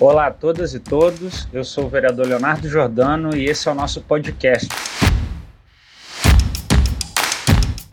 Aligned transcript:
Olá 0.00 0.28
a 0.28 0.30
todas 0.30 0.72
e 0.72 0.80
todos, 0.80 1.46
eu 1.52 1.62
sou 1.62 1.84
o 1.84 1.88
vereador 1.90 2.26
Leonardo 2.26 2.66
Jordano 2.66 3.36
e 3.36 3.44
esse 3.44 3.68
é 3.68 3.70
o 3.70 3.74
nosso 3.74 4.00
podcast. 4.00 4.66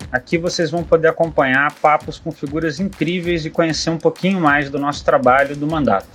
Aqui 0.09 0.37
vocês 0.37 0.71
vão 0.71 0.85
poder 0.85 1.09
acompanhar 1.09 1.69
papos 1.81 2.17
com 2.17 2.31
figuras 2.31 2.79
incríveis 2.79 3.45
e 3.45 3.49
conhecer 3.49 3.89
um 3.89 3.97
pouquinho 3.97 4.39
mais 4.39 4.69
do 4.69 4.79
nosso 4.79 5.03
trabalho 5.03 5.53
do 5.53 5.67
mandato. 5.67 6.07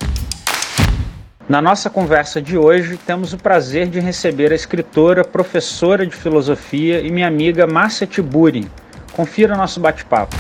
Na 1.47 1.61
nossa 1.61 1.91
conversa 1.91 2.41
de 2.41 2.57
hoje, 2.57 2.97
temos 2.97 3.35
o 3.35 3.37
prazer 3.37 3.87
de 3.87 4.01
receber 4.01 4.51
a 4.51 4.55
escritora, 4.55 5.23
professora 5.23 6.07
de 6.07 6.17
filosofia 6.17 7.03
e 7.03 7.11
minha 7.11 7.29
amiga 7.29 7.67
Márcia 7.67 8.07
Tiburi. 8.07 8.67
Confira 9.13 9.59
nosso 9.59 9.79
bate-papo. 9.79 10.35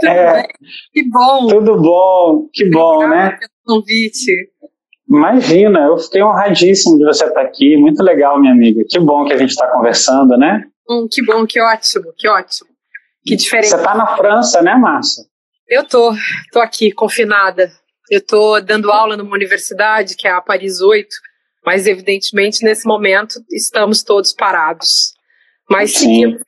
Tudo 0.00 0.10
é, 0.10 0.32
bem? 0.32 0.48
Que 0.90 1.10
bom! 1.10 1.48
Tudo 1.48 1.82
bom, 1.82 2.48
que 2.50 2.70
bom, 2.70 3.06
né? 3.06 3.38
Convite. 3.64 4.32
Imagina, 5.08 5.80
eu 5.80 5.98
fiquei 5.98 6.22
honradíssimo 6.22 6.96
de 6.96 7.04
você 7.04 7.26
estar 7.26 7.42
aqui. 7.42 7.76
Muito 7.76 8.02
legal, 8.02 8.40
minha 8.40 8.52
amiga. 8.52 8.82
Que 8.88 8.98
bom 8.98 9.24
que 9.26 9.32
a 9.32 9.36
gente 9.36 9.50
está 9.50 9.70
conversando, 9.70 10.36
né? 10.38 10.64
Hum, 10.88 11.06
que 11.10 11.22
bom, 11.24 11.46
que 11.46 11.60
ótimo, 11.60 12.12
que 12.16 12.28
ótimo. 12.28 12.70
Que 13.24 13.36
diferente. 13.36 13.68
Você 13.68 13.76
está 13.76 13.94
na 13.94 14.16
França, 14.16 14.62
né, 14.62 14.74
Márcia? 14.74 15.24
Eu 15.68 15.86
tô, 15.86 16.12
tô 16.50 16.60
aqui, 16.60 16.92
confinada. 16.92 17.70
Eu 18.10 18.24
tô 18.24 18.60
dando 18.60 18.90
aula 18.90 19.16
numa 19.16 19.34
universidade, 19.34 20.16
que 20.16 20.26
é 20.26 20.30
a 20.30 20.40
Paris 20.40 20.80
8, 20.80 21.08
mas 21.64 21.86
evidentemente 21.86 22.64
nesse 22.64 22.86
momento 22.86 23.34
estamos 23.50 24.02
todos 24.02 24.32
parados. 24.32 25.14
Mas 25.68 25.92
seguimos. 25.94 26.40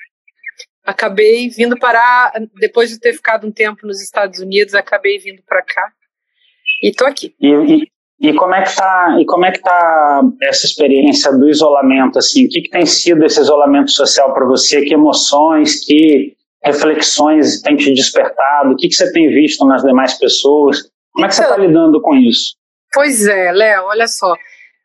Acabei 0.84 1.48
vindo 1.48 1.78
parar, 1.78 2.32
depois 2.56 2.90
de 2.90 2.98
ter 2.98 3.14
ficado 3.14 3.46
um 3.46 3.52
tempo 3.52 3.86
nos 3.86 4.02
Estados 4.02 4.40
Unidos, 4.40 4.74
acabei 4.74 5.18
vindo 5.18 5.42
para 5.46 5.62
cá 5.62 5.92
e 6.82 6.92
tô 6.92 7.04
aqui. 7.04 7.34
E, 7.40 7.48
e, 7.48 8.28
e, 8.30 8.34
como 8.34 8.54
é 8.54 8.62
que 8.62 8.76
tá? 8.76 9.16
E 9.20 9.24
como 9.24 9.44
é 9.44 9.52
que 9.52 9.60
tá 9.60 10.22
essa 10.42 10.66
experiência 10.66 11.32
do 11.32 11.48
isolamento? 11.48 12.18
Assim, 12.18 12.46
o 12.46 12.48
que, 12.48 12.62
que 12.62 12.70
tem 12.70 12.86
sido 12.86 13.24
esse 13.24 13.40
isolamento 13.40 13.90
social 13.90 14.32
para 14.32 14.46
você? 14.46 14.82
Que 14.82 14.94
emoções, 14.94 15.84
que 15.84 16.34
reflexões 16.62 17.60
tem 17.62 17.76
te 17.76 17.92
despertado? 17.92 18.72
O 18.72 18.76
que, 18.76 18.88
que 18.88 18.94
você 18.94 19.12
tem 19.12 19.28
visto 19.28 19.64
nas 19.66 19.82
demais 19.82 20.14
pessoas? 20.14 20.90
Como 21.12 21.26
é 21.26 21.28
que 21.28 21.34
você 21.34 21.42
está 21.42 21.54
então, 21.54 21.66
lidando 21.66 22.00
com 22.00 22.14
isso? 22.14 22.56
Pois 22.92 23.26
é, 23.26 23.52
Léo, 23.52 23.84
olha 23.84 24.06
só. 24.06 24.34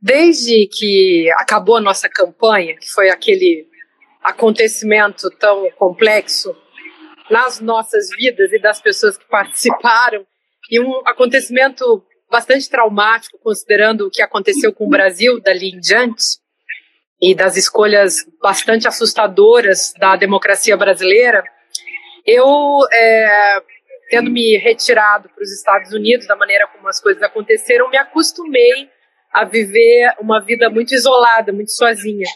Desde 0.02 0.68
que 0.68 1.30
acabou 1.38 1.78
a 1.78 1.82
nossa 1.82 2.08
campanha, 2.08 2.76
que 2.78 2.90
foi 2.90 3.10
aquele 3.10 3.68
acontecimento 4.24 5.30
tão 5.32 5.70
complexo 5.78 6.56
nas 7.30 7.60
nossas 7.60 8.10
vidas 8.10 8.52
e 8.52 8.60
das 8.60 8.82
pessoas 8.82 9.18
que 9.18 9.28
participaram, 9.28 10.26
e 10.70 10.80
um 10.80 11.02
acontecimento 11.06 12.04
bastante 12.30 12.70
traumático, 12.70 13.40
considerando 13.40 14.08
o 14.08 14.10
que 14.10 14.22
aconteceu 14.22 14.72
com 14.72 14.86
o 14.86 14.90
Brasil 14.90 15.40
dali 15.42 15.70
em 15.70 15.80
diante, 15.80 16.38
e 17.22 17.36
das 17.36 17.58
escolhas 17.58 18.26
bastante 18.42 18.88
assustadoras 18.88 19.94
da 19.98 20.16
democracia 20.16 20.78
brasileira, 20.78 21.44
eu, 22.26 22.80
é, 22.94 23.62
tendo 24.10 24.32
me 24.32 24.58
retirado 24.58 25.28
para 25.30 25.44
os 25.44 25.52
Estados 25.52 25.92
Unidos, 25.92 26.28
da 26.28 26.36
maneira 26.36 26.68
como 26.68 26.88
as 26.88 27.02
coisas 27.02 27.22
aconteceram, 27.22 27.90
me 27.90 27.98
acostumei 27.98 28.90
a 29.34 29.44
viver 29.44 30.14
uma 30.20 30.40
vida 30.40 30.70
muito 30.70 30.94
isolada, 30.94 31.52
muito 31.52 31.72
sozinha. 31.72 32.28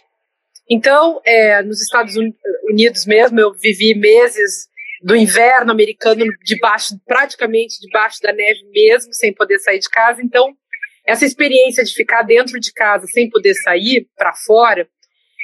Então, 0.69 1.21
é, 1.25 1.61
nos 1.61 1.81
Estados 1.81 2.15
Unidos 2.65 3.05
mesmo, 3.05 3.39
eu 3.39 3.53
vivi 3.53 3.95
meses 3.95 4.67
do 5.03 5.15
inverno 5.15 5.71
americano 5.71 6.25
debaixo, 6.43 6.97
praticamente 7.05 7.79
debaixo 7.81 8.19
da 8.21 8.31
neve 8.31 8.61
mesmo, 8.71 9.13
sem 9.13 9.33
poder 9.33 9.59
sair 9.59 9.79
de 9.79 9.89
casa. 9.89 10.21
Então, 10.23 10.55
essa 11.05 11.25
experiência 11.25 11.83
de 11.83 11.93
ficar 11.93 12.23
dentro 12.23 12.57
de 12.59 12.71
casa 12.71 13.05
sem 13.07 13.29
poder 13.29 13.53
sair 13.55 14.07
para 14.15 14.33
fora 14.33 14.87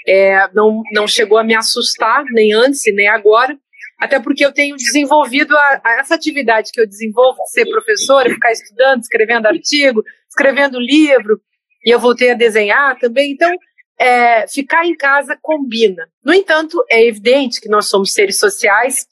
é, 0.08 0.50
não, 0.54 0.82
não 0.94 1.06
chegou 1.06 1.38
a 1.38 1.44
me 1.44 1.54
assustar, 1.54 2.24
nem 2.32 2.54
antes 2.54 2.82
nem 2.96 3.10
agora, 3.10 3.58
até 4.00 4.18
porque 4.18 4.46
eu 4.46 4.54
tenho 4.54 4.78
desenvolvido 4.78 5.56
a, 5.58 5.82
a 5.84 6.00
essa 6.00 6.16
atividade 6.16 6.72
que 6.72 6.80
eu 6.80 6.88
desenvolvo 6.88 7.38
de 7.44 7.52
ser 7.52 7.70
professora, 7.70 8.30
ficar 8.30 8.54
estudando, 8.54 9.02
escrevendo 9.02 9.46
artigo, 9.46 10.02
escrevendo 10.30 10.80
livro, 10.80 11.42
e 11.86 11.94
eu 11.94 12.00
voltei 12.00 12.32
a 12.32 12.36
desenhar 12.36 12.98
também. 12.98 13.34
Então, 13.34 13.54
é, 14.00 14.48
ficar 14.48 14.86
em 14.86 14.96
casa 14.96 15.38
combina. 15.42 16.08
No 16.24 16.34
entanto, 16.34 16.82
é 16.90 17.06
evidente 17.06 17.60
que 17.60 17.68
nós 17.68 17.90
somos 17.90 18.14
seres 18.14 18.40
sociais 18.40 19.06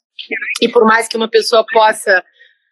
e 0.60 0.68
por 0.68 0.84
mais 0.84 1.08
que 1.08 1.16
uma 1.16 1.28
pessoa 1.28 1.64
possa 1.72 2.24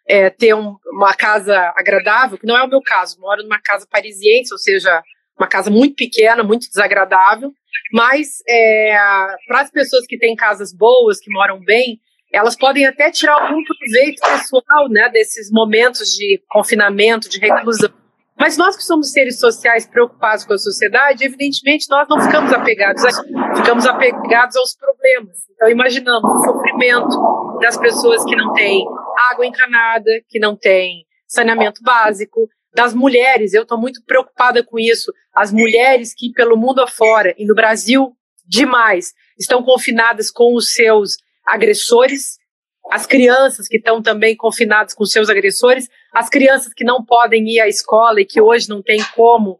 é, 0.07 0.29
ter 0.29 0.53
um, 0.53 0.75
uma 0.87 1.13
casa 1.13 1.73
agradável, 1.75 2.37
que 2.37 2.47
não 2.47 2.57
é 2.57 2.63
o 2.63 2.69
meu 2.69 2.81
caso, 2.81 3.19
moro 3.19 3.43
numa 3.43 3.59
casa 3.59 3.87
parisiense, 3.89 4.53
ou 4.53 4.57
seja, 4.57 5.03
uma 5.37 5.47
casa 5.47 5.69
muito 5.69 5.95
pequena, 5.95 6.43
muito 6.43 6.67
desagradável, 6.67 7.51
mas 7.91 8.41
é, 8.47 8.95
para 9.47 9.61
as 9.61 9.71
pessoas 9.71 10.05
que 10.07 10.17
têm 10.17 10.35
casas 10.35 10.73
boas, 10.73 11.19
que 11.19 11.31
moram 11.31 11.59
bem, 11.59 11.99
elas 12.31 12.55
podem 12.55 12.85
até 12.85 13.11
tirar 13.11 13.33
algum 13.33 13.63
proveito 13.63 14.21
pessoal 14.21 14.89
né, 14.89 15.09
desses 15.09 15.51
momentos 15.51 16.09
de 16.15 16.41
confinamento, 16.49 17.29
de 17.29 17.39
reclusão. 17.39 17.93
Mas 18.39 18.55
nós 18.55 18.75
que 18.75 18.83
somos 18.83 19.11
seres 19.11 19.39
sociais 19.39 19.87
preocupados 19.87 20.45
com 20.45 20.53
a 20.53 20.57
sociedade, 20.57 21.25
evidentemente 21.25 21.87
nós 21.89 22.07
não 22.07 22.21
ficamos 22.21 22.53
apegados, 22.53 23.03
a, 23.03 23.11
ficamos 23.55 23.85
apegados 23.85 24.55
aos 24.55 24.75
problemas. 24.75 25.37
Então 25.55 25.69
imaginamos 25.69 26.29
o 26.29 26.45
sofrimento 26.45 27.57
das 27.61 27.77
pessoas 27.77 28.23
que 28.23 28.35
não 28.35 28.53
têm 28.53 28.85
água 29.31 29.45
encanada, 29.45 30.11
que 30.29 30.39
não 30.39 30.55
têm 30.55 31.05
saneamento 31.27 31.81
básico, 31.83 32.47
das 32.77 32.93
mulheres, 32.93 33.55
eu 33.55 33.63
estou 33.63 33.79
muito 33.79 34.03
preocupada 34.05 34.63
com 34.63 34.77
isso, 34.77 35.11
as 35.33 35.51
mulheres 35.51 36.13
que 36.15 36.31
pelo 36.31 36.55
mundo 36.55 36.79
afora 36.79 37.33
e 37.35 37.43
no 37.43 37.55
Brasil 37.55 38.15
demais 38.45 39.13
estão 39.37 39.63
confinadas 39.63 40.29
com 40.29 40.53
os 40.55 40.73
seus 40.73 41.17
agressores, 41.43 42.37
as 42.91 43.07
crianças 43.07 43.67
que 43.67 43.77
estão 43.77 43.99
também 43.99 44.35
confinadas 44.35 44.93
com 44.93 45.05
seus 45.05 45.27
agressores, 45.27 45.89
as 46.13 46.29
crianças 46.29 46.73
que 46.73 46.83
não 46.83 47.03
podem 47.03 47.47
ir 47.47 47.59
à 47.59 47.67
escola 47.67 48.21
e 48.21 48.25
que 48.25 48.41
hoje 48.41 48.69
não 48.69 48.81
tem 48.81 48.99
como, 49.15 49.59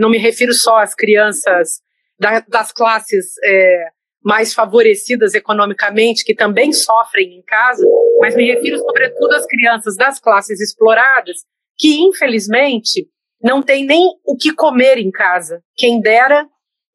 não 0.00 0.10
me 0.10 0.18
refiro 0.18 0.52
só 0.52 0.78
às 0.78 0.94
crianças 0.94 1.80
da, 2.18 2.40
das 2.40 2.72
classes 2.72 3.34
é, 3.44 3.88
mais 4.22 4.52
favorecidas 4.52 5.34
economicamente, 5.34 6.24
que 6.24 6.34
também 6.34 6.72
sofrem 6.72 7.38
em 7.38 7.42
casa, 7.42 7.84
mas 8.20 8.34
me 8.34 8.52
refiro 8.52 8.78
sobretudo 8.78 9.32
às 9.32 9.46
crianças 9.46 9.96
das 9.96 10.20
classes 10.20 10.60
exploradas, 10.60 11.36
que 11.76 12.00
infelizmente 12.00 13.08
não 13.42 13.62
têm 13.62 13.84
nem 13.84 14.04
o 14.24 14.36
que 14.36 14.52
comer 14.52 14.98
em 14.98 15.10
casa. 15.10 15.62
Quem 15.76 16.00
dera 16.00 16.46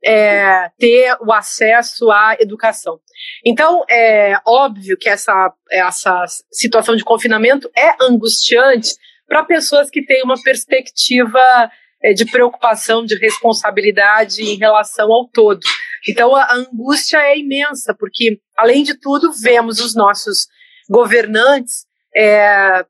é, 0.03 0.69
ter 0.77 1.15
o 1.21 1.31
acesso 1.31 2.11
à 2.11 2.35
educação. 2.39 2.99
Então, 3.45 3.83
é 3.89 4.35
óbvio 4.45 4.97
que 4.97 5.07
essa, 5.07 5.53
essa 5.71 6.25
situação 6.51 6.95
de 6.95 7.03
confinamento 7.03 7.69
é 7.75 7.95
angustiante 8.01 8.93
para 9.27 9.45
pessoas 9.45 9.89
que 9.89 10.05
têm 10.05 10.23
uma 10.23 10.41
perspectiva 10.43 11.39
é, 12.03 12.13
de 12.13 12.25
preocupação, 12.25 13.05
de 13.05 13.17
responsabilidade 13.17 14.43
em 14.43 14.57
relação 14.57 15.11
ao 15.11 15.27
todo. 15.29 15.61
Então, 16.07 16.35
a 16.35 16.53
angústia 16.53 17.17
é 17.17 17.37
imensa, 17.37 17.95
porque, 17.97 18.41
além 18.57 18.83
de 18.83 18.99
tudo, 18.99 19.31
vemos 19.31 19.79
os 19.79 19.95
nossos 19.95 20.47
governantes, 20.89 21.85
é, 22.13 22.85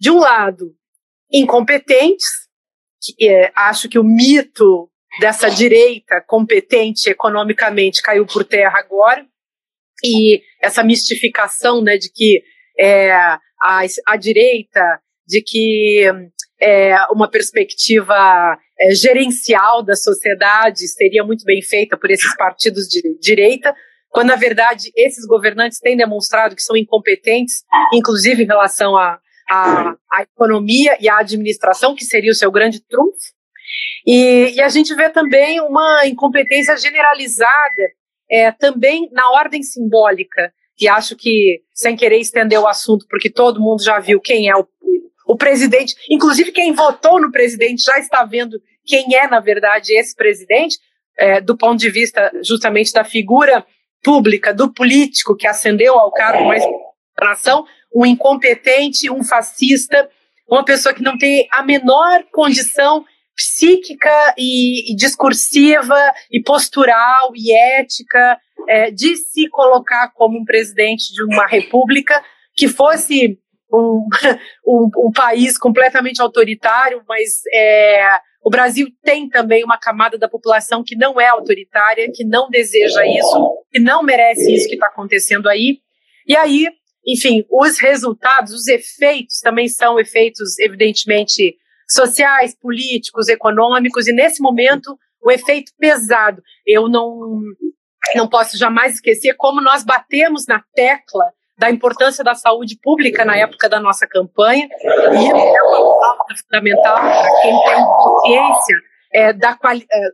de 0.00 0.10
um 0.10 0.18
lado, 0.18 0.74
incompetentes, 1.30 2.26
que, 3.02 3.28
é, 3.28 3.52
acho 3.54 3.88
que 3.88 3.98
o 3.98 4.04
mito 4.04 4.90
dessa 5.20 5.48
direita 5.48 6.22
competente 6.26 7.10
economicamente 7.10 8.02
caiu 8.02 8.26
por 8.26 8.44
terra 8.44 8.78
agora, 8.78 9.24
e 10.04 10.42
essa 10.60 10.82
mistificação 10.82 11.82
né, 11.82 11.96
de 11.96 12.10
que 12.12 12.42
é, 12.78 13.12
a, 13.12 13.38
a 14.06 14.16
direita, 14.16 14.80
de 15.26 15.40
que 15.40 16.04
é, 16.60 16.96
uma 17.12 17.30
perspectiva 17.30 18.58
é, 18.78 18.94
gerencial 18.94 19.82
da 19.82 19.94
sociedade 19.94 20.86
seria 20.88 21.24
muito 21.24 21.44
bem 21.44 21.62
feita 21.62 21.96
por 21.96 22.10
esses 22.10 22.34
partidos 22.36 22.86
de 22.86 23.18
direita, 23.20 23.74
quando 24.10 24.28
na 24.28 24.36
verdade 24.36 24.90
esses 24.96 25.26
governantes 25.26 25.78
têm 25.80 25.96
demonstrado 25.96 26.54
que 26.54 26.62
são 26.62 26.76
incompetentes, 26.76 27.64
inclusive 27.92 28.42
em 28.42 28.46
relação 28.46 28.96
à 28.96 29.18
a, 29.48 29.90
a, 29.90 29.96
a, 30.12 30.22
economia 30.22 30.96
e 31.00 31.08
à 31.08 31.18
administração, 31.18 31.94
que 31.94 32.04
seria 32.04 32.30
o 32.30 32.34
seu 32.34 32.50
grande 32.50 32.80
trunfo. 32.80 33.33
E, 34.06 34.54
e 34.54 34.60
a 34.60 34.68
gente 34.68 34.94
vê 34.94 35.08
também 35.10 35.60
uma 35.60 36.06
incompetência 36.06 36.76
generalizada 36.76 37.82
é, 38.30 38.50
também 38.52 39.08
na 39.12 39.30
ordem 39.30 39.62
simbólica, 39.62 40.52
e 40.80 40.88
acho 40.88 41.14
que, 41.16 41.62
sem 41.72 41.94
querer 41.94 42.18
estender 42.18 42.58
o 42.58 42.66
assunto, 42.66 43.06
porque 43.08 43.30
todo 43.30 43.60
mundo 43.60 43.82
já 43.82 44.00
viu 44.00 44.20
quem 44.20 44.48
é 44.48 44.56
o, 44.56 44.66
o 45.26 45.36
presidente, 45.36 45.94
inclusive 46.10 46.52
quem 46.52 46.72
votou 46.72 47.20
no 47.20 47.30
presidente 47.30 47.82
já 47.82 47.98
está 47.98 48.24
vendo 48.24 48.60
quem 48.84 49.14
é, 49.16 49.26
na 49.26 49.40
verdade, 49.40 49.96
esse 49.96 50.14
presidente, 50.14 50.76
é, 51.16 51.40
do 51.40 51.56
ponto 51.56 51.78
de 51.78 51.88
vista 51.90 52.30
justamente 52.42 52.92
da 52.92 53.04
figura 53.04 53.64
pública, 54.02 54.52
do 54.52 54.72
político 54.72 55.36
que 55.36 55.46
ascendeu 55.46 55.98
ao 55.98 56.12
cargo 56.12 56.44
mais 56.44 56.62
nação, 57.20 57.64
um 57.94 58.04
incompetente, 58.04 59.10
um 59.10 59.22
fascista, 59.22 60.10
uma 60.48 60.64
pessoa 60.64 60.94
que 60.94 61.02
não 61.02 61.16
tem 61.16 61.48
a 61.52 61.62
menor 61.62 62.24
condição 62.32 63.04
psíquica 63.34 64.34
e, 64.38 64.92
e 64.92 64.96
discursiva 64.96 65.96
e 66.30 66.42
postural 66.42 67.32
e 67.34 67.52
ética 67.52 68.38
é, 68.68 68.90
de 68.90 69.16
se 69.16 69.48
colocar 69.48 70.12
como 70.14 70.38
um 70.38 70.44
presidente 70.44 71.12
de 71.12 71.22
uma 71.22 71.46
república 71.46 72.22
que 72.56 72.68
fosse 72.68 73.38
um, 73.72 74.06
um, 74.66 74.90
um 75.08 75.12
país 75.12 75.58
completamente 75.58 76.22
autoritário, 76.22 77.02
mas 77.08 77.40
é, 77.52 78.20
o 78.44 78.50
Brasil 78.50 78.88
tem 79.02 79.28
também 79.28 79.64
uma 79.64 79.78
camada 79.78 80.18
da 80.18 80.28
população 80.28 80.84
que 80.84 80.94
não 80.94 81.20
é 81.20 81.26
autoritária, 81.26 82.10
que 82.12 82.24
não 82.24 82.48
deseja 82.50 83.04
isso, 83.06 83.64
que 83.72 83.80
não 83.80 84.02
merece 84.02 84.54
isso 84.54 84.68
que 84.68 84.74
está 84.74 84.86
acontecendo 84.86 85.48
aí. 85.48 85.78
E 86.26 86.36
aí, 86.36 86.68
enfim, 87.06 87.44
os 87.50 87.78
resultados, 87.78 88.52
os 88.52 88.66
efeitos 88.66 89.40
também 89.40 89.66
são 89.68 89.98
efeitos, 89.98 90.58
evidentemente, 90.58 91.56
sociais, 91.88 92.56
políticos, 92.58 93.28
econômicos, 93.28 94.06
e 94.06 94.12
nesse 94.12 94.42
momento, 94.42 94.96
o 95.22 95.30
efeito 95.30 95.72
pesado. 95.78 96.42
Eu 96.66 96.88
não, 96.88 97.40
não 98.14 98.28
posso 98.28 98.56
jamais 98.56 98.94
esquecer 98.94 99.34
como 99.34 99.60
nós 99.60 99.84
batemos 99.84 100.46
na 100.46 100.62
tecla 100.74 101.24
da 101.56 101.70
importância 101.70 102.24
da 102.24 102.34
saúde 102.34 102.76
pública 102.82 103.24
na 103.24 103.36
época 103.36 103.68
da 103.68 103.78
nossa 103.78 104.06
campanha, 104.08 104.68
e 104.82 104.86
é 104.86 105.62
uma 105.62 105.98
pauta 106.00 106.34
fundamental 106.42 106.96
para 106.96 107.40
quem 107.40 107.60
tem 107.62 107.84
consciência 107.84 108.76
é, 109.12 109.32
da 109.32 109.56
é, 109.62 110.08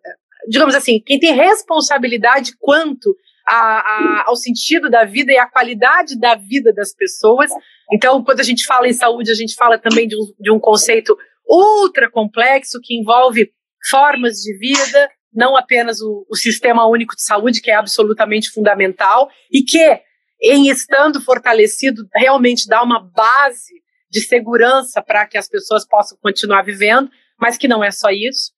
digamos 0.49 0.75
assim, 0.75 1.00
quem 1.05 1.19
tem 1.19 1.34
responsabilidade 1.34 2.52
quanto 2.58 3.16
a, 3.46 3.56
a, 3.56 4.25
ao 4.26 4.37
sentido 4.37 4.90
da 4.90 5.05
vida 5.05 5.32
e 5.32 5.38
à 5.38 5.46
qualidade 5.46 6.19
da 6.19 6.34
vida 6.34 6.73
das 6.73 6.94
pessoas. 6.94 7.50
Então, 7.93 8.23
quando 8.23 8.40
a 8.40 8.44
gente 8.44 8.64
fala 8.64 8.87
em 8.87 8.93
saúde, 8.93 9.31
a 9.31 9.34
gente 9.34 9.55
fala 9.55 9.78
também 9.78 10.06
de 10.06 10.16
um, 10.16 10.32
de 10.38 10.50
um 10.50 10.61
conceito 10.61 11.16
ultra 11.50 12.11
complexo 12.11 12.79
que 12.82 12.94
envolve 12.94 13.50
formas 13.88 14.37
de 14.37 14.56
vida, 14.58 15.11
não 15.32 15.56
apenas 15.56 16.00
o, 16.00 16.26
o 16.31 16.37
sistema 16.37 16.87
único 16.87 17.17
de 17.17 17.23
saúde, 17.23 17.61
que 17.61 17.70
é 17.70 17.75
absolutamente 17.75 18.50
fundamental, 18.50 19.29
e 19.50 19.62
que 19.62 20.00
em 20.43 20.69
estando 20.69 21.20
fortalecido, 21.20 22.06
realmente 22.14 22.67
dá 22.67 22.82
uma 22.82 23.00
base 23.00 23.75
de 24.11 24.20
segurança 24.20 25.02
para 25.02 25.26
que 25.26 25.37
as 25.37 25.49
pessoas 25.49 25.87
possam 25.87 26.19
continuar 26.20 26.62
vivendo, 26.62 27.11
mas 27.38 27.56
que 27.56 27.69
não 27.69 27.85
é 27.85 27.91
só 27.91 28.11
isso. 28.11 28.52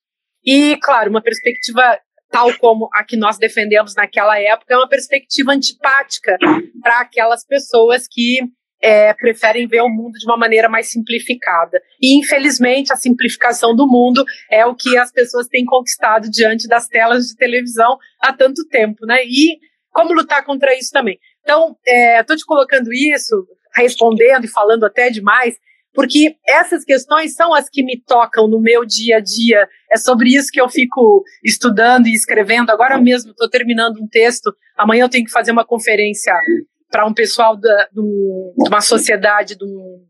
E, 0.44 0.76
claro, 0.80 1.10
uma 1.10 1.22
perspectiva 1.22 1.98
tal 2.32 2.56
como 2.58 2.88
a 2.94 3.04
que 3.04 3.14
nós 3.14 3.36
defendemos 3.36 3.94
naquela 3.94 4.40
época, 4.40 4.72
é 4.72 4.76
uma 4.76 4.88
perspectiva 4.88 5.52
antipática 5.52 6.38
para 6.82 7.00
aquelas 7.00 7.44
pessoas 7.46 8.06
que 8.10 8.38
é, 8.82 9.14
preferem 9.14 9.68
ver 9.68 9.80
o 9.80 9.88
mundo 9.88 10.18
de 10.18 10.26
uma 10.26 10.36
maneira 10.36 10.68
mais 10.68 10.90
simplificada. 10.90 11.80
E, 12.00 12.18
infelizmente, 12.18 12.92
a 12.92 12.96
simplificação 12.96 13.76
do 13.76 13.86
mundo 13.86 14.24
é 14.50 14.66
o 14.66 14.74
que 14.74 14.98
as 14.98 15.12
pessoas 15.12 15.46
têm 15.46 15.64
conquistado 15.64 16.28
diante 16.28 16.66
das 16.66 16.88
telas 16.88 17.28
de 17.28 17.36
televisão 17.36 17.96
há 18.20 18.32
tanto 18.32 18.66
tempo, 18.68 19.06
né? 19.06 19.24
E 19.24 19.58
como 19.92 20.12
lutar 20.12 20.44
contra 20.44 20.76
isso 20.76 20.90
também? 20.90 21.18
Então, 21.42 21.76
estou 22.18 22.34
é, 22.34 22.38
te 22.38 22.44
colocando 22.44 22.92
isso, 22.92 23.46
respondendo 23.74 24.44
e 24.44 24.48
falando 24.48 24.84
até 24.84 25.10
demais, 25.10 25.54
porque 25.94 26.36
essas 26.48 26.84
questões 26.84 27.34
são 27.34 27.52
as 27.52 27.68
que 27.68 27.84
me 27.84 28.00
tocam 28.00 28.48
no 28.48 28.60
meu 28.60 28.84
dia 28.84 29.18
a 29.18 29.20
dia. 29.20 29.68
É 29.90 29.96
sobre 29.96 30.30
isso 30.30 30.48
que 30.50 30.60
eu 30.60 30.68
fico 30.68 31.22
estudando 31.44 32.06
e 32.06 32.14
escrevendo. 32.14 32.70
Agora 32.70 32.98
mesmo 32.98 33.32
estou 33.32 33.48
terminando 33.48 33.98
um 33.98 34.08
texto. 34.08 34.54
Amanhã 34.76 35.04
eu 35.04 35.08
tenho 35.10 35.26
que 35.26 35.30
fazer 35.30 35.52
uma 35.52 35.66
conferência 35.66 36.32
para 36.92 37.06
um 37.06 37.14
pessoal 37.14 37.56
da, 37.56 37.88
de 37.90 38.68
uma 38.68 38.82
sociedade, 38.82 39.56
de 39.56 39.64
um, 39.64 40.06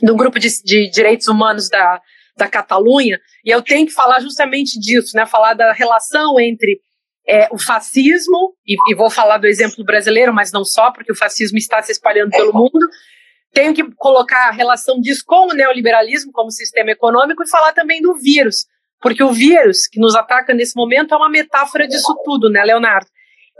de 0.00 0.12
um 0.12 0.16
grupo 0.16 0.38
de, 0.38 0.48
de 0.62 0.88
direitos 0.88 1.26
humanos 1.26 1.68
da, 1.68 2.00
da 2.36 2.48
Catalunha, 2.48 3.20
e 3.44 3.50
eu 3.50 3.60
tenho 3.60 3.84
que 3.84 3.92
falar 3.92 4.20
justamente 4.20 4.78
disso, 4.78 5.16
né? 5.16 5.26
Falar 5.26 5.54
da 5.54 5.72
relação 5.72 6.38
entre 6.38 6.80
é, 7.28 7.48
o 7.50 7.58
fascismo, 7.58 8.54
e, 8.64 8.76
e, 8.88 8.94
vou 8.94 9.10
falar 9.10 9.38
do 9.38 9.46
exemplo 9.48 9.84
brasileiro, 9.84 10.32
mas 10.32 10.52
não 10.52 10.64
só, 10.64 10.92
porque 10.92 11.10
o 11.10 11.16
fascismo 11.16 11.58
está 11.58 11.82
se 11.82 11.90
espalhando 11.90 12.30
pelo 12.30 12.52
mundo. 12.52 12.78
Tenho 13.52 13.74
que 13.74 13.82
colocar 13.96 14.48
a 14.48 14.52
relação 14.52 15.00
disso 15.00 15.24
com 15.26 15.48
o 15.48 15.54
neoliberalismo 15.54 16.30
como 16.32 16.50
sistema 16.50 16.92
econômico 16.92 17.42
e 17.42 17.48
falar 17.48 17.72
também 17.72 18.00
do 18.00 18.14
vírus, 18.14 18.66
porque 19.00 19.22
o 19.22 19.32
vírus 19.32 19.88
que 19.88 19.98
nos 19.98 20.14
ataca 20.14 20.54
nesse 20.54 20.76
momento 20.76 21.12
é 21.12 21.16
uma 21.16 21.28
metáfora 21.28 21.88
disso 21.88 22.14
tudo, 22.24 22.48
né, 22.48 22.62
Leonardo? 22.62 23.06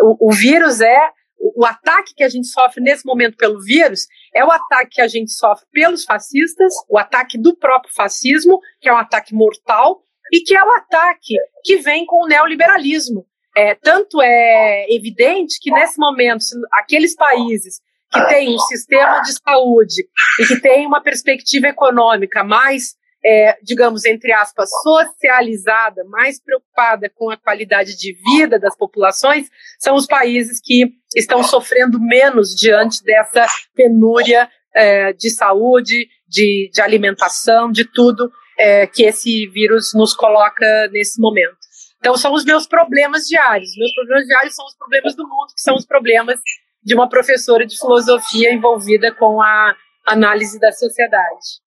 O, 0.00 0.30
o 0.30 0.32
vírus 0.32 0.80
é 0.80 1.10
o, 1.38 1.64
ataque 1.64 2.14
que 2.14 2.24
a 2.24 2.28
gente 2.28 2.46
sofre 2.48 2.82
nesse 2.82 3.04
momento 3.04 3.36
pelo 3.36 3.60
vírus 3.60 4.06
é 4.34 4.44
o 4.44 4.50
ataque 4.50 4.96
que 4.96 5.00
a 5.00 5.08
gente 5.08 5.32
sofre 5.32 5.66
pelos 5.72 6.04
fascistas, 6.04 6.72
o 6.88 6.98
ataque 6.98 7.38
do 7.38 7.56
próprio 7.56 7.92
fascismo, 7.94 8.60
que 8.80 8.88
é 8.88 8.92
um 8.92 8.98
ataque 8.98 9.34
mortal, 9.34 10.02
e 10.32 10.40
que 10.40 10.56
é 10.56 10.62
o 10.62 10.70
ataque 10.72 11.34
que 11.62 11.76
vem 11.76 12.06
com 12.06 12.24
o 12.24 12.26
neoliberalismo, 12.26 13.26
é, 13.56 13.74
tanto 13.74 14.20
é 14.20 14.86
evidente 14.90 15.58
que 15.60 15.70
nesse 15.70 15.98
momento, 15.98 16.44
aqueles 16.72 17.14
países 17.14 17.80
que 18.12 18.20
têm 18.26 18.54
um 18.54 18.58
sistema 18.58 19.20
de 19.20 19.32
saúde 19.32 20.08
e 20.40 20.46
que 20.46 20.60
têm 20.60 20.86
uma 20.86 21.00
perspectiva 21.00 21.68
econômica 21.68 22.42
mais, 22.42 22.96
é, 23.24 23.56
digamos, 23.62 24.04
entre 24.04 24.32
aspas, 24.32 24.68
socializada, 24.82 26.04
mais 26.04 26.42
preocupada 26.42 27.10
com 27.14 27.30
a 27.30 27.36
qualidade 27.36 27.96
de 27.96 28.12
vida 28.36 28.58
das 28.58 28.76
populações, 28.76 29.48
são 29.78 29.94
os 29.94 30.06
países 30.06 30.60
que 30.62 30.92
estão 31.16 31.42
sofrendo 31.42 31.98
menos 31.98 32.54
diante 32.54 33.02
dessa 33.02 33.46
penúria 33.74 34.48
é, 34.74 35.12
de 35.12 35.30
saúde, 35.30 36.06
de, 36.28 36.70
de 36.72 36.82
alimentação, 36.82 37.72
de 37.72 37.84
tudo 37.84 38.30
é, 38.58 38.86
que 38.86 39.04
esse 39.04 39.46
vírus 39.48 39.92
nos 39.94 40.12
coloca 40.12 40.88
nesse 40.92 41.20
momento. 41.20 41.56
Então, 41.98 42.16
são 42.18 42.34
os 42.34 42.44
meus 42.44 42.66
problemas 42.66 43.22
diários. 43.22 43.70
Meus 43.78 43.94
problemas 43.94 44.26
diários 44.26 44.54
são 44.54 44.66
os 44.66 44.76
problemas 44.76 45.16
do 45.16 45.22
mundo, 45.22 45.54
que 45.54 45.62
são 45.62 45.74
os 45.74 45.86
problemas 45.86 46.38
de 46.82 46.94
uma 46.94 47.08
professora 47.08 47.64
de 47.64 47.78
filosofia 47.78 48.52
envolvida 48.52 49.10
com 49.14 49.40
a 49.40 49.74
análise 50.06 50.60
da 50.60 50.70
sociedade. 50.70 51.63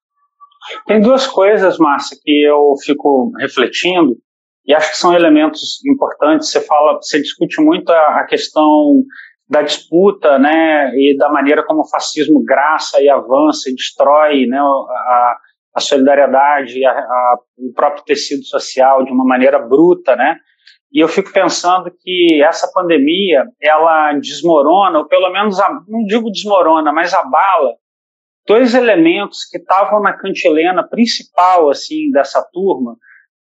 Tem 0.85 1.01
duas 1.01 1.27
coisas, 1.27 1.77
Márcia, 1.77 2.17
que 2.21 2.43
eu 2.43 2.73
fico 2.83 3.31
refletindo 3.39 4.15
e 4.65 4.73
acho 4.73 4.91
que 4.91 4.97
são 4.97 5.13
elementos 5.13 5.83
importantes. 5.85 6.49
Você 6.49 6.61
fala, 6.61 6.97
você 7.01 7.21
discute 7.21 7.61
muito 7.61 7.89
a, 7.89 8.25
questão 8.25 9.01
da 9.49 9.61
disputa, 9.61 10.37
né, 10.37 10.91
e 10.93 11.15
da 11.17 11.29
maneira 11.29 11.65
como 11.65 11.81
o 11.81 11.89
fascismo 11.89 12.43
graça 12.43 13.01
e 13.01 13.09
avança 13.09 13.69
e 13.69 13.75
destrói, 13.75 14.45
né, 14.45 14.59
a, 14.59 15.37
a 15.73 15.79
solidariedade, 15.79 16.83
a, 16.85 16.91
a, 16.91 17.37
o 17.57 17.71
próprio 17.73 18.03
tecido 18.03 18.43
social 18.43 19.05
de 19.05 19.11
uma 19.11 19.23
maneira 19.23 19.57
bruta, 19.57 20.17
né? 20.17 20.37
E 20.91 20.99
eu 20.99 21.07
fico 21.07 21.31
pensando 21.31 21.91
que 22.01 22.41
essa 22.43 22.69
pandemia, 22.73 23.45
ela 23.61 24.13
desmorona, 24.13 24.99
ou 24.99 25.05
pelo 25.05 25.29
menos, 25.31 25.57
não 25.87 26.03
digo 26.05 26.31
desmorona, 26.31 26.91
mas 26.91 27.13
abala 27.13 27.75
dois 28.47 28.73
elementos 28.73 29.45
que 29.45 29.57
estavam 29.57 30.01
na 30.01 30.13
cantilena 30.13 30.87
principal, 30.87 31.69
assim, 31.69 32.09
dessa 32.11 32.41
turma, 32.41 32.97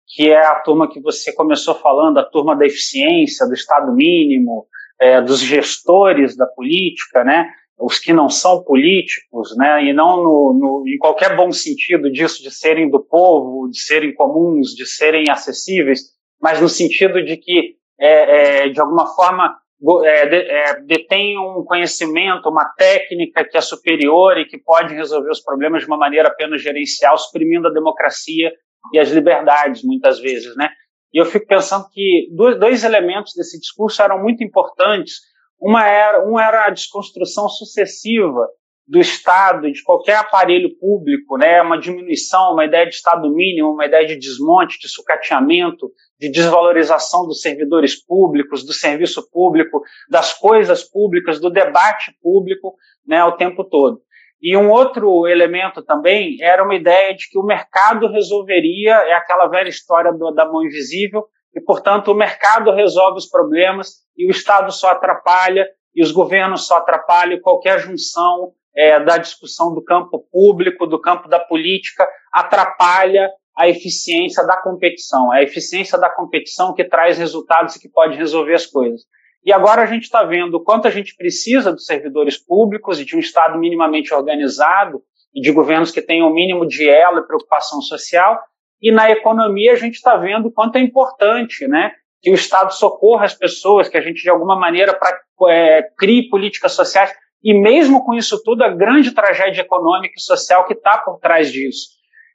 que 0.06 0.30
é 0.30 0.46
a 0.46 0.56
turma 0.56 0.90
que 0.90 1.00
você 1.00 1.34
começou 1.34 1.74
falando, 1.74 2.18
a 2.18 2.26
turma 2.26 2.56
da 2.56 2.66
eficiência, 2.66 3.48
do 3.48 3.54
Estado 3.54 3.94
mínimo, 3.94 4.68
é, 5.00 5.22
dos 5.22 5.40
gestores 5.40 6.36
da 6.36 6.46
política, 6.46 7.24
né? 7.24 7.50
os 7.80 7.98
que 7.98 8.12
não 8.12 8.28
são 8.28 8.62
políticos, 8.62 9.56
né, 9.56 9.86
e 9.86 9.94
não 9.94 10.18
no, 10.18 10.54
no, 10.54 10.84
em 10.86 10.98
qualquer 10.98 11.38
bom 11.38 11.50
sentido 11.50 12.12
disso, 12.12 12.44
de 12.44 12.52
serem 12.52 12.90
do 12.90 13.00
povo, 13.00 13.70
de 13.70 13.80
serem 13.80 14.14
comuns, 14.14 14.76
de 14.76 14.86
serem 14.86 15.30
acessíveis, 15.30 16.02
mas 16.42 16.60
no 16.60 16.68
sentido 16.68 17.24
de 17.24 17.38
que, 17.38 17.76
é, 17.98 18.66
é, 18.66 18.70
de 18.70 18.82
alguma 18.82 19.08
forma, 19.16 19.58
é, 20.04 20.36
é, 20.36 20.82
detém 20.82 21.38
um 21.38 21.64
conhecimento, 21.64 22.50
uma 22.50 22.66
técnica 22.78 23.46
que 23.46 23.58
é 23.58 23.62
superior 23.62 24.38
e 24.38 24.46
que 24.46 24.58
pode 24.58 24.94
resolver 24.94 25.30
os 25.30 25.42
problemas 25.42 25.82
de 25.84 25.88
uma 25.88 25.98
maneira 25.98 26.28
apenas 26.28 26.62
gerencial, 26.62 27.18
suprimindo 27.18 27.68
a 27.68 27.74
democracia 27.74 28.52
e 28.94 29.00
as 29.00 29.10
liberdades, 29.10 29.84
muitas 29.84 30.20
vezes, 30.20 30.56
né? 30.56 30.70
E 31.14 31.20
eu 31.20 31.26
fico 31.26 31.48
pensando 31.48 31.86
que 31.92 32.28
dois, 32.36 32.60
dois 32.60 32.84
elementos 32.84 33.34
desse 33.34 33.60
discurso 33.60 34.02
eram 34.02 34.22
muito 34.22 34.44
importantes, 34.44 35.16
uma 35.60 35.88
era, 35.88 36.28
um 36.28 36.40
era 36.40 36.66
a 36.66 36.70
desconstrução 36.70 37.50
sucessiva 37.50 38.48
do 38.90 39.00
Estado, 39.00 39.72
de 39.72 39.84
qualquer 39.84 40.16
aparelho 40.16 40.76
público, 40.80 41.38
né, 41.38 41.62
uma 41.62 41.78
diminuição, 41.78 42.54
uma 42.54 42.66
ideia 42.66 42.88
de 42.88 42.96
Estado 42.96 43.32
mínimo, 43.32 43.72
uma 43.72 43.86
ideia 43.86 44.08
de 44.08 44.18
desmonte, 44.18 44.80
de 44.80 44.90
sucateamento, 44.90 45.92
de 46.20 46.28
desvalorização 46.28 47.28
dos 47.28 47.40
servidores 47.40 48.04
públicos, 48.04 48.66
do 48.66 48.74
serviço 48.74 49.30
público, 49.30 49.84
das 50.10 50.34
coisas 50.34 50.84
públicas, 50.84 51.40
do 51.40 51.52
debate 51.52 52.12
público, 52.20 52.74
né, 53.06 53.24
o 53.24 53.34
tempo 53.34 53.64
todo. 53.64 54.02
E 54.42 54.58
um 54.58 54.72
outro 54.72 55.28
elemento 55.28 55.84
também 55.84 56.38
era 56.42 56.64
uma 56.64 56.74
ideia 56.74 57.14
de 57.14 57.30
que 57.30 57.38
o 57.38 57.46
mercado 57.46 58.08
resolveria, 58.08 58.96
é 59.08 59.14
aquela 59.14 59.46
velha 59.46 59.70
história 59.70 60.12
do, 60.12 60.32
da 60.32 60.48
mão 60.48 60.64
invisível, 60.66 61.26
e, 61.56 61.62
portanto, 61.62 62.12
o 62.12 62.16
mercado 62.16 62.72
resolve 62.72 63.20
os 63.20 63.30
problemas 63.30 63.98
e 64.18 64.26
o 64.26 64.32
Estado 64.32 64.72
só 64.72 64.90
atrapalha 64.90 65.68
e 65.94 66.02
os 66.02 66.12
governos 66.12 66.66
só 66.66 66.78
atrapalham 66.78 67.40
qualquer 67.40 67.78
junção 67.80 68.54
é, 68.80 68.98
da 69.04 69.18
discussão 69.18 69.76
do 69.76 69.84
campo 69.84 70.26
público, 70.32 70.88
do 70.88 71.02
campo 71.02 71.28
da 71.28 71.38
política 71.38 72.08
atrapalha 72.32 73.30
a 73.58 73.68
eficiência 73.68 74.42
da 74.48 74.56
competição. 74.56 75.34
É 75.34 75.40
a 75.40 75.44
eficiência 75.44 76.00
da 76.00 76.10
competição 76.10 76.74
que 76.74 76.86
traz 76.86 77.18
resultados 77.18 77.76
e 77.76 77.80
que 77.82 77.90
pode 77.90 78.16
resolver 78.16 78.54
as 78.54 78.66
coisas. 78.66 79.02
E 79.44 79.52
agora 79.52 79.82
a 79.82 79.86
gente 79.86 80.04
está 80.04 80.24
vendo 80.24 80.56
o 80.56 80.64
quanto 80.64 80.88
a 80.88 80.92
gente 80.92 81.14
precisa 81.18 81.74
dos 81.74 81.86
servidores 81.86 82.38
públicos 82.38 83.02
e 83.02 83.06
de 83.06 83.18
um 83.18 83.20
Estado 83.20 83.60
minimamente 83.60 84.14
organizado 84.14 85.02
e 85.36 85.42
de 85.42 85.52
governos 85.52 85.92
que 85.92 86.02
tenham 86.02 86.30
o 86.30 86.34
mínimo 86.34 86.66
de 86.66 86.88
elo 86.88 87.20
e 87.20 87.28
preocupação 87.28 87.82
social. 87.82 88.40
E 88.82 88.94
na 88.94 89.12
economia 89.12 89.74
a 89.74 89.78
gente 89.78 89.96
está 89.96 90.16
vendo 90.16 90.48
o 90.48 90.52
quanto 90.54 90.78
é 90.78 90.80
importante 90.80 91.68
né, 91.68 91.92
que 92.22 92.32
o 92.32 92.34
Estado 92.34 92.74
socorra 92.74 93.26
as 93.26 93.34
pessoas, 93.34 93.90
que 93.90 93.98
a 93.98 94.02
gente 94.02 94.22
de 94.22 94.30
alguma 94.30 94.58
maneira 94.58 94.94
pra, 94.94 95.20
é, 95.50 95.84
crie 95.98 96.30
políticas 96.30 96.72
sociais. 96.72 97.12
E 97.44 97.54
mesmo 97.54 98.04
com 98.04 98.14
isso 98.14 98.42
tudo, 98.44 98.64
a 98.64 98.70
grande 98.70 99.12
tragédia 99.12 99.62
econômica 99.62 100.14
e 100.18 100.22
social 100.22 100.66
que 100.66 100.74
está 100.74 100.98
por 100.98 101.20
trás 101.20 101.52
disso. 101.52 101.90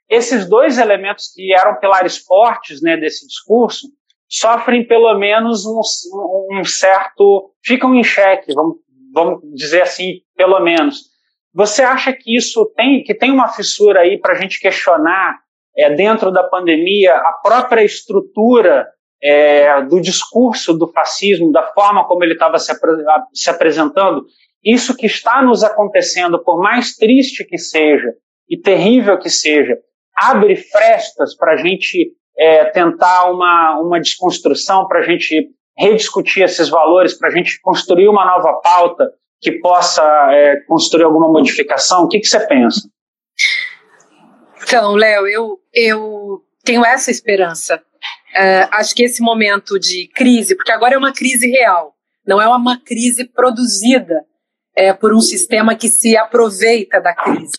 Esses 0.08 0.48
dois 0.48 0.78
elementos 0.78 1.32
que 1.34 1.54
eram 1.54 1.78
pilares 1.78 2.18
fortes 2.18 2.82
né, 2.82 2.96
desse 2.96 3.26
discurso 3.26 3.88
sofrem 4.28 4.86
pelo 4.86 5.14
menos 5.18 5.64
um, 5.66 5.80
um 6.50 6.64
certo. 6.64 7.52
ficam 7.64 7.94
em 7.94 8.02
xeque, 8.02 8.54
vamos, 8.54 8.76
vamos 9.12 9.40
dizer 9.54 9.82
assim, 9.82 10.20
pelo 10.36 10.60
menos. 10.60 11.12
Você 11.54 11.82
acha 11.82 12.12
que 12.12 12.36
isso 12.36 12.66
tem, 12.76 13.02
que 13.02 13.14
tem 13.14 13.30
uma 13.30 13.48
fissura 13.48 14.00
aí 14.00 14.18
para 14.18 14.32
a 14.32 14.40
gente 14.40 14.60
questionar 14.60 15.38
é, 15.76 15.90
dentro 15.94 16.32
da 16.32 16.42
pandemia 16.42 17.14
a 17.14 17.32
própria 17.42 17.84
estrutura 17.84 18.88
é, 19.22 19.82
do 19.82 20.00
discurso 20.00 20.74
do 20.74 20.88
fascismo, 20.88 21.52
da 21.52 21.62
forma 21.72 22.04
como 22.06 22.24
ele 22.24 22.34
estava 22.34 22.58
se, 22.58 22.72
se 23.32 23.48
apresentando? 23.48 24.26
Isso 24.64 24.96
que 24.96 25.06
está 25.06 25.42
nos 25.42 25.62
acontecendo, 25.62 26.42
por 26.42 26.58
mais 26.58 26.96
triste 26.96 27.44
que 27.44 27.58
seja 27.58 28.14
e 28.48 28.56
terrível 28.56 29.18
que 29.18 29.28
seja, 29.28 29.76
abre 30.16 30.56
frestas 30.56 31.36
para 31.36 31.52
a 31.52 31.56
gente 31.56 32.12
é, 32.38 32.64
tentar 32.66 33.30
uma, 33.30 33.78
uma 33.80 34.00
desconstrução, 34.00 34.86
para 34.86 35.00
a 35.00 35.02
gente 35.02 35.50
rediscutir 35.76 36.44
esses 36.44 36.68
valores, 36.68 37.14
para 37.14 37.28
a 37.28 37.32
gente 37.32 37.60
construir 37.60 38.08
uma 38.08 38.24
nova 38.24 38.54
pauta 38.62 39.10
que 39.40 39.52
possa 39.52 40.02
é, 40.32 40.56
construir 40.66 41.04
alguma 41.04 41.28
modificação? 41.28 42.04
O 42.04 42.08
que, 42.08 42.20
que 42.20 42.26
você 42.26 42.40
pensa? 42.46 42.88
Então, 44.62 44.94
Léo, 44.94 45.26
eu, 45.26 45.58
eu 45.74 46.40
tenho 46.64 46.84
essa 46.84 47.10
esperança. 47.10 47.82
É, 48.34 48.68
acho 48.72 48.94
que 48.94 49.02
esse 49.02 49.20
momento 49.20 49.78
de 49.78 50.08
crise, 50.14 50.56
porque 50.56 50.72
agora 50.72 50.94
é 50.94 50.98
uma 50.98 51.12
crise 51.12 51.50
real, 51.50 51.94
não 52.26 52.40
é 52.40 52.48
uma 52.48 52.80
crise 52.80 53.24
produzida 53.24 54.24
é, 54.76 54.92
por 54.92 55.14
um 55.14 55.20
sistema 55.20 55.74
que 55.74 55.88
se 55.88 56.16
aproveita 56.16 57.00
da 57.00 57.14
crise. 57.14 57.52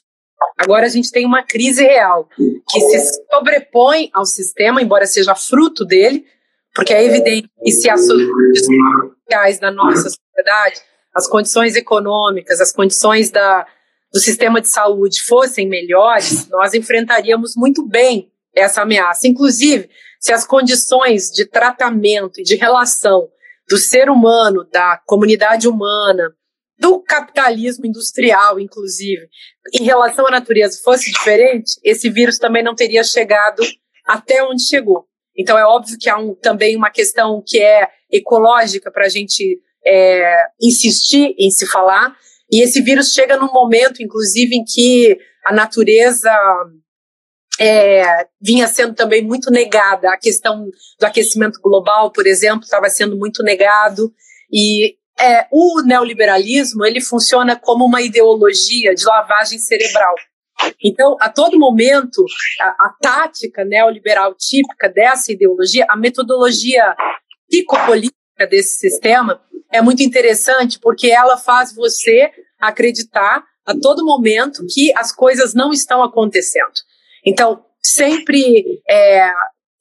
Agora 0.58 0.86
a 0.86 0.90
gente 0.90 1.12
tem 1.12 1.26
uma 1.26 1.44
crise 1.44 1.84
real 1.84 2.30
que 2.38 2.80
se 2.80 3.22
sobrepõe 3.32 4.10
ao 4.14 4.26
sistema, 4.26 4.82
embora 4.82 5.06
seja 5.06 5.36
fruto 5.36 5.84
dele, 5.86 6.26
porque 6.74 6.94
é 6.94 7.04
evidente 7.04 7.50
que 7.64 7.72
se 7.72 7.90
as 7.90 8.06
sociais 8.06 9.60
da 9.60 9.72
nossa 9.72 10.10
sociedade, 10.10 10.82
as 11.14 11.28
condições 11.28 11.76
econômicas, 11.76 12.60
as 12.60 12.72
condições 12.72 13.30
da, 13.30 13.66
do 14.14 14.20
sistema 14.20 14.62
de 14.62 14.68
saúde 14.68 15.24
fossem 15.24 15.68
melhores, 15.68 16.48
nós 16.50 16.74
enfrentaríamos 16.74 17.54
muito 17.56 17.86
bem 17.86 18.32
essa 18.54 18.82
ameaça. 18.82 19.28
Inclusive, 19.28 19.90
se 20.20 20.34
as 20.34 20.46
condições 20.46 21.30
de 21.30 21.46
tratamento 21.46 22.40
e 22.40 22.44
de 22.44 22.56
relação 22.56 23.30
do 23.70 23.78
ser 23.78 24.10
humano, 24.10 24.66
da 24.72 25.00
comunidade 25.06 25.68
humana, 25.68 26.34
do 26.78 27.02
capitalismo 27.02 27.86
industrial, 27.86 28.60
inclusive, 28.60 29.28
em 29.74 29.84
relação 29.84 30.28
à 30.28 30.32
natureza 30.32 30.82
fosse 30.84 31.12
diferente, 31.12 31.80
esse 31.84 32.10
vírus 32.10 32.38
também 32.38 32.64
não 32.64 32.76
teria 32.76 33.04
chegado 33.04 33.64
até 34.06 34.44
onde 34.44 34.68
chegou. 34.68 35.06
Então 35.38 35.58
é 35.58 35.66
óbvio 35.66 35.98
que 36.00 36.10
há 36.10 36.18
um, 36.18 36.34
também 36.36 36.76
uma 36.76 36.90
questão 36.90 37.44
que 37.46 37.60
é 37.60 37.90
ecológica 38.12 38.92
para 38.92 39.06
a 39.06 39.10
gente 39.10 39.60
é, 39.86 40.38
insistir 40.62 41.36
em 41.38 41.50
se 41.52 41.66
falar. 41.66 42.16
E 42.52 42.64
esse 42.64 42.82
vírus 42.82 43.12
chega 43.12 43.38
num 43.38 43.52
momento, 43.52 44.02
inclusive, 44.02 44.56
em 44.56 44.64
que 44.64 45.18
a 45.46 45.54
natureza 45.54 46.32
é, 47.60 48.28
vinha 48.42 48.68
sendo 48.68 48.94
também 48.94 49.24
muito 49.24 49.52
negada. 49.52 50.12
A 50.12 50.18
questão 50.18 50.70
do 51.00 51.06
aquecimento 51.06 51.60
global, 51.62 52.12
por 52.12 52.28
exemplo, 52.28 52.64
estava 52.64 52.90
sendo 52.90 53.18
muito 53.18 53.44
negado. 53.44 54.14
E 54.52 54.96
é, 55.20 55.48
o 55.52 55.82
neoliberalismo 55.82 56.86
ele 56.86 57.02
funciona 57.02 57.56
como 57.56 57.86
uma 57.86 58.02
ideologia 58.02 58.94
de 58.94 59.06
lavagem 59.06 59.58
cerebral. 59.60 60.16
Então, 60.84 61.18
a 61.20 61.30
todo 61.30 61.60
momento, 61.60 62.24
a, 62.62 62.68
a 62.68 62.96
tática 63.02 63.64
neoliberal 63.64 64.34
típica 64.36 64.90
dessa 64.90 65.32
ideologia, 65.32 65.86
a 65.90 65.98
metodologia 65.98 66.96
psicopolítica 67.50 68.16
desse 68.50 68.80
sistema 68.80 69.42
é 69.72 69.82
muito 69.82 70.02
interessante 70.02 70.80
porque 70.80 71.08
ela 71.08 71.38
faz 71.38 71.74
você 71.74 72.32
acreditar 72.60 73.44
a 73.66 73.74
todo 73.78 74.06
momento 74.06 74.66
que 74.70 74.92
as 74.96 75.12
coisas 75.12 75.54
não 75.54 75.72
estão 75.72 76.04
acontecendo. 76.04 76.74
Então, 77.26 77.66
sempre 77.82 78.82
é, 78.88 79.32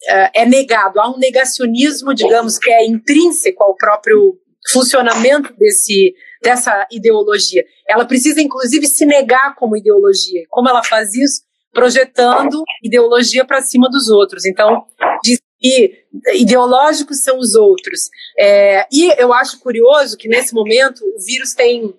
é, 0.08 0.42
é 0.42 0.46
negado, 0.46 1.00
há 1.00 1.10
um 1.10 1.18
negacionismo, 1.18 2.14
digamos, 2.14 2.58
que 2.58 2.70
é 2.70 2.86
intrínseco 2.86 3.62
ao 3.62 3.76
próprio 3.76 4.38
funcionamento 4.72 5.52
desse, 5.56 6.14
dessa 6.42 6.86
ideologia. 6.90 7.64
Ela 7.88 8.04
precisa, 8.04 8.40
inclusive, 8.40 8.86
se 8.86 9.04
negar 9.04 9.54
como 9.56 9.76
ideologia. 9.76 10.44
Como 10.48 10.68
ela 10.68 10.82
faz 10.82 11.14
isso? 11.14 11.42
Projetando 11.72 12.62
ideologia 12.82 13.44
para 13.44 13.60
cima 13.60 13.88
dos 13.90 14.08
outros. 14.08 14.44
Então, 14.44 14.84
diz 15.22 15.40
que 15.58 16.04
ideológicos 16.34 17.22
são 17.22 17.38
os 17.38 17.54
outros. 17.54 18.08
É, 18.38 18.86
e 18.92 19.20
eu 19.20 19.32
acho 19.32 19.58
curioso 19.60 20.16
que, 20.16 20.28
nesse 20.28 20.54
momento, 20.54 21.00
o 21.00 21.24
vírus 21.24 21.54
tem 21.54 21.94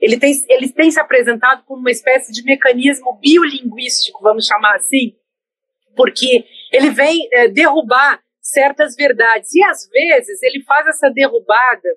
ele 0.00 0.16
tem, 0.16 0.32
ele 0.48 0.72
tem 0.72 0.90
se 0.92 1.00
apresentado 1.00 1.64
como 1.64 1.80
uma 1.80 1.90
espécie 1.90 2.32
de 2.32 2.44
mecanismo 2.44 3.18
biolinguístico, 3.18 4.22
vamos 4.22 4.46
chamar 4.46 4.76
assim, 4.76 5.16
porque 5.96 6.44
ele 6.72 6.90
vem 6.90 7.28
é, 7.32 7.48
derrubar 7.48 8.22
certas 8.40 8.94
verdades. 8.94 9.52
E 9.54 9.64
às 9.64 9.88
vezes 9.88 10.40
ele 10.42 10.62
faz 10.62 10.86
essa 10.86 11.10
derrubada 11.10 11.88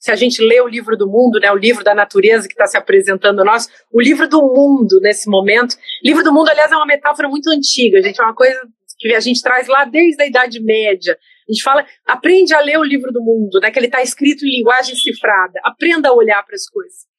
se 0.00 0.10
a 0.10 0.16
gente 0.16 0.42
lê 0.42 0.60
o 0.62 0.66
livro 0.66 0.96
do 0.96 1.06
mundo, 1.06 1.38
né, 1.38 1.52
o 1.52 1.56
livro 1.56 1.84
da 1.84 1.94
natureza 1.94 2.48
que 2.48 2.54
está 2.54 2.66
se 2.66 2.76
apresentando 2.76 3.40
a 3.40 3.44
nós, 3.44 3.68
o 3.92 4.00
livro 4.00 4.26
do 4.26 4.40
mundo 4.40 4.98
nesse 5.02 5.28
momento. 5.28 5.76
Livro 6.02 6.24
do 6.24 6.32
mundo, 6.32 6.48
aliás, 6.48 6.72
é 6.72 6.76
uma 6.76 6.86
metáfora 6.86 7.28
muito 7.28 7.50
antiga, 7.50 8.00
gente, 8.02 8.18
é 8.18 8.24
uma 8.24 8.34
coisa 8.34 8.58
que 8.98 9.14
a 9.14 9.20
gente 9.20 9.42
traz 9.42 9.68
lá 9.68 9.84
desde 9.84 10.22
a 10.22 10.26
Idade 10.26 10.58
Média. 10.60 11.16
A 11.48 11.52
gente 11.52 11.62
fala, 11.62 11.86
aprende 12.06 12.54
a 12.54 12.60
ler 12.60 12.78
o 12.78 12.84
livro 12.84 13.12
do 13.12 13.22
mundo, 13.22 13.60
né, 13.60 13.70
que 13.70 13.78
ele 13.78 13.86
está 13.86 14.02
escrito 14.02 14.44
em 14.46 14.58
linguagem 14.58 14.96
cifrada. 14.96 15.60
Aprenda 15.64 16.08
a 16.08 16.14
olhar 16.14 16.42
para 16.44 16.54
as 16.54 16.66
coisas. 16.66 17.10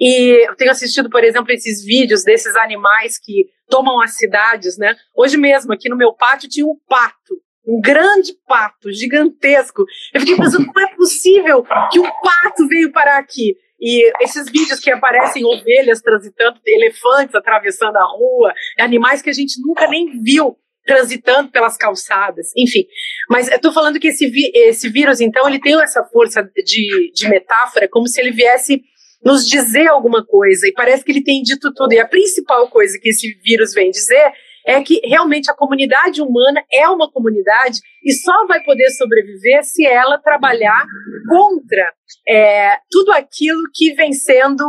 E 0.00 0.46
eu 0.46 0.54
tenho 0.56 0.70
assistido, 0.70 1.08
por 1.08 1.24
exemplo, 1.24 1.50
esses 1.52 1.82
vídeos 1.84 2.22
desses 2.22 2.54
animais 2.56 3.18
que 3.18 3.46
tomam 3.68 4.00
as 4.00 4.16
cidades, 4.16 4.76
né? 4.76 4.94
Hoje 5.14 5.36
mesmo, 5.36 5.72
aqui 5.72 5.88
no 5.88 5.96
meu 5.96 6.12
pátio, 6.12 6.48
tinha 6.48 6.66
um 6.66 6.76
pato 6.88 7.34
um 7.66 7.80
grande 7.80 8.32
pato 8.46 8.92
gigantesco. 8.92 9.84
Eu 10.14 10.20
fiquei 10.20 10.36
pensando 10.36 10.66
como 10.66 10.80
é 10.80 10.94
possível 10.94 11.64
que 11.90 11.98
um 11.98 12.04
pato 12.04 12.66
veio 12.68 12.92
parar 12.92 13.18
aqui. 13.18 13.56
E 13.80 14.10
esses 14.22 14.50
vídeos 14.50 14.80
que 14.80 14.90
aparecem 14.90 15.44
ovelhas 15.44 16.00
transitando, 16.00 16.58
elefantes 16.64 17.34
atravessando 17.34 17.96
a 17.96 18.04
rua, 18.04 18.54
animais 18.78 19.20
que 19.20 19.28
a 19.28 19.34
gente 19.34 19.60
nunca 19.60 19.86
nem 19.86 20.22
viu 20.22 20.56
transitando 20.86 21.50
pelas 21.50 21.76
calçadas, 21.76 22.52
enfim. 22.56 22.86
Mas 23.28 23.50
eu 23.50 23.60
tô 23.60 23.72
falando 23.72 23.98
que 23.98 24.08
esse, 24.08 24.30
esse 24.54 24.88
vírus, 24.88 25.20
então, 25.20 25.48
ele 25.48 25.60
tem 25.60 25.74
essa 25.82 26.04
força 26.04 26.48
de, 26.64 27.12
de 27.12 27.28
metáfora, 27.28 27.88
como 27.88 28.06
se 28.06 28.20
ele 28.20 28.30
viesse 28.30 28.80
nos 29.24 29.46
dizer 29.46 29.88
alguma 29.88 30.24
coisa, 30.24 30.68
e 30.68 30.72
parece 30.72 31.04
que 31.04 31.10
ele 31.10 31.24
tem 31.24 31.42
dito 31.42 31.74
tudo. 31.74 31.92
E 31.92 31.98
a 31.98 32.06
principal 32.06 32.68
coisa 32.70 32.96
que 33.02 33.08
esse 33.08 33.34
vírus 33.42 33.74
vem 33.74 33.90
dizer 33.90 34.32
é 34.66 34.82
que 34.82 35.00
realmente 35.04 35.48
a 35.48 35.54
comunidade 35.54 36.20
humana 36.20 36.62
é 36.72 36.88
uma 36.88 37.10
comunidade 37.10 37.78
e 38.04 38.12
só 38.12 38.46
vai 38.46 38.62
poder 38.64 38.90
sobreviver 38.90 39.62
se 39.62 39.86
ela 39.86 40.18
trabalhar 40.18 40.84
contra 41.28 41.92
é, 42.28 42.76
tudo 42.90 43.12
aquilo 43.12 43.62
que 43.72 43.94
vem 43.94 44.12
sendo, 44.12 44.66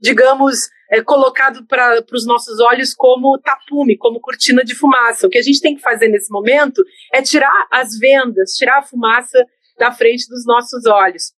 digamos, 0.00 0.68
é, 0.90 1.00
colocado 1.02 1.64
para 1.66 2.04
os 2.12 2.26
nossos 2.26 2.58
olhos 2.60 2.92
como 2.92 3.38
tapume, 3.38 3.96
como 3.96 4.20
cortina 4.20 4.64
de 4.64 4.74
fumaça. 4.74 5.26
O 5.26 5.30
que 5.30 5.38
a 5.38 5.42
gente 5.42 5.60
tem 5.60 5.76
que 5.76 5.82
fazer 5.82 6.08
nesse 6.08 6.32
momento 6.32 6.82
é 7.14 7.22
tirar 7.22 7.68
as 7.70 7.96
vendas, 7.96 8.54
tirar 8.54 8.78
a 8.78 8.82
fumaça 8.82 9.46
da 9.78 9.92
frente 9.92 10.26
dos 10.28 10.44
nossos 10.44 10.84
olhos. 10.86 11.32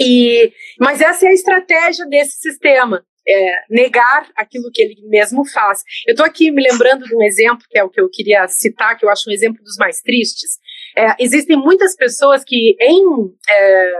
E, 0.00 0.52
mas 0.80 1.02
essa 1.02 1.26
é 1.26 1.28
a 1.28 1.34
estratégia 1.34 2.06
desse 2.06 2.38
sistema 2.38 3.04
é, 3.28 3.60
negar 3.68 4.28
aquilo 4.36 4.70
que 4.72 4.82
ele 4.82 4.96
mesmo 5.08 5.44
faz. 5.48 5.82
Eu 6.06 6.12
estou 6.12 6.24
aqui 6.24 6.50
me 6.50 6.62
lembrando 6.62 7.04
de 7.04 7.14
um 7.14 7.22
exemplo, 7.22 7.64
que 7.68 7.78
é 7.78 7.84
o 7.84 7.90
que 7.90 8.00
eu 8.00 8.08
queria 8.10 8.46
citar, 8.48 8.96
que 8.96 9.04
eu 9.04 9.10
acho 9.10 9.28
um 9.28 9.32
exemplo 9.32 9.62
dos 9.62 9.76
mais 9.76 10.00
tristes. 10.00 10.58
É, 10.96 11.14
existem 11.18 11.56
muitas 11.56 11.96
pessoas 11.96 12.42
que, 12.44 12.76
em 12.80 13.04
é, 13.48 13.92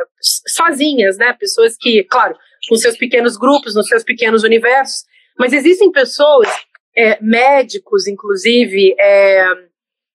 sozinhas, 0.49 1.16
né, 1.18 1.33
pessoas 1.38 1.76
que, 1.78 2.04
claro, 2.04 2.37
com 2.68 2.76
seus 2.76 2.97
pequenos 2.97 3.37
grupos, 3.37 3.75
nos 3.75 3.87
seus 3.87 4.04
pequenos 4.04 4.42
universos, 4.42 5.04
mas 5.38 5.52
existem 5.52 5.90
pessoas 5.92 6.49
é, 6.97 7.18
médicos, 7.21 8.06
inclusive, 8.06 8.95
é, 8.99 9.45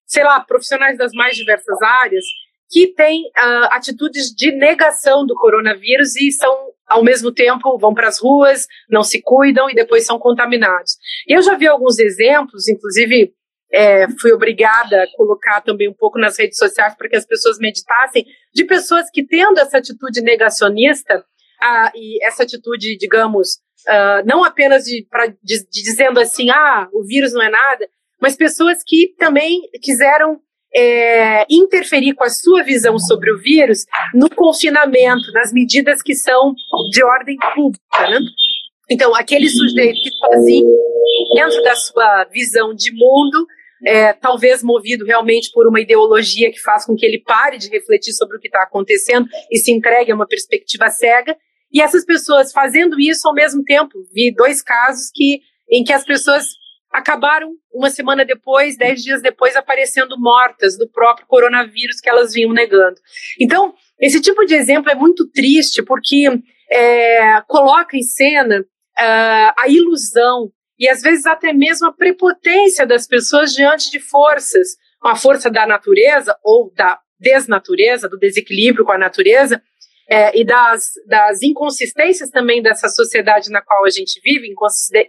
sei 0.05 0.23
lá, 0.23 0.39
profissionais 0.41 0.97
das 0.97 1.11
mais 1.13 1.35
diversas 1.35 1.81
áreas, 1.81 2.25
que 2.71 2.87
têm 2.87 3.23
uh, 3.25 3.67
atitudes 3.71 4.29
de 4.29 4.51
negação 4.53 5.25
do 5.25 5.35
coronavírus 5.35 6.15
e 6.15 6.31
são, 6.31 6.69
ao 6.91 7.03
mesmo 7.03 7.31
tempo, 7.31 7.77
vão 7.77 7.93
para 7.93 8.07
as 8.07 8.19
ruas, 8.19 8.67
não 8.89 9.03
se 9.03 9.21
cuidam 9.21 9.69
e 9.69 9.73
depois 9.73 10.05
são 10.05 10.19
contaminados. 10.19 10.97
Eu 11.27 11.41
já 11.41 11.55
vi 11.55 11.67
alguns 11.67 11.99
exemplos, 11.99 12.67
inclusive 12.67 13.33
é, 13.73 14.07
fui 14.19 14.33
obrigada 14.33 15.03
a 15.03 15.07
colocar 15.15 15.61
também 15.61 15.89
um 15.89 15.93
pouco 15.93 16.19
nas 16.19 16.37
redes 16.37 16.57
sociais 16.57 16.95
para 16.95 17.07
que 17.07 17.15
as 17.15 17.25
pessoas 17.25 17.57
meditassem, 17.57 18.25
de 18.53 18.65
pessoas 18.65 19.09
que, 19.11 19.25
tendo 19.25 19.59
essa 19.59 19.77
atitude 19.77 20.21
negacionista, 20.21 21.23
ah, 21.61 21.91
e 21.95 22.23
essa 22.25 22.43
atitude, 22.43 22.97
digamos, 22.97 23.59
ah, 23.87 24.23
não 24.25 24.43
apenas 24.43 24.83
de, 24.83 25.07
pra, 25.09 25.27
de, 25.27 25.35
de, 25.41 25.81
dizendo 25.83 26.19
assim, 26.19 26.49
ah, 26.49 26.89
o 26.91 27.03
vírus 27.05 27.33
não 27.33 27.41
é 27.41 27.49
nada, 27.49 27.87
mas 28.19 28.35
pessoas 28.35 28.83
que 28.85 29.15
também 29.17 29.61
quiseram 29.81 30.39
é, 30.75 31.45
interferir 31.49 32.13
com 32.13 32.23
a 32.23 32.29
sua 32.29 32.63
visão 32.63 32.97
sobre 32.97 33.31
o 33.31 33.37
vírus 33.37 33.85
no 34.13 34.29
confinamento, 34.29 35.31
nas 35.33 35.51
medidas 35.51 36.01
que 36.01 36.15
são 36.15 36.53
de 36.89 37.03
ordem 37.03 37.37
pública, 37.53 38.09
né? 38.09 38.19
Então, 38.89 39.15
aquele 39.15 39.49
sujeito 39.49 40.01
que 40.01 40.09
sozinho, 40.09 40.77
dentro 41.33 41.63
da 41.63 41.75
sua 41.75 42.25
visão 42.25 42.73
de 42.73 42.91
mundo, 42.91 43.47
é, 43.85 44.13
talvez 44.13 44.61
movido 44.61 45.05
realmente 45.05 45.49
por 45.53 45.67
uma 45.67 45.79
ideologia 45.79 46.51
que 46.51 46.59
faz 46.59 46.85
com 46.85 46.95
que 46.95 47.05
ele 47.05 47.19
pare 47.19 47.57
de 47.57 47.69
refletir 47.69 48.13
sobre 48.13 48.37
o 48.37 48.39
que 48.39 48.47
está 48.47 48.63
acontecendo 48.63 49.27
e 49.49 49.57
se 49.57 49.71
entregue 49.71 50.11
a 50.11 50.15
uma 50.15 50.27
perspectiva 50.27 50.89
cega. 50.89 51.35
E 51.71 51.81
essas 51.81 52.05
pessoas 52.05 52.51
fazendo 52.51 52.99
isso 52.99 53.27
ao 53.27 53.33
mesmo 53.33 53.63
tempo, 53.63 53.91
vi 54.13 54.33
dois 54.33 54.61
casos 54.61 55.09
que, 55.13 55.39
em 55.69 55.83
que 55.83 55.93
as 55.93 56.03
pessoas 56.03 56.45
acabaram 56.91 57.53
uma 57.73 57.89
semana 57.89 58.25
depois, 58.25 58.77
dez 58.77 59.01
dias 59.01 59.21
depois, 59.21 59.55
aparecendo 59.55 60.19
mortas 60.19 60.77
do 60.77 60.89
próprio 60.89 61.25
coronavírus 61.27 61.99
que 62.01 62.09
elas 62.09 62.33
vinham 62.33 62.53
negando. 62.53 62.99
Então, 63.39 63.73
esse 63.99 64.21
tipo 64.21 64.45
de 64.45 64.55
exemplo 64.55 64.91
é 64.91 64.95
muito 64.95 65.29
triste 65.31 65.81
porque 65.81 66.27
é, 66.69 67.41
coloca 67.47 67.95
em 67.95 68.03
cena 68.03 68.59
uh, 68.59 69.53
a 69.57 69.65
ilusão 69.67 70.51
e 70.79 70.89
às 70.89 71.01
vezes 71.01 71.25
até 71.25 71.53
mesmo 71.53 71.87
a 71.87 71.93
prepotência 71.93 72.85
das 72.85 73.07
pessoas 73.07 73.53
diante 73.53 73.91
de 73.91 73.99
forças, 73.99 74.69
uma 75.03 75.15
força 75.15 75.49
da 75.49 75.65
natureza 75.65 76.35
ou 76.43 76.73
da 76.75 76.99
desnatureza, 77.19 78.09
do 78.09 78.17
desequilíbrio 78.17 78.83
com 78.83 78.91
a 78.91 78.97
natureza, 78.97 79.61
é, 80.09 80.37
e 80.37 80.43
das, 80.43 80.91
das 81.07 81.41
inconsistências 81.41 82.29
também 82.29 82.61
dessa 82.61 82.89
sociedade 82.89 83.49
na 83.49 83.61
qual 83.61 83.85
a 83.85 83.89
gente 83.89 84.19
vive, 84.21 84.53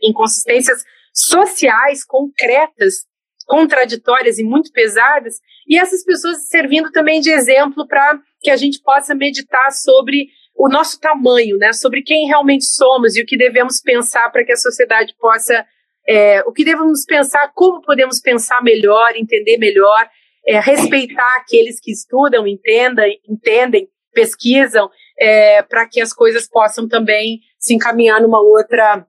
inconsistências 0.01 0.85
sociais 1.13 2.05
concretas, 2.05 3.07
contraditórias 3.47 4.39
e 4.39 4.45
muito 4.45 4.73
pesadas, 4.73 5.35
e 5.67 5.79
essas 5.79 6.05
pessoas 6.05 6.49
servindo 6.49 6.91
também 6.91 7.21
de 7.21 7.31
exemplo 7.31 7.87
para 7.87 8.19
que 8.41 8.51
a 8.51 8.57
gente 8.57 8.81
possa 8.83 9.15
meditar 9.15 9.71
sobre 9.73 10.29
o 10.55 10.69
nosso 10.69 11.01
tamanho, 11.01 11.57
né, 11.57 11.73
sobre 11.73 12.03
quem 12.03 12.27
realmente 12.27 12.65
somos 12.65 13.17
e 13.17 13.23
o 13.23 13.27
que 13.27 13.37
devemos 13.37 13.81
pensar 13.81 14.31
para 14.31 14.45
que 14.45 14.53
a 14.53 14.57
sociedade 14.57 15.15
possa, 15.19 15.65
é, 16.07 16.43
o 16.43 16.53
que 16.53 16.65
devemos 16.65 17.05
pensar, 17.05 17.53
como 17.55 17.81
podemos 17.81 18.21
pensar 18.21 18.63
melhor, 18.63 19.17
entender 19.17 19.57
melhor, 19.57 20.09
é, 20.47 20.61
respeitar 20.61 21.37
aqueles 21.37 21.81
que 21.81 21.93
estudam, 21.93 22.47
entendam, 22.47 23.05
entendem, 23.29 23.89
pesquisam, 24.13 24.91
é, 25.19 25.63
para 25.63 25.87
que 25.89 26.01
as 26.01 26.13
coisas 26.13 26.49
possam 26.49 26.89
também 26.89 27.41
se 27.59 27.75
encaminhar 27.75 28.21
numa 28.21 28.41
outra, 28.41 29.07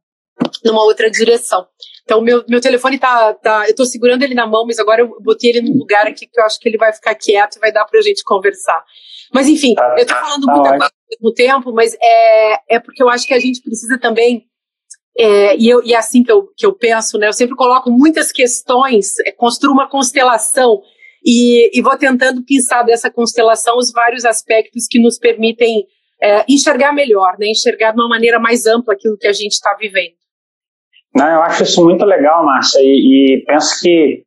numa 0.63 0.83
outra 0.83 1.09
direção. 1.09 1.67
Então, 2.03 2.21
meu, 2.21 2.43
meu 2.47 2.59
telefone 2.59 2.99
tá, 2.99 3.33
tá. 3.33 3.63
Eu 3.65 3.71
estou 3.71 3.85
segurando 3.85 4.23
ele 4.23 4.33
na 4.33 4.45
mão, 4.45 4.65
mas 4.65 4.77
agora 4.77 5.01
eu 5.01 5.17
botei 5.21 5.51
ele 5.51 5.61
num 5.61 5.77
lugar 5.77 6.05
aqui 6.05 6.27
que 6.27 6.39
eu 6.39 6.43
acho 6.43 6.59
que 6.59 6.67
ele 6.67 6.77
vai 6.77 6.91
ficar 6.91 7.15
quieto 7.15 7.55
e 7.55 7.59
vai 7.59 7.71
dar 7.71 7.85
para 7.85 7.99
a 7.99 8.03
gente 8.03 8.23
conversar. 8.23 8.83
Mas, 9.33 9.47
enfim, 9.47 9.73
tá, 9.73 9.95
eu 9.97 10.03
estou 10.03 10.17
falando 10.17 10.45
tá 10.45 10.53
muita 10.53 10.69
coisa 10.69 10.85
ao 10.85 11.09
mesmo 11.09 11.33
tempo, 11.33 11.71
mas 11.73 11.95
é, 12.01 12.75
é 12.75 12.79
porque 12.79 13.01
eu 13.01 13.09
acho 13.09 13.25
que 13.25 13.33
a 13.33 13.39
gente 13.39 13.61
precisa 13.61 13.97
também. 13.97 14.45
É, 15.17 15.55
e, 15.57 15.69
eu, 15.69 15.83
e 15.83 15.93
é 15.93 15.97
assim 15.97 16.23
que 16.23 16.31
eu, 16.31 16.47
que 16.57 16.65
eu 16.65 16.73
penso, 16.73 17.17
né? 17.17 17.27
Eu 17.27 17.33
sempre 17.33 17.55
coloco 17.55 17.89
muitas 17.89 18.31
questões, 18.31 19.17
é, 19.19 19.31
construo 19.31 19.71
uma 19.71 19.87
constelação 19.87 20.81
e, 21.23 21.71
e 21.77 21.81
vou 21.81 21.97
tentando 21.97 22.43
pensar 22.43 22.83
dessa 22.83 23.09
constelação 23.09 23.77
os 23.77 23.91
vários 23.91 24.25
aspectos 24.25 24.87
que 24.89 24.99
nos 24.99 25.17
permitem 25.17 25.85
é, 26.21 26.43
enxergar 26.49 26.91
melhor, 26.91 27.37
né? 27.39 27.47
Enxergar 27.47 27.91
de 27.91 27.99
uma 27.99 28.09
maneira 28.09 28.39
mais 28.39 28.65
ampla 28.65 28.93
aquilo 28.93 29.17
que 29.17 29.27
a 29.27 29.33
gente 29.33 29.53
está 29.53 29.73
vivendo. 29.75 30.15
Não, 31.15 31.27
eu 31.27 31.41
acho 31.43 31.63
isso 31.63 31.83
muito 31.83 32.03
legal, 32.05 32.43
Márcia, 32.43 32.79
e, 32.81 33.37
e 33.37 33.45
penso 33.45 33.79
que 33.81 34.23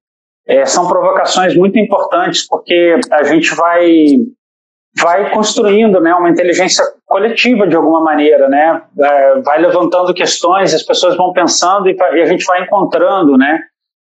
é, 0.46 0.64
são 0.64 0.86
provocações 0.86 1.56
muito 1.56 1.78
importantes, 1.78 2.46
porque 2.46 2.98
a 3.10 3.24
gente 3.24 3.52
vai, 3.56 4.16
vai 4.96 5.30
construindo 5.32 6.00
né, 6.00 6.14
uma 6.14 6.30
inteligência 6.30 6.84
coletiva 7.04 7.66
de 7.66 7.74
alguma 7.74 8.00
maneira, 8.00 8.48
né? 8.48 8.82
É, 9.00 9.40
vai 9.40 9.60
levantando 9.60 10.14
questões, 10.14 10.72
as 10.72 10.84
pessoas 10.84 11.16
vão 11.16 11.32
pensando 11.32 11.88
e, 11.88 11.96
e, 11.96 12.22
a 12.22 12.26
gente 12.26 12.44
vai 12.44 12.62
encontrando, 12.62 13.36
né? 13.36 13.60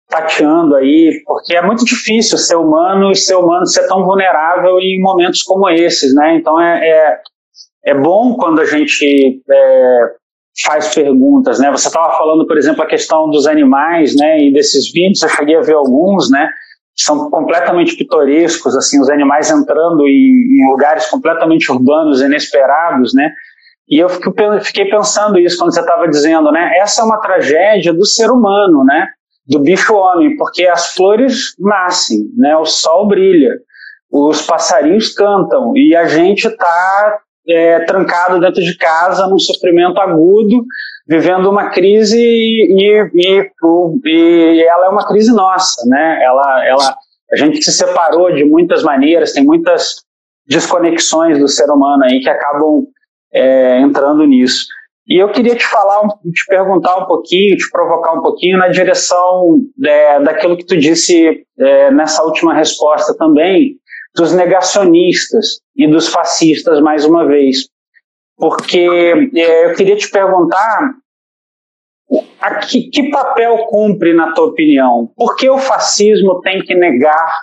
Tateando 0.09 0.75
aí, 0.75 1.23
porque 1.25 1.55
é 1.55 1.63
muito 1.63 1.85
difícil 1.85 2.37
ser 2.37 2.57
humano 2.57 3.13
e 3.13 3.17
ser 3.17 3.37
humano 3.37 3.67
ser 3.67 3.87
tão 3.87 4.05
vulnerável 4.05 4.81
em 4.81 5.01
momentos 5.01 5.43
como 5.45 5.71
esses, 5.71 6.13
né? 6.13 6.35
Então 6.35 6.61
é, 6.61 6.89
é, 6.89 7.21
é 7.87 7.95
bom 7.95 8.35
quando 8.35 8.61
a 8.61 8.65
gente 8.65 9.41
é, 9.49 10.15
faz 10.61 10.95
perguntas, 10.95 11.59
né? 11.59 11.71
Você 11.71 11.89
estava 11.89 12.17
falando, 12.17 12.47
por 12.47 12.59
exemplo, 12.59 12.83
a 12.83 12.87
questão 12.87 13.31
dos 13.31 13.47
animais, 13.47 14.15
né? 14.15 14.45
E 14.45 14.53
desses 14.53 14.93
vídeos, 14.93 15.23
eu 15.23 15.29
cheguei 15.29 15.57
a 15.57 15.63
ver 15.63 15.75
alguns, 15.75 16.31
né? 16.31 16.49
São 16.95 17.31
completamente 17.31 17.97
pitorescos, 17.97 18.77
assim, 18.77 19.01
os 19.01 19.09
animais 19.09 19.51
entrando 19.51 20.07
em, 20.07 20.61
em 20.61 20.71
lugares 20.71 21.07
completamente 21.07 21.73
urbanos, 21.73 22.21
inesperados, 22.21 23.15
né? 23.15 23.31
E 23.89 23.99
eu 23.99 24.09
fiquei 24.09 24.87
pensando 24.87 25.39
isso 25.39 25.59
quando 25.59 25.75
você 25.75 25.81
estava 25.81 26.07
dizendo, 26.09 26.53
né? 26.53 26.79
Essa 26.79 27.03
é 27.03 27.05
uma 27.05 27.21
tragédia 27.21 27.93
do 27.93 28.05
ser 28.05 28.31
humano, 28.31 28.85
né? 28.85 29.09
Do 29.47 29.59
bicho-homem, 29.59 30.37
porque 30.37 30.67
as 30.67 30.95
flores 30.95 31.55
nascem, 31.59 32.31
né? 32.37 32.57
O 32.57 32.65
sol 32.65 33.09
brilha, 33.09 33.55
os 34.11 34.43
passarinhos 34.43 35.13
cantam 35.15 35.73
e 35.77 35.97
a 35.97 36.07
gente 36.07 36.47
está 36.47 37.19
é, 37.49 37.81
trancado 37.81 38.41
dentro 38.41 38.63
de 38.63 38.77
casa, 38.77 39.27
num 39.27 39.39
sofrimento 39.39 40.01
agudo, 40.01 40.65
vivendo 41.07 41.51
uma 41.51 41.71
crise 41.71 42.19
e, 42.19 43.11
e, 43.15 43.51
e, 44.05 44.63
ela 44.63 44.87
é 44.87 44.89
uma 44.89 45.07
crise 45.07 45.33
nossa, 45.33 45.85
né? 45.87 46.23
Ela, 46.23 46.67
ela, 46.67 46.97
a 47.33 47.37
gente 47.37 47.63
se 47.63 47.73
separou 47.73 48.33
de 48.33 48.45
muitas 48.45 48.83
maneiras, 48.83 49.33
tem 49.33 49.45
muitas 49.45 49.97
desconexões 50.47 51.39
do 51.39 51.49
ser 51.49 51.69
humano 51.71 52.05
aí 52.05 52.21
que 52.21 52.29
acabam 52.29 52.85
é, 53.33 53.81
entrando 53.81 54.25
nisso. 54.27 54.67
E 55.09 55.19
eu 55.19 55.29
queria 55.31 55.57
te 55.57 55.67
falar, 55.67 56.07
te 56.09 56.47
perguntar 56.47 56.97
um 56.97 57.07
pouquinho, 57.07 57.57
te 57.57 57.69
provocar 57.71 58.13
um 58.13 58.23
pouquinho 58.23 58.57
na 58.57 58.69
direção 58.69 59.59
é, 59.85 60.21
daquilo 60.21 60.57
que 60.57 60.65
tu 60.65 60.77
disse 60.77 61.45
é, 61.59 61.91
nessa 61.91 62.23
última 62.23 62.55
resposta 62.55 63.15
também, 63.17 63.77
dos 64.15 64.33
negacionistas 64.33 65.61
e 65.77 65.87
dos 65.87 66.09
fascistas 66.09 66.81
mais 66.81 67.05
uma 67.05 67.27
vez. 67.27 67.69
Porque 68.37 69.31
é, 69.35 69.67
eu 69.67 69.75
queria 69.75 69.97
te 69.97 70.11
perguntar 70.11 70.95
a 72.41 72.57
que, 72.57 72.91
que, 72.91 73.11
papel 73.11 73.67
cumpre, 73.67 74.13
na 74.13 74.33
tua 74.33 74.47
opinião? 74.47 75.11
Por 75.17 75.37
que 75.37 75.49
o 75.49 75.59
fascismo 75.59 76.41
tem 76.41 76.61
que 76.63 76.75
negar 76.75 77.39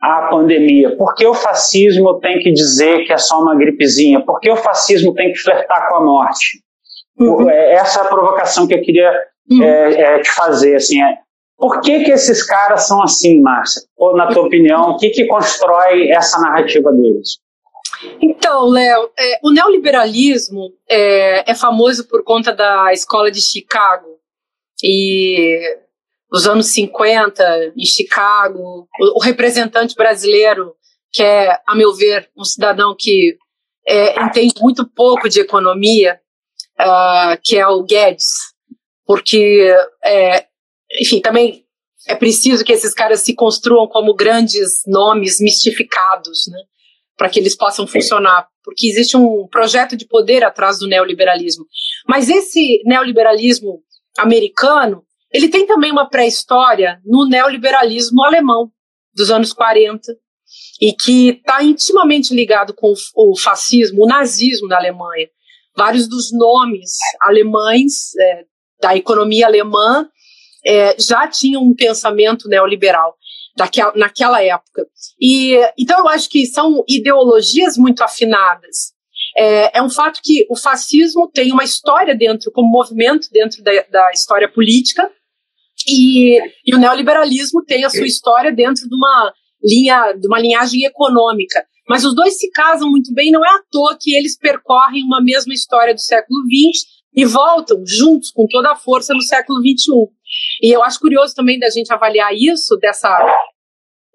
a 0.00 0.22
pandemia? 0.22 0.96
Por 0.96 1.14
que 1.14 1.26
o 1.26 1.34
fascismo 1.34 2.18
tem 2.20 2.38
que 2.40 2.50
dizer 2.52 3.04
que 3.04 3.12
é 3.12 3.18
só 3.18 3.40
uma 3.40 3.54
gripezinha? 3.54 4.20
Por 4.20 4.40
que 4.40 4.50
o 4.50 4.56
fascismo 4.56 5.14
tem 5.14 5.32
que 5.32 5.38
flertar 5.38 5.88
com 5.88 5.96
a 5.96 6.04
morte? 6.04 6.62
Uhum. 7.18 7.50
É, 7.50 7.74
essa 7.74 8.00
é 8.00 8.02
a 8.02 8.08
provocação 8.08 8.66
que 8.66 8.74
eu 8.74 8.82
queria 8.82 9.12
uhum. 9.50 9.62
é, 9.62 10.00
é, 10.00 10.18
te 10.20 10.30
fazer. 10.30 10.76
Assim, 10.76 11.02
é, 11.02 11.18
por 11.60 11.82
que, 11.82 12.04
que 12.04 12.10
esses 12.10 12.42
caras 12.42 12.88
são 12.88 13.02
assim, 13.02 13.42
Márcia? 13.42 13.82
Ou, 13.98 14.16
na 14.16 14.32
tua 14.32 14.46
opinião, 14.46 14.92
o 14.92 14.96
que, 14.96 15.10
que 15.10 15.26
constrói 15.26 16.10
essa 16.10 16.40
narrativa 16.40 16.90
deles? 16.90 17.38
Então, 18.20 18.66
Léo, 18.66 19.10
é, 19.18 19.38
o 19.42 19.50
neoliberalismo 19.50 20.72
é, 20.88 21.50
é, 21.50 21.54
famoso 21.54 22.08
por 22.08 22.24
conta 22.24 22.54
da 22.54 22.90
escola 22.94 23.30
de 23.30 23.42
Chicago. 23.42 24.18
E 24.82 25.60
nos 26.32 26.46
anos 26.46 26.72
50, 26.72 27.74
em 27.76 27.84
Chicago, 27.84 28.88
o, 28.98 29.18
o 29.18 29.20
representante 29.20 29.94
brasileiro, 29.94 30.74
que 31.12 31.22
é, 31.22 31.58
a 31.66 31.74
meu 31.74 31.94
ver, 31.94 32.30
um 32.34 32.44
cidadão 32.44 32.96
que 32.98 33.36
é, 33.86 34.22
entende 34.22 34.54
muito 34.62 34.88
pouco 34.88 35.28
de 35.28 35.40
economia, 35.40 36.18
uh, 36.80 37.38
que 37.42 37.58
é 37.58 37.66
o 37.66 37.82
Guedes, 37.82 38.54
porque 39.04 39.74
é, 40.02 40.46
enfim, 40.98 41.20
também 41.20 41.64
é 42.06 42.14
preciso 42.14 42.64
que 42.64 42.72
esses 42.72 42.94
caras 42.94 43.20
se 43.20 43.34
construam 43.34 43.86
como 43.86 44.14
grandes 44.14 44.82
nomes 44.86 45.38
mistificados, 45.40 46.46
né? 46.48 46.58
Para 47.16 47.28
que 47.28 47.38
eles 47.38 47.56
possam 47.56 47.86
funcionar. 47.86 48.48
Porque 48.64 48.86
existe 48.86 49.16
um 49.16 49.46
projeto 49.48 49.96
de 49.96 50.06
poder 50.06 50.42
atrás 50.42 50.78
do 50.78 50.88
neoliberalismo. 50.88 51.66
Mas 52.08 52.28
esse 52.28 52.82
neoliberalismo 52.84 53.82
americano, 54.18 55.04
ele 55.32 55.48
tem 55.48 55.66
também 55.66 55.92
uma 55.92 56.08
pré-história 56.08 57.00
no 57.04 57.28
neoliberalismo 57.28 58.24
alemão 58.24 58.70
dos 59.14 59.30
anos 59.30 59.52
40 59.52 60.12
e 60.80 60.92
que 60.92 61.28
está 61.30 61.62
intimamente 61.62 62.34
ligado 62.34 62.74
com 62.74 62.92
o 63.14 63.38
fascismo, 63.38 64.04
o 64.04 64.06
nazismo 64.06 64.66
da 64.66 64.78
Alemanha. 64.78 65.28
Vários 65.76 66.08
dos 66.08 66.32
nomes 66.32 66.96
alemães 67.20 68.16
é, 68.18 68.44
da 68.80 68.96
economia 68.96 69.46
alemã 69.46 70.08
é, 70.66 70.96
já 71.00 71.26
tinham 71.28 71.62
um 71.62 71.74
pensamento 71.74 72.48
neoliberal 72.48 73.16
daquela, 73.56 73.92
naquela 73.94 74.42
época. 74.42 74.86
E 75.20 75.54
então 75.78 75.98
eu 76.00 76.08
acho 76.08 76.28
que 76.28 76.46
são 76.46 76.84
ideologias 76.88 77.76
muito 77.76 78.02
afinadas. 78.02 78.92
É, 79.36 79.78
é, 79.78 79.82
um 79.82 79.90
fato 79.90 80.20
que 80.22 80.46
o 80.50 80.56
fascismo 80.56 81.30
tem 81.32 81.52
uma 81.52 81.64
história 81.64 82.14
dentro, 82.16 82.50
como 82.50 82.70
movimento 82.70 83.28
dentro 83.30 83.62
da, 83.62 83.72
da 83.90 84.10
história 84.12 84.50
política, 84.50 85.10
e, 85.86 86.38
e, 86.66 86.74
o 86.74 86.78
neoliberalismo 86.78 87.64
tem 87.64 87.84
a 87.84 87.90
sua 87.90 88.06
história 88.06 88.52
dentro 88.52 88.86
de 88.86 88.94
uma 88.94 89.32
linha, 89.62 90.12
de 90.12 90.26
uma 90.26 90.38
linhagem 90.38 90.84
econômica. 90.84 91.64
Mas 91.88 92.04
os 92.04 92.14
dois 92.14 92.38
se 92.38 92.50
casam 92.50 92.90
muito 92.90 93.12
bem, 93.14 93.30
não 93.30 93.44
é 93.44 93.48
à 93.48 93.62
toa 93.70 93.96
que 93.98 94.14
eles 94.14 94.36
percorrem 94.36 95.02
uma 95.02 95.22
mesma 95.22 95.54
história 95.54 95.94
do 95.94 96.00
século 96.00 96.40
XX 96.42 96.99
e 97.14 97.24
voltam 97.24 97.82
juntos 97.86 98.30
com 98.30 98.46
toda 98.46 98.72
a 98.72 98.76
força 98.76 99.12
no 99.12 99.22
século 99.22 99.60
XXI. 99.60 100.08
E 100.62 100.70
eu 100.74 100.82
acho 100.82 101.00
curioso 101.00 101.34
também 101.34 101.58
da 101.58 101.68
gente 101.70 101.92
avaliar 101.92 102.32
isso, 102.32 102.76
dessa, 102.76 103.18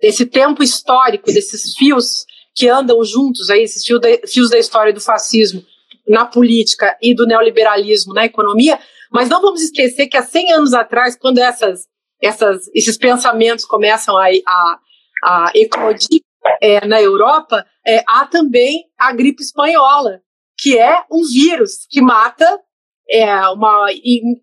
desse 0.02 0.26
tempo 0.26 0.64
histórico, 0.64 1.32
desses 1.32 1.76
fios 1.76 2.26
que 2.56 2.70
andam 2.70 3.04
juntos, 3.04 3.50
aí, 3.50 3.64
esses 3.64 3.86
fios 3.86 4.00
da, 4.00 4.08
fios 4.28 4.50
da 4.50 4.58
história 4.58 4.94
do 4.94 5.02
fascismo 5.02 5.64
na 6.08 6.26
política 6.26 6.98
e 7.02 7.14
do 7.14 7.26
neoliberalismo 7.26 8.14
na 8.14 8.26
economia, 8.26 8.80
mas 9.12 9.28
não 9.28 9.42
vamos 9.42 9.62
esquecer 9.62 10.08
que 10.08 10.18
há 10.18 10.24
100 10.24 10.54
anos 10.54 10.74
atrás, 10.74 11.18
quando 11.18 11.40
essas, 11.40 11.88
essas, 12.22 12.68
esses 12.74 12.98
pensamentos 12.98 13.66
começam 13.66 14.18
a, 14.18 14.28
a, 14.28 14.80
a 15.24 15.52
eclodir 15.56 16.22
é, 16.62 16.86
na 16.86 17.02
Europa, 17.02 17.66
é, 17.86 18.04
há 18.08 18.26
também 18.26 18.86
a 18.98 19.12
gripe 19.12 19.42
espanhola, 19.42 20.22
que 20.58 20.78
é 20.78 21.04
um 21.12 21.24
vírus 21.24 21.86
que 21.90 22.02
mata 22.02 22.60
é, 23.10 23.48
uma, 23.50 23.88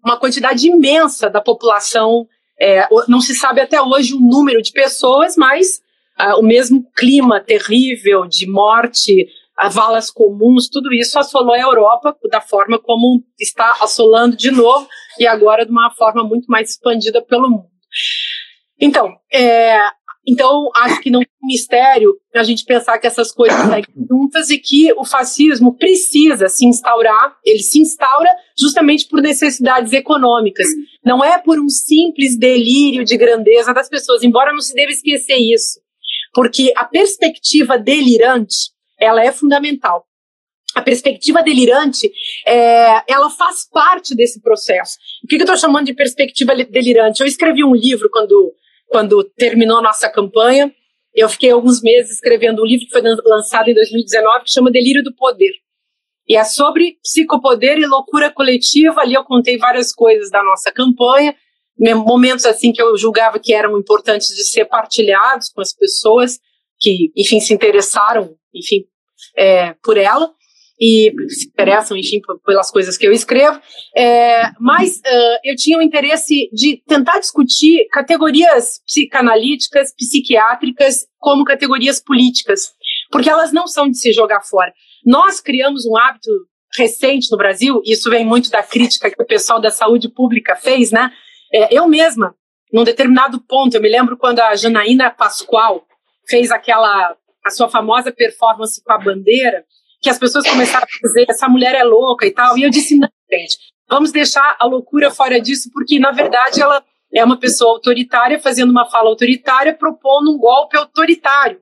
uma 0.04 0.16
quantidade 0.16 0.68
imensa 0.68 1.28
da 1.28 1.40
população. 1.40 2.26
É, 2.60 2.86
não 3.08 3.20
se 3.20 3.34
sabe 3.34 3.60
até 3.60 3.80
hoje 3.80 4.14
o 4.14 4.20
número 4.20 4.62
de 4.62 4.72
pessoas, 4.72 5.36
mas 5.36 5.80
uh, 6.20 6.38
o 6.38 6.42
mesmo 6.42 6.84
clima 6.96 7.40
terrível 7.40 8.26
de 8.26 8.46
morte, 8.48 9.26
valas 9.70 10.10
comuns, 10.10 10.68
tudo 10.68 10.92
isso 10.92 11.18
assolou 11.18 11.54
a 11.54 11.60
Europa 11.60 12.16
da 12.30 12.40
forma 12.40 12.78
como 12.78 13.22
está 13.40 13.78
assolando 13.80 14.36
de 14.36 14.50
novo 14.50 14.88
e 15.18 15.26
agora 15.26 15.64
de 15.64 15.70
uma 15.70 15.90
forma 15.90 16.24
muito 16.24 16.46
mais 16.46 16.70
expandida 16.70 17.20
pelo 17.22 17.50
mundo. 17.50 17.72
Então, 18.80 19.14
é, 19.32 19.76
então, 20.26 20.70
acho 20.76 21.00
que 21.00 21.10
não 21.10 21.20
é 21.20 21.26
um 21.42 21.46
mistério 21.46 22.14
a 22.34 22.44
gente 22.44 22.64
pensar 22.64 22.98
que 22.98 23.06
essas 23.06 23.32
coisas 23.32 23.58
saem 23.60 23.84
juntas 24.08 24.50
e 24.50 24.58
que 24.58 24.92
o 24.92 25.04
fascismo 25.04 25.76
precisa 25.76 26.48
se 26.48 26.64
instaurar, 26.64 27.36
ele 27.44 27.62
se 27.62 27.80
instaura 27.80 28.30
justamente 28.58 29.06
por 29.08 29.20
necessidades 29.20 29.92
econômicas. 29.92 30.66
Não 31.04 31.24
é 31.24 31.38
por 31.38 31.58
um 31.58 31.68
simples 31.68 32.38
delírio 32.38 33.04
de 33.04 33.16
grandeza 33.16 33.74
das 33.74 33.88
pessoas, 33.88 34.22
embora 34.22 34.52
não 34.52 34.60
se 34.60 34.74
deva 34.74 34.92
esquecer 34.92 35.36
isso. 35.36 35.80
Porque 36.32 36.72
a 36.76 36.84
perspectiva 36.84 37.76
delirante, 37.76 38.70
ela 39.00 39.24
é 39.24 39.32
fundamental. 39.32 40.06
A 40.74 40.80
perspectiva 40.80 41.42
delirante, 41.42 42.10
é, 42.46 43.12
ela 43.12 43.28
faz 43.28 43.68
parte 43.68 44.14
desse 44.14 44.40
processo. 44.40 44.96
O 45.22 45.26
que, 45.26 45.36
que 45.36 45.42
eu 45.42 45.44
estou 45.44 45.58
chamando 45.58 45.86
de 45.86 45.94
perspectiva 45.94 46.54
delirante? 46.54 47.20
Eu 47.20 47.26
escrevi 47.26 47.62
um 47.62 47.74
livro 47.74 48.08
quando 48.10 48.54
quando 48.92 49.24
terminou 49.36 49.78
a 49.78 49.82
nossa 49.82 50.08
campanha. 50.08 50.72
Eu 51.14 51.28
fiquei 51.28 51.50
alguns 51.50 51.82
meses 51.82 52.12
escrevendo 52.12 52.62
um 52.62 52.66
livro 52.66 52.86
que 52.86 52.92
foi 52.92 53.02
lançado 53.24 53.68
em 53.68 53.74
2019 53.74 54.44
que 54.44 54.52
chama 54.52 54.70
Delírio 54.70 55.02
do 55.02 55.14
Poder. 55.14 55.52
E 56.28 56.36
é 56.36 56.44
sobre 56.44 56.98
psicopoder 57.02 57.78
e 57.78 57.86
loucura 57.86 58.30
coletiva. 58.30 59.00
Ali 59.00 59.14
eu 59.14 59.24
contei 59.24 59.58
várias 59.58 59.92
coisas 59.92 60.30
da 60.30 60.42
nossa 60.42 60.70
campanha, 60.70 61.34
momentos 62.06 62.46
assim 62.46 62.72
que 62.72 62.80
eu 62.80 62.96
julgava 62.96 63.40
que 63.40 63.52
eram 63.52 63.78
importantes 63.78 64.28
de 64.28 64.44
ser 64.44 64.66
partilhados 64.66 65.48
com 65.48 65.60
as 65.60 65.74
pessoas 65.74 66.38
que, 66.78 67.10
enfim, 67.16 67.40
se 67.40 67.52
interessaram, 67.52 68.36
enfim, 68.54 68.84
é, 69.36 69.74
por 69.82 69.96
ela 69.96 70.30
e 70.84 71.14
se 71.28 71.46
interessam, 71.46 71.96
enfim, 71.96 72.20
pelas 72.44 72.68
coisas 72.68 72.98
que 72.98 73.06
eu 73.06 73.12
escrevo, 73.12 73.60
é, 73.96 74.50
mas 74.58 74.96
uh, 74.96 75.38
eu 75.44 75.54
tinha 75.54 75.78
o 75.78 75.82
interesse 75.82 76.50
de 76.52 76.82
tentar 76.88 77.20
discutir 77.20 77.86
categorias 77.92 78.80
psicanalíticas, 78.84 79.94
psiquiátricas, 79.94 81.06
como 81.20 81.44
categorias 81.44 82.02
políticas, 82.02 82.72
porque 83.12 83.30
elas 83.30 83.52
não 83.52 83.68
são 83.68 83.88
de 83.88 83.96
se 83.96 84.12
jogar 84.12 84.42
fora. 84.42 84.72
Nós 85.06 85.40
criamos 85.40 85.86
um 85.86 85.96
hábito 85.96 86.28
recente 86.76 87.30
no 87.30 87.38
Brasil, 87.38 87.80
e 87.84 87.92
isso 87.92 88.10
vem 88.10 88.26
muito 88.26 88.50
da 88.50 88.64
crítica 88.64 89.08
que 89.08 89.22
o 89.22 89.26
pessoal 89.26 89.60
da 89.60 89.70
saúde 89.70 90.08
pública 90.08 90.56
fez, 90.56 90.90
né? 90.90 91.12
É, 91.54 91.72
eu 91.72 91.86
mesma, 91.86 92.34
num 92.72 92.82
determinado 92.82 93.40
ponto, 93.40 93.76
eu 93.76 93.80
me 93.80 93.88
lembro 93.88 94.16
quando 94.16 94.40
a 94.40 94.56
Janaína 94.56 95.12
Pascoal 95.12 95.86
fez 96.28 96.50
aquela, 96.50 97.16
a 97.46 97.50
sua 97.50 97.68
famosa 97.68 98.10
performance 98.10 98.82
com 98.82 98.92
a 98.92 98.98
bandeira, 98.98 99.64
que 100.02 100.10
as 100.10 100.18
pessoas 100.18 100.46
começaram 100.48 100.84
a 100.84 101.06
dizer 101.06 101.26
essa 101.30 101.48
mulher 101.48 101.76
é 101.76 101.84
louca 101.84 102.26
e 102.26 102.32
tal. 102.32 102.58
E 102.58 102.64
eu 102.64 102.70
disse, 102.70 102.98
não, 102.98 103.08
gente, 103.32 103.56
vamos 103.88 104.10
deixar 104.10 104.56
a 104.58 104.66
loucura 104.66 105.10
fora 105.10 105.40
disso, 105.40 105.70
porque 105.72 105.98
na 106.00 106.10
verdade 106.10 106.60
ela 106.60 106.84
é 107.14 107.24
uma 107.24 107.38
pessoa 107.38 107.74
autoritária 107.74 108.40
fazendo 108.40 108.70
uma 108.70 108.90
fala 108.90 109.08
autoritária, 109.08 109.72
propondo 109.72 110.32
um 110.32 110.38
golpe 110.38 110.76
autoritário. 110.76 111.60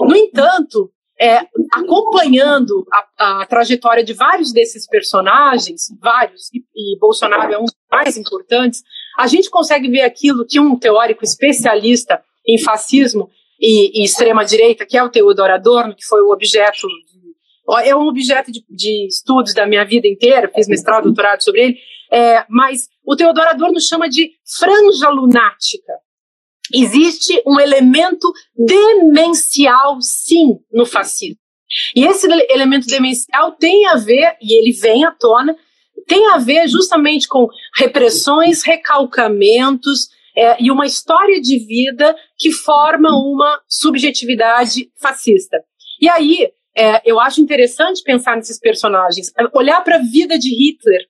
No 0.00 0.14
entanto, 0.14 0.90
é, 1.20 1.40
acompanhando 1.72 2.86
a, 3.18 3.42
a, 3.42 3.46
trajetória 3.46 4.04
de 4.04 4.14
vários 4.14 4.52
desses 4.52 4.86
personagens, 4.86 5.88
vários, 6.00 6.48
e, 6.54 6.62
e 6.74 6.98
Bolsonaro 6.98 7.52
é 7.52 7.58
um 7.58 7.64
dos 7.64 7.74
mais 7.90 8.16
importantes, 8.16 8.82
a 9.18 9.26
gente 9.26 9.50
consegue 9.50 9.90
ver 9.90 10.02
aquilo 10.02 10.46
que 10.46 10.60
um 10.60 10.78
teórico 10.78 11.24
especialista 11.24 12.22
em 12.46 12.58
fascismo 12.58 13.28
e, 13.60 14.00
e 14.00 14.04
extrema-direita, 14.04 14.86
que 14.86 14.96
é 14.96 15.02
o 15.02 15.10
Theodor 15.10 15.50
Adorno, 15.50 15.94
que 15.94 16.06
foi 16.06 16.22
o 16.22 16.32
objeto 16.32 16.86
é 17.78 17.94
um 17.94 18.06
objeto 18.08 18.50
de, 18.50 18.64
de 18.68 19.06
estudos 19.06 19.54
da 19.54 19.66
minha 19.66 19.84
vida 19.84 20.08
inteira, 20.08 20.50
fiz 20.54 20.68
mestrado, 20.68 21.04
doutorado 21.04 21.42
sobre 21.42 21.62
ele, 21.62 21.78
é, 22.12 22.44
mas 22.48 22.88
o 23.04 23.14
Teodoro 23.14 23.50
Adorno 23.50 23.80
chama 23.80 24.08
de 24.08 24.32
franja 24.58 25.08
lunática. 25.08 25.92
Existe 26.72 27.42
um 27.46 27.58
elemento 27.58 28.32
demencial, 28.56 30.00
sim, 30.00 30.58
no 30.72 30.86
fascismo. 30.86 31.38
E 31.94 32.04
esse 32.04 32.26
elemento 32.48 32.86
demencial 32.86 33.52
tem 33.52 33.86
a 33.86 33.96
ver, 33.96 34.36
e 34.42 34.54
ele 34.54 34.72
vem 34.72 35.04
à 35.04 35.12
tona, 35.12 35.56
tem 36.06 36.26
a 36.28 36.38
ver 36.38 36.68
justamente 36.68 37.28
com 37.28 37.48
repressões, 37.76 38.62
recalcamentos 38.62 40.08
é, 40.36 40.62
e 40.62 40.70
uma 40.70 40.86
história 40.86 41.40
de 41.40 41.58
vida 41.58 42.16
que 42.38 42.50
forma 42.50 43.10
uma 43.10 43.60
subjetividade 43.68 44.90
fascista. 45.00 45.58
E 46.00 46.08
aí, 46.08 46.50
é, 46.76 47.02
eu 47.04 47.18
acho 47.18 47.40
interessante 47.40 48.02
pensar 48.02 48.36
nesses 48.36 48.58
personagens, 48.58 49.32
é, 49.38 49.44
olhar 49.52 49.82
para 49.82 49.96
a 49.96 50.02
vida 50.02 50.38
de 50.38 50.48
Hitler. 50.50 51.00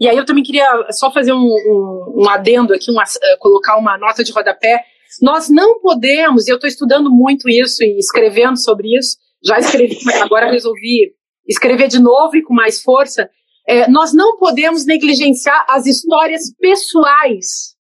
E 0.00 0.08
aí 0.08 0.16
eu 0.16 0.24
também 0.24 0.44
queria 0.44 0.68
só 0.90 1.12
fazer 1.12 1.32
um, 1.32 1.44
um, 1.44 2.22
um 2.22 2.28
adendo 2.28 2.72
aqui, 2.72 2.90
uma, 2.90 3.02
uh, 3.02 3.38
colocar 3.40 3.76
uma 3.76 3.98
nota 3.98 4.22
de 4.22 4.30
rodapé. 4.30 4.84
Nós 5.20 5.48
não 5.48 5.80
podemos, 5.80 6.46
e 6.46 6.50
eu 6.50 6.54
estou 6.54 6.68
estudando 6.68 7.10
muito 7.10 7.48
isso 7.48 7.82
e 7.82 7.98
escrevendo 7.98 8.56
sobre 8.56 8.96
isso, 8.96 9.16
já 9.44 9.58
escrevi, 9.58 9.98
agora 10.22 10.50
resolvi 10.50 11.12
escrever 11.46 11.88
de 11.88 11.98
novo 11.98 12.36
e 12.36 12.42
com 12.42 12.54
mais 12.54 12.80
força. 12.80 13.28
É, 13.66 13.88
nós 13.88 14.12
não 14.12 14.36
podemos 14.38 14.86
negligenciar 14.86 15.66
as 15.68 15.86
histórias 15.86 16.54
pessoais 16.60 17.74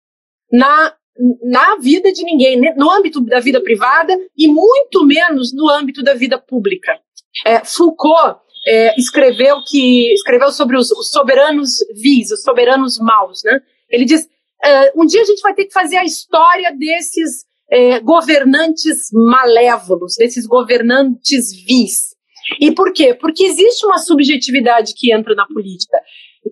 na, 0.50 0.94
na 1.42 1.76
vida 1.76 2.12
de 2.12 2.24
ninguém, 2.24 2.58
né, 2.58 2.74
no 2.76 2.90
âmbito 2.90 3.20
da 3.20 3.40
vida 3.40 3.60
privada 3.60 4.16
e 4.36 4.48
muito 4.48 5.04
menos 5.04 5.52
no 5.54 5.68
âmbito 5.68 6.02
da 6.02 6.14
vida 6.14 6.38
pública. 6.38 6.98
É, 7.44 7.64
Foucault 7.64 8.40
é, 8.66 8.98
escreveu 8.98 9.62
que 9.66 10.12
escreveu 10.14 10.50
sobre 10.50 10.76
os, 10.76 10.90
os, 10.90 11.10
soberanos 11.10 11.70
vis, 11.94 12.30
os 12.30 12.42
soberanos 12.42 12.98
maus, 12.98 13.42
né? 13.44 13.60
Ele 13.88 14.04
diz: 14.04 14.28
é, 14.64 14.92
um 14.96 15.06
dia 15.06 15.22
a 15.22 15.24
gente 15.24 15.40
vai 15.40 15.54
ter 15.54 15.66
que 15.66 15.72
fazer 15.72 15.96
a 15.96 16.04
história 16.04 16.74
desses 16.76 17.44
é, 17.70 18.00
governantes 18.00 19.08
malévolos, 19.12 20.14
desses 20.16 20.46
governantes 20.46 21.52
vis. 21.66 22.16
E 22.60 22.72
por 22.72 22.92
quê? 22.92 23.14
Porque 23.14 23.44
existe 23.44 23.84
uma 23.86 23.98
subjetividade 23.98 24.94
que 24.94 25.12
entra 25.12 25.34
na 25.34 25.46
política. 25.46 25.98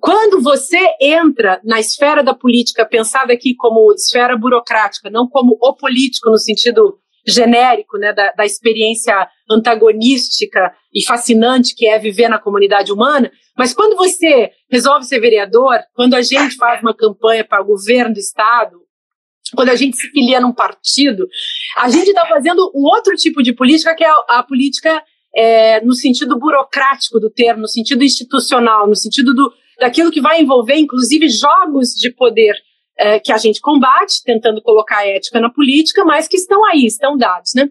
Quando 0.00 0.42
você 0.42 0.78
entra 1.00 1.60
na 1.64 1.78
esfera 1.78 2.22
da 2.22 2.34
política, 2.34 2.84
pensada 2.84 3.32
aqui 3.32 3.54
como 3.54 3.92
esfera 3.92 4.36
burocrática, 4.36 5.08
não 5.08 5.28
como 5.28 5.56
o 5.60 5.74
político 5.74 6.30
no 6.30 6.38
sentido 6.38 6.98
genérico, 7.26 7.98
né, 7.98 8.12
da, 8.12 8.32
da 8.32 8.44
experiência 8.44 9.14
antagonística 9.50 10.74
e 10.92 11.04
fascinante 11.04 11.74
que 11.74 11.86
é 11.86 11.98
viver 11.98 12.28
na 12.28 12.38
comunidade 12.38 12.92
humana, 12.92 13.30
Mas 13.56 13.72
quando 13.72 13.96
você 13.96 14.50
resolve 14.70 15.06
ser 15.06 15.20
vereador, 15.20 15.78
quando 15.94 16.14
a 16.14 16.22
gente 16.22 16.56
faz 16.56 16.82
uma 16.82 16.94
campanha 16.94 17.44
para 17.44 17.62
o 17.62 17.66
governo 17.66 18.14
do 18.14 18.20
estado, 18.20 18.84
quando 19.54 19.68
a 19.68 19.76
gente 19.76 19.96
se 19.96 20.08
filia 20.08 20.40
num 20.40 20.52
partido, 20.52 21.26
a 21.76 21.88
gente 21.88 22.08
está 22.08 22.26
fazendo 22.26 22.70
um 22.74 22.82
outro 22.82 23.14
tipo 23.16 23.42
de 23.42 23.52
política, 23.52 23.94
que 23.94 24.04
é 24.04 24.08
a, 24.08 24.24
a 24.38 24.42
política 24.42 25.02
é, 25.34 25.80
no 25.84 25.94
sentido 25.94 26.38
burocrático 26.38 27.18
do 27.20 27.30
termo, 27.30 27.62
no 27.62 27.68
sentido 27.68 28.04
institucional, 28.04 28.86
no 28.86 28.96
sentido 28.96 29.34
do, 29.34 29.52
daquilo 29.80 30.10
que 30.10 30.20
vai 30.20 30.40
envolver, 30.40 30.76
inclusive, 30.76 31.28
jogos 31.28 31.90
de 31.90 32.10
poder 32.10 32.54
é, 32.98 33.18
que 33.18 33.32
a 33.32 33.36
gente 33.36 33.60
combate, 33.60 34.22
tentando 34.24 34.62
colocar 34.62 35.06
ética 35.06 35.40
na 35.40 35.50
política, 35.50 36.04
mas 36.04 36.28
que 36.28 36.36
estão 36.36 36.64
aí, 36.66 36.86
estão 36.86 37.16
dados, 37.16 37.52
né? 37.54 37.68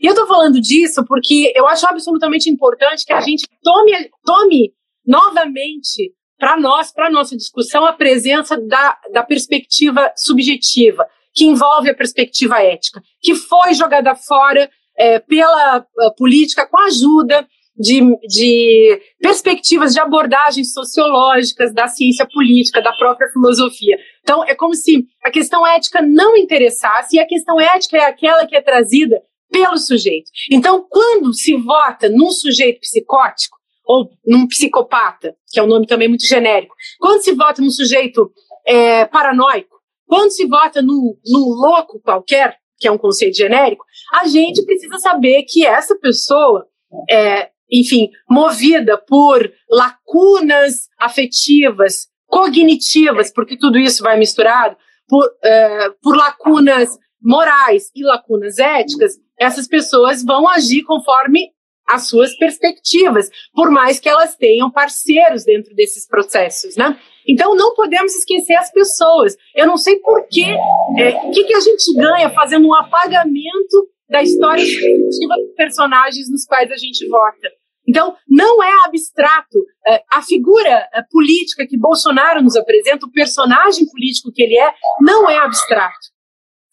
E 0.00 0.06
eu 0.06 0.12
estou 0.12 0.26
falando 0.26 0.60
disso 0.60 1.04
porque 1.06 1.52
eu 1.54 1.66
acho 1.66 1.86
absolutamente 1.86 2.50
importante 2.50 3.04
que 3.04 3.12
a 3.12 3.20
gente 3.20 3.48
tome, 3.62 3.92
tome 4.24 4.72
novamente 5.06 6.12
para 6.38 6.58
nós, 6.58 6.92
para 6.92 7.10
nossa 7.10 7.36
discussão, 7.36 7.84
a 7.86 7.92
presença 7.92 8.60
da, 8.60 8.98
da 9.12 9.22
perspectiva 9.22 10.12
subjetiva, 10.16 11.06
que 11.32 11.44
envolve 11.44 11.90
a 11.90 11.94
perspectiva 11.94 12.62
ética, 12.62 13.00
que 13.20 13.34
foi 13.34 13.74
jogada 13.74 14.14
fora 14.14 14.70
é, 14.96 15.18
pela 15.18 15.86
política 16.16 16.66
com 16.66 16.78
a 16.78 16.86
ajuda 16.86 17.46
de, 17.76 18.00
de, 18.28 19.00
perspectivas 19.20 19.92
de 19.92 20.00
abordagens 20.00 20.72
sociológicas 20.72 21.74
da 21.74 21.88
ciência 21.88 22.26
política, 22.32 22.80
da 22.80 22.92
própria 22.92 23.28
filosofia. 23.28 23.96
Então, 24.22 24.44
é 24.44 24.54
como 24.54 24.74
se 24.74 25.04
a 25.24 25.30
questão 25.30 25.66
ética 25.66 26.00
não 26.00 26.36
interessasse, 26.36 27.16
e 27.16 27.20
a 27.20 27.26
questão 27.26 27.60
ética 27.60 27.96
é 27.96 28.04
aquela 28.04 28.46
que 28.46 28.56
é 28.56 28.60
trazida 28.60 29.20
pelo 29.50 29.76
sujeito. 29.76 30.30
Então, 30.50 30.86
quando 30.88 31.32
se 31.34 31.54
vota 31.56 32.08
num 32.08 32.30
sujeito 32.30 32.80
psicótico, 32.80 33.56
ou 33.86 34.08
num 34.26 34.48
psicopata, 34.48 35.36
que 35.52 35.60
é 35.60 35.62
um 35.62 35.66
nome 35.66 35.86
também 35.86 36.08
muito 36.08 36.26
genérico, 36.26 36.74
quando 36.98 37.22
se 37.22 37.32
vota 37.32 37.60
num 37.60 37.70
sujeito 37.70 38.32
é, 38.66 39.04
paranoico, 39.04 39.76
quando 40.06 40.30
se 40.30 40.46
vota 40.46 40.80
num, 40.80 41.16
num 41.26 41.48
louco 41.48 42.00
qualquer, 42.00 42.56
que 42.78 42.88
é 42.88 42.90
um 42.90 42.98
conceito 42.98 43.36
genérico, 43.36 43.84
a 44.12 44.26
gente 44.26 44.64
precisa 44.64 44.98
saber 44.98 45.44
que 45.46 45.66
essa 45.66 45.96
pessoa 45.98 46.66
é, 47.10 47.50
enfim, 47.74 48.08
movida 48.30 48.96
por 48.96 49.50
lacunas 49.68 50.88
afetivas, 50.98 52.06
cognitivas, 52.26 53.32
porque 53.32 53.58
tudo 53.58 53.78
isso 53.78 54.02
vai 54.02 54.16
misturado, 54.16 54.76
por, 55.08 55.24
uh, 55.26 55.94
por 56.00 56.16
lacunas 56.16 56.88
morais 57.20 57.90
e 57.94 58.04
lacunas 58.04 58.58
éticas, 58.58 59.14
essas 59.38 59.66
pessoas 59.66 60.24
vão 60.24 60.48
agir 60.48 60.82
conforme 60.84 61.50
as 61.86 62.08
suas 62.08 62.34
perspectivas, 62.38 63.28
por 63.52 63.70
mais 63.70 63.98
que 64.00 64.08
elas 64.08 64.36
tenham 64.36 64.70
parceiros 64.70 65.44
dentro 65.44 65.74
desses 65.74 66.06
processos, 66.06 66.76
né? 66.76 66.98
Então 67.28 67.54
não 67.54 67.74
podemos 67.74 68.14
esquecer 68.14 68.54
as 68.54 68.72
pessoas. 68.72 69.36
Eu 69.54 69.66
não 69.66 69.76
sei 69.76 69.96
por 69.98 70.26
quê, 70.28 70.56
o 70.56 70.98
é, 70.98 71.30
que, 71.30 71.44
que 71.44 71.54
a 71.54 71.60
gente 71.60 71.94
ganha 71.94 72.30
fazendo 72.30 72.68
um 72.68 72.74
apagamento 72.74 73.88
da 74.08 74.22
história 74.22 74.64
dos 74.64 75.54
personagens 75.56 76.30
nos 76.30 76.46
quais 76.46 76.70
a 76.70 76.76
gente 76.76 77.06
vota. 77.08 77.50
Então, 77.86 78.16
não 78.28 78.62
é 78.62 78.72
abstrato. 78.86 79.58
É, 79.86 80.02
a 80.10 80.22
figura 80.22 80.88
é, 80.92 81.02
política 81.10 81.66
que 81.66 81.78
Bolsonaro 81.78 82.42
nos 82.42 82.56
apresenta, 82.56 83.06
o 83.06 83.12
personagem 83.12 83.86
político 83.90 84.32
que 84.32 84.42
ele 84.42 84.56
é, 84.56 84.72
não 85.00 85.28
é 85.28 85.38
abstrato. 85.38 86.14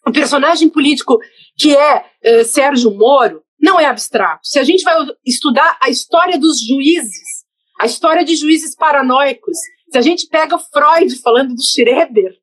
O 0.06 0.12
personagem 0.12 0.68
político 0.68 1.18
que 1.56 1.76
é, 1.76 2.04
é 2.22 2.44
Sérgio 2.44 2.90
Moro 2.92 3.42
não 3.60 3.78
é 3.78 3.86
abstrato. 3.86 4.40
Se 4.42 4.58
a 4.58 4.64
gente 4.64 4.82
vai 4.82 4.96
estudar 5.24 5.78
a 5.80 5.88
história 5.88 6.38
dos 6.38 6.60
juízes, 6.66 7.44
a 7.78 7.86
história 7.86 8.24
de 8.24 8.34
juízes 8.34 8.74
paranoicos, 8.74 9.56
se 9.90 9.98
a 9.98 10.00
gente 10.00 10.26
pega 10.26 10.58
Freud 10.58 11.14
falando 11.20 11.54
do 11.54 11.62
Schroeder, 11.62 12.34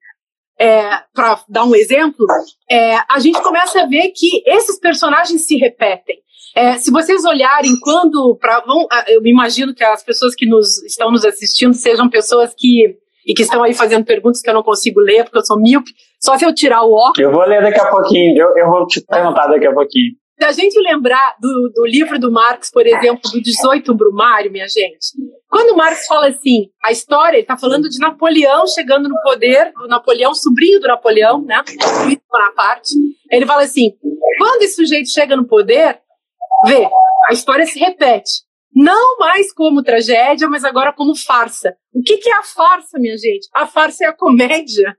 é, 0.59 1.03
para 1.13 1.41
dar 1.47 1.63
um 1.63 1.73
exemplo, 1.73 2.25
é, 2.69 2.97
a 3.09 3.19
gente 3.19 3.41
começa 3.41 3.81
a 3.81 3.85
ver 3.85 4.11
que 4.11 4.43
esses 4.45 4.77
personagens 4.77 5.47
se 5.47 5.55
repetem. 5.55 6.21
É, 6.55 6.73
se 6.77 6.91
vocês 6.91 7.23
olharem 7.25 7.77
quando. 7.81 8.37
Pra, 8.39 8.61
vão, 8.61 8.87
eu 9.07 9.21
imagino 9.25 9.73
que 9.73 9.83
as 9.83 10.03
pessoas 10.03 10.35
que 10.35 10.45
nos, 10.45 10.83
estão 10.83 11.11
nos 11.11 11.25
assistindo 11.25 11.73
sejam 11.73 12.09
pessoas 12.09 12.53
que. 12.57 12.97
E 13.25 13.33
que 13.33 13.43
estão 13.43 13.61
aí 13.61 13.73
fazendo 13.75 14.05
perguntas 14.05 14.41
que 14.41 14.49
eu 14.49 14.53
não 14.53 14.63
consigo 14.63 14.99
ler, 14.99 15.23
porque 15.23 15.37
eu 15.37 15.45
sou 15.45 15.59
míope. 15.59 15.91
Só 16.19 16.37
se 16.37 16.45
eu 16.45 16.53
tirar 16.53 16.83
o 16.83 16.93
óculos. 16.93 17.19
Eu 17.19 17.31
vou 17.31 17.45
ler 17.45 17.61
daqui 17.61 17.79
a 17.79 17.89
pouquinho, 17.89 18.35
eu, 18.35 18.57
eu 18.57 18.67
vou 18.67 18.87
te 18.87 19.01
perguntar 19.01 19.47
daqui 19.47 19.67
a 19.67 19.73
pouquinho. 19.73 20.13
Se 20.39 20.45
a 20.45 20.51
gente 20.53 20.79
lembrar 20.79 21.35
do, 21.39 21.71
do 21.75 21.85
livro 21.85 22.17
do 22.17 22.31
Marx, 22.31 22.71
por 22.71 22.87
exemplo, 22.87 23.29
do 23.29 23.41
18 23.41 23.93
Brumário, 23.93 24.49
minha 24.49 24.67
gente, 24.69 25.17
quando 25.49 25.75
Marx 25.75 26.07
fala 26.07 26.29
assim, 26.29 26.69
a 26.81 26.93
história, 26.93 27.35
ele 27.35 27.41
está 27.41 27.57
falando 27.57 27.89
de 27.89 27.99
Napoleão 27.99 28.65
chegando 28.65 29.09
no 29.09 29.21
poder, 29.21 29.73
o 29.83 29.87
Napoleão, 29.87 30.33
sobrinho 30.33 30.79
do 30.79 30.87
Napoleão, 30.87 31.43
né? 31.43 31.61
parte. 32.55 32.93
Ele 33.29 33.45
fala 33.45 33.63
assim: 33.63 33.91
quando 34.37 34.61
esse 34.61 34.75
sujeito 34.75 35.09
chega 35.09 35.35
no 35.35 35.45
poder, 35.45 35.99
vê, 36.65 36.89
a 37.27 37.33
história 37.33 37.65
se 37.65 37.79
repete. 37.79 38.47
Não 38.73 39.17
mais 39.17 39.51
como 39.53 39.83
tragédia, 39.83 40.47
mas 40.47 40.63
agora 40.63 40.93
como 40.93 41.15
farsa. 41.15 41.75
O 41.93 42.01
que, 42.01 42.17
que 42.17 42.29
é 42.29 42.35
a 42.35 42.43
farsa, 42.43 42.99
minha 42.99 43.17
gente? 43.17 43.47
A 43.53 43.65
farsa 43.65 44.05
é 44.05 44.07
a 44.07 44.13
comédia. 44.13 44.95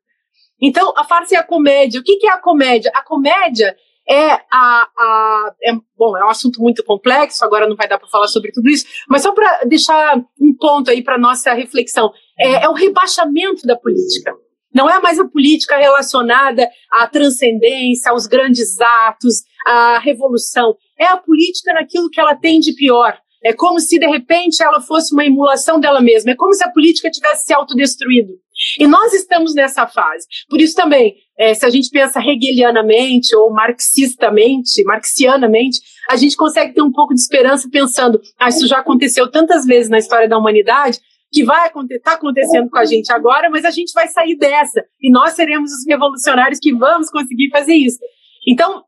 Então, 0.60 0.92
a 0.96 1.04
farsa 1.04 1.36
é 1.36 1.38
a 1.38 1.42
comédia. 1.42 2.00
O 2.00 2.04
que, 2.04 2.16
que 2.16 2.26
é 2.26 2.32
a 2.32 2.38
comédia? 2.38 2.90
A 2.94 3.02
comédia 3.02 3.74
é 4.08 4.32
a, 4.32 4.88
a 4.98 5.54
é, 5.62 5.72
bom, 5.96 6.16
é 6.16 6.24
um 6.24 6.30
assunto 6.30 6.60
muito 6.60 6.82
complexo, 6.82 7.44
agora 7.44 7.68
não 7.68 7.76
vai 7.76 7.86
dar 7.86 7.98
para 7.98 8.08
falar 8.08 8.26
sobre 8.26 8.50
tudo 8.50 8.68
isso, 8.68 8.84
mas 9.08 9.22
só 9.22 9.32
para 9.32 9.62
deixar 9.64 10.16
um 10.40 10.54
ponto 10.58 10.90
aí 10.90 11.02
para 11.02 11.16
nossa 11.16 11.52
reflexão, 11.52 12.10
é, 12.38 12.64
é 12.64 12.68
o 12.68 12.72
rebaixamento 12.72 13.64
da 13.66 13.76
política. 13.76 14.34
Não 14.74 14.88
é 14.88 15.00
mais 15.00 15.18
a 15.18 15.28
política 15.28 15.76
relacionada 15.76 16.68
à 16.92 17.06
transcendência, 17.06 18.10
aos 18.10 18.26
grandes 18.26 18.80
atos, 18.80 19.42
à 19.66 19.98
revolução. 19.98 20.76
É 21.00 21.06
a 21.06 21.16
política 21.16 21.72
naquilo 21.72 22.10
que 22.10 22.20
ela 22.20 22.34
tem 22.34 22.60
de 22.60 22.74
pior. 22.74 23.16
É 23.42 23.54
como 23.54 23.80
se, 23.80 23.98
de 23.98 24.06
repente, 24.06 24.62
ela 24.62 24.80
fosse 24.82 25.14
uma 25.14 25.24
emulação 25.24 25.80
dela 25.80 26.00
mesma. 26.00 26.32
É 26.32 26.36
como 26.36 26.52
se 26.52 26.62
a 26.62 26.68
política 26.70 27.10
tivesse 27.10 27.46
se 27.46 27.54
autodestruído. 27.54 28.34
E 28.78 28.86
nós 28.86 29.14
estamos 29.14 29.54
nessa 29.54 29.86
fase. 29.86 30.26
Por 30.48 30.60
isso 30.60 30.74
também, 30.74 31.14
é, 31.38 31.54
se 31.54 31.64
a 31.64 31.70
gente 31.70 31.88
pensa 31.88 32.20
hegelianamente 32.20 33.34
ou 33.34 33.50
marxistamente, 33.50 34.84
marxianamente, 34.84 35.80
a 36.10 36.16
gente 36.16 36.36
consegue 36.36 36.74
ter 36.74 36.82
um 36.82 36.92
pouco 36.92 37.14
de 37.14 37.20
esperança 37.20 37.66
pensando, 37.72 38.20
ah, 38.38 38.50
isso 38.50 38.66
já 38.66 38.78
aconteceu 38.78 39.30
tantas 39.30 39.64
vezes 39.64 39.88
na 39.88 39.96
história 39.96 40.28
da 40.28 40.36
humanidade, 40.36 41.00
que 41.32 41.42
vai 41.44 41.68
acontecer, 41.68 41.98
está 41.98 42.12
acontecendo 42.12 42.68
com 42.68 42.78
a 42.78 42.84
gente 42.84 43.10
agora, 43.10 43.48
mas 43.48 43.64
a 43.64 43.70
gente 43.70 43.92
vai 43.94 44.08
sair 44.08 44.36
dessa. 44.36 44.84
E 45.00 45.10
nós 45.10 45.32
seremos 45.32 45.70
os 45.70 45.86
revolucionários 45.88 46.58
que 46.60 46.74
vamos 46.74 47.08
conseguir 47.08 47.48
fazer 47.50 47.74
isso. 47.74 47.98
Então, 48.46 48.82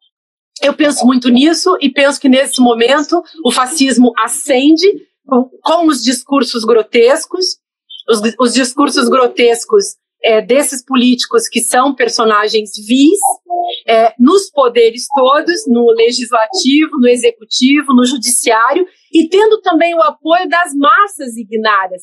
eu 0.62 0.74
penso 0.74 1.04
muito 1.04 1.28
nisso 1.28 1.76
e 1.80 1.90
penso 1.90 2.20
que 2.20 2.28
nesse 2.28 2.60
momento 2.60 3.22
o 3.44 3.50
fascismo 3.50 4.12
ascende 4.18 4.86
com, 5.26 5.50
com 5.62 5.86
os 5.86 6.02
discursos 6.02 6.64
grotescos, 6.64 7.56
os, 8.08 8.20
os 8.38 8.54
discursos 8.54 9.08
grotescos 9.08 9.96
é, 10.22 10.40
desses 10.40 10.84
políticos 10.84 11.48
que 11.48 11.60
são 11.60 11.94
personagens 11.94 12.70
vis, 12.86 13.18
é, 13.86 14.14
nos 14.18 14.50
poderes 14.50 15.06
todos, 15.14 15.66
no 15.66 15.86
legislativo, 15.90 16.98
no 16.98 17.08
executivo, 17.08 17.92
no 17.94 18.04
judiciário, 18.04 18.86
e 19.12 19.28
tendo 19.28 19.60
também 19.60 19.94
o 19.94 20.00
apoio 20.00 20.48
das 20.48 20.72
massas 20.74 21.36
ignaras, 21.36 22.02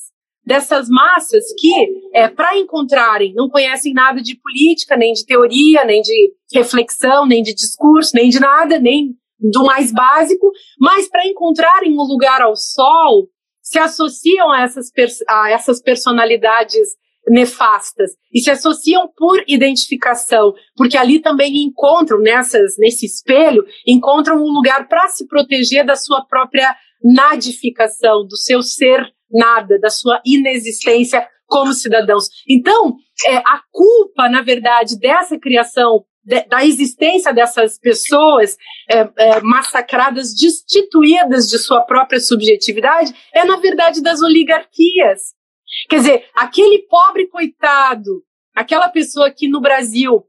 dessas 0.50 0.90
massas 0.90 1.46
que, 1.60 1.72
é, 2.12 2.28
para 2.28 2.58
encontrarem, 2.58 3.36
não 3.36 3.48
conhecem 3.48 3.94
nada 3.94 4.20
de 4.20 4.36
política, 4.36 4.98
nem 4.98 5.14
de 5.14 5.24
teoria, 5.24 5.86
nem 5.86 6.02
de 6.02 6.34
reflexão, 6.52 7.28
nem 7.28 7.44
de 7.44 7.54
discurso, 7.54 8.16
nem 8.16 8.30
de 8.30 8.40
nada, 8.40 8.80
nem 8.80 9.14
do 9.40 9.64
mais 9.64 9.92
básico, 9.92 10.52
mas 10.80 11.08
para 11.08 11.28
encontrarem 11.28 11.94
um 11.94 12.02
lugar 12.02 12.42
ao 12.42 12.56
sol, 12.56 13.28
se 13.62 13.78
associam 13.78 14.52
a 14.52 14.64
essas, 14.64 14.88
a 15.28 15.52
essas 15.52 15.80
personalidades 15.84 16.98
nefastas 17.28 18.10
e 18.34 18.40
se 18.40 18.50
associam 18.50 19.08
por 19.16 19.44
identificação, 19.48 20.56
porque 20.76 20.98
ali 20.98 21.20
também 21.20 21.64
encontram 21.64 22.20
nessas 22.20 22.76
nesse 22.80 23.06
espelho 23.06 23.64
encontram 23.86 24.38
um 24.38 24.52
lugar 24.52 24.88
para 24.88 25.08
se 25.10 25.28
proteger 25.28 25.86
da 25.86 25.96
sua 25.96 26.26
própria 26.26 26.76
nadificação, 27.04 28.26
do 28.26 28.36
seu 28.36 28.64
ser 28.64 29.14
nada, 29.32 29.80
da 29.80 29.89
sua 29.89 30.22
inexistência 30.26 31.28
como 31.46 31.74
cidadãos. 31.74 32.26
Então, 32.48 32.96
é, 33.26 33.38
a 33.38 33.62
culpa, 33.72 34.30
na 34.30 34.42
verdade, 34.42 34.98
dessa 35.00 35.38
criação, 35.38 36.06
de, 36.24 36.44
da 36.44 36.63
existência 36.63 37.34
dessas 37.34 37.80
pessoas 37.80 38.56
é, 38.89 39.10
é, 39.18 39.42
massacradas, 39.42 40.34
destituídas 40.36 41.48
de 41.48 41.58
sua 41.58 41.82
própria 41.82 42.20
subjetividade, 42.20 43.13
é, 43.34 43.44
na 43.44 43.58
verdade, 43.58 44.02
das 44.02 44.22
oligarquias. 44.22 45.34
Quer 45.89 45.96
dizer, 45.98 46.26
aquele 46.36 46.80
pobre 46.88 47.28
coitado, 47.28 48.24
aquela 48.56 48.89
pessoa 48.89 49.32
que 49.32 49.48
no 49.48 49.60
Brasil 49.60 50.24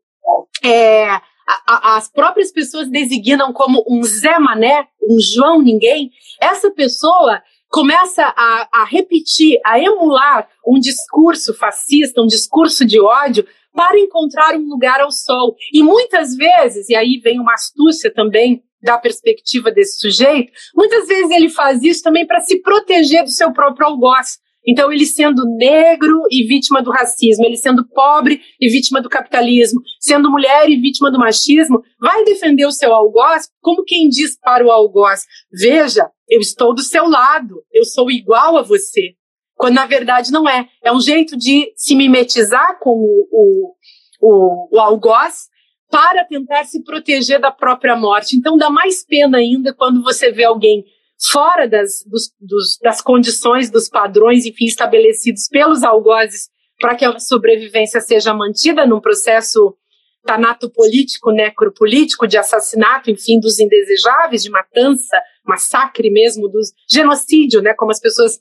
é, 0.64 1.20
as 1.66 2.10
próprias 2.10 2.52
pessoas 2.52 2.88
designam 2.88 3.52
como 3.52 3.84
um 3.88 4.02
Zé 4.02 4.38
Mané, 4.38 4.86
um 5.02 5.18
João 5.20 5.60
Ninguém, 5.60 6.10
essa 6.40 6.70
pessoa 6.70 7.42
começa 7.70 8.24
a, 8.36 8.68
a 8.82 8.84
repetir, 8.84 9.58
a 9.64 9.78
emular 9.78 10.48
um 10.66 10.78
discurso 10.78 11.54
fascista, 11.54 12.20
um 12.20 12.26
discurso 12.26 12.84
de 12.84 13.00
ódio, 13.00 13.46
para 13.72 13.98
encontrar 13.98 14.56
um 14.56 14.66
lugar 14.66 15.00
ao 15.00 15.12
sol. 15.12 15.54
E 15.72 15.82
muitas 15.82 16.34
vezes, 16.34 16.88
e 16.88 16.94
aí 16.96 17.20
vem 17.22 17.38
uma 17.38 17.54
astúcia 17.54 18.12
também 18.12 18.62
da 18.82 18.98
perspectiva 18.98 19.70
desse 19.70 20.00
sujeito, 20.00 20.52
muitas 20.74 21.06
vezes 21.06 21.30
ele 21.30 21.48
faz 21.48 21.82
isso 21.82 22.02
também 22.02 22.26
para 22.26 22.40
se 22.40 22.60
proteger 22.60 23.22
do 23.22 23.30
seu 23.30 23.52
próprio 23.52 23.86
algoz. 23.86 24.38
Então, 24.66 24.92
ele 24.92 25.06
sendo 25.06 25.42
negro 25.56 26.22
e 26.30 26.46
vítima 26.46 26.82
do 26.82 26.90
racismo, 26.90 27.46
ele 27.46 27.56
sendo 27.56 27.86
pobre 27.88 28.42
e 28.60 28.68
vítima 28.68 29.00
do 29.00 29.08
capitalismo, 29.08 29.80
sendo 29.98 30.30
mulher 30.30 30.68
e 30.68 30.76
vítima 30.76 31.10
do 31.10 31.18
machismo, 31.18 31.82
vai 31.98 32.24
defender 32.24 32.66
o 32.66 32.72
seu 32.72 32.92
algoz 32.92 33.48
como 33.62 33.84
quem 33.84 34.08
diz 34.08 34.38
para 34.38 34.64
o 34.64 34.70
algoz: 34.70 35.24
veja, 35.50 36.10
eu 36.30 36.40
estou 36.40 36.72
do 36.72 36.82
seu 36.82 37.08
lado, 37.08 37.64
eu 37.72 37.84
sou 37.84 38.10
igual 38.10 38.56
a 38.56 38.62
você. 38.62 39.14
Quando 39.56 39.74
na 39.74 39.84
verdade 39.84 40.30
não 40.30 40.48
é. 40.48 40.68
É 40.82 40.92
um 40.92 41.00
jeito 41.00 41.36
de 41.36 41.72
se 41.76 41.94
mimetizar 41.94 42.78
com 42.78 42.90
o, 42.90 43.28
o, 43.30 43.74
o, 44.20 44.76
o 44.76 44.80
algoz 44.80 45.48
para 45.90 46.24
tentar 46.24 46.64
se 46.64 46.82
proteger 46.84 47.40
da 47.40 47.50
própria 47.50 47.96
morte. 47.96 48.36
Então 48.36 48.56
dá 48.56 48.70
mais 48.70 49.04
pena 49.04 49.38
ainda 49.38 49.74
quando 49.74 50.02
você 50.02 50.30
vê 50.30 50.44
alguém 50.44 50.84
fora 51.20 51.68
das, 51.68 52.04
dos, 52.06 52.32
dos, 52.40 52.78
das 52.80 53.02
condições, 53.02 53.70
dos 53.70 53.88
padrões, 53.88 54.46
enfim, 54.46 54.64
estabelecidos 54.64 55.48
pelos 55.48 55.82
algozes 55.82 56.48
para 56.78 56.94
que 56.94 57.04
a 57.04 57.18
sobrevivência 57.18 58.00
seja 58.00 58.32
mantida 58.32 58.86
num 58.86 59.00
processo 59.00 59.76
tanato-político, 60.24 61.30
necropolítico, 61.30 62.26
de 62.26 62.38
assassinato, 62.38 63.10
enfim, 63.10 63.38
dos 63.38 63.58
indesejáveis, 63.58 64.42
de 64.42 64.50
matança, 64.50 65.20
massacre 65.50 66.10
mesmo, 66.10 66.48
dos 66.48 66.72
genocídio, 66.88 67.60
né, 67.60 67.74
como 67.74 67.90
as 67.90 68.00
pessoas 68.00 68.38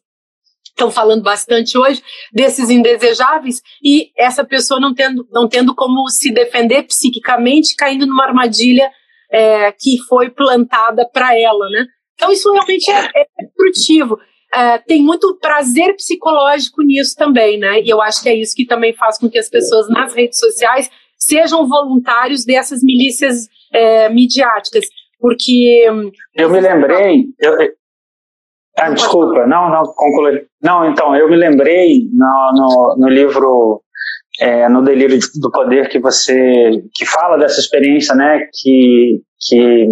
estão 0.70 0.92
falando 0.92 1.24
bastante 1.24 1.78
hoje, 1.78 2.02
desses 2.32 2.70
indesejáveis, 2.70 3.62
e 3.84 4.12
essa 4.18 4.46
pessoa 4.46 4.80
não 4.80 4.94
tendo, 4.94 5.28
não 5.32 5.48
tendo 5.48 5.76
como 5.76 6.08
se 6.10 6.32
defender 6.32 6.84
psiquicamente, 6.84 7.76
caindo 7.76 8.06
numa 8.06 8.26
armadilha 8.26 8.90
é, 9.32 9.72
que 9.72 9.98
foi 10.08 10.30
plantada 10.30 11.08
para 11.08 11.38
ela, 11.38 11.70
né? 11.70 11.86
Então, 12.16 12.32
isso 12.32 12.52
realmente 12.52 12.90
é, 12.90 13.10
é 13.16 13.26
destrutivo. 13.46 14.20
É, 14.54 14.78
tem 14.80 15.02
muito 15.02 15.38
prazer 15.40 15.96
psicológico 15.96 16.82
nisso 16.82 17.16
também, 17.16 17.58
né? 17.60 17.82
E 17.82 17.90
eu 17.90 18.02
acho 18.02 18.22
que 18.22 18.30
é 18.30 18.36
isso 18.36 18.56
que 18.56 18.66
também 18.66 18.94
faz 18.94 19.18
com 19.18 19.30
que 19.30 19.38
as 19.38 19.50
pessoas 19.50 19.88
nas 19.90 20.14
redes 20.14 20.40
sociais 20.40 20.90
sejam 21.18 21.68
voluntários 21.68 22.46
dessas 22.46 22.82
milícias 22.82 23.48
é, 23.72 24.10
midiáticas. 24.10 24.86
Porque. 25.20 25.86
Eu 26.36 26.50
me 26.50 26.60
lembrei. 26.60 27.26
Eu, 27.40 27.58
ah, 28.78 28.92
desculpa, 28.92 29.46
não, 29.46 29.70
não, 29.70 29.84
conclui. 29.84 30.46
Não, 30.62 30.90
então, 30.90 31.16
eu 31.16 31.30
me 31.30 31.36
lembrei 31.36 32.08
no, 32.14 32.52
no, 32.54 32.96
no 32.98 33.10
livro 33.10 33.82
é, 34.40 34.70
No 34.70 34.82
Delírio 34.82 35.20
do 35.42 35.52
Poder 35.52 35.90
que 35.90 36.00
você. 36.00 36.82
que 36.94 37.06
fala 37.06 37.38
dessa 37.38 37.60
experiência, 37.60 38.16
né? 38.16 38.48
Que, 38.54 39.22
que 39.48 39.88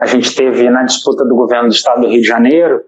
a 0.00 0.06
gente 0.06 0.34
teve 0.34 0.70
na 0.70 0.84
disputa 0.84 1.24
do 1.24 1.34
governo 1.34 1.68
do 1.68 1.74
estado 1.74 2.02
do 2.02 2.08
Rio 2.08 2.20
de 2.20 2.26
Janeiro, 2.26 2.82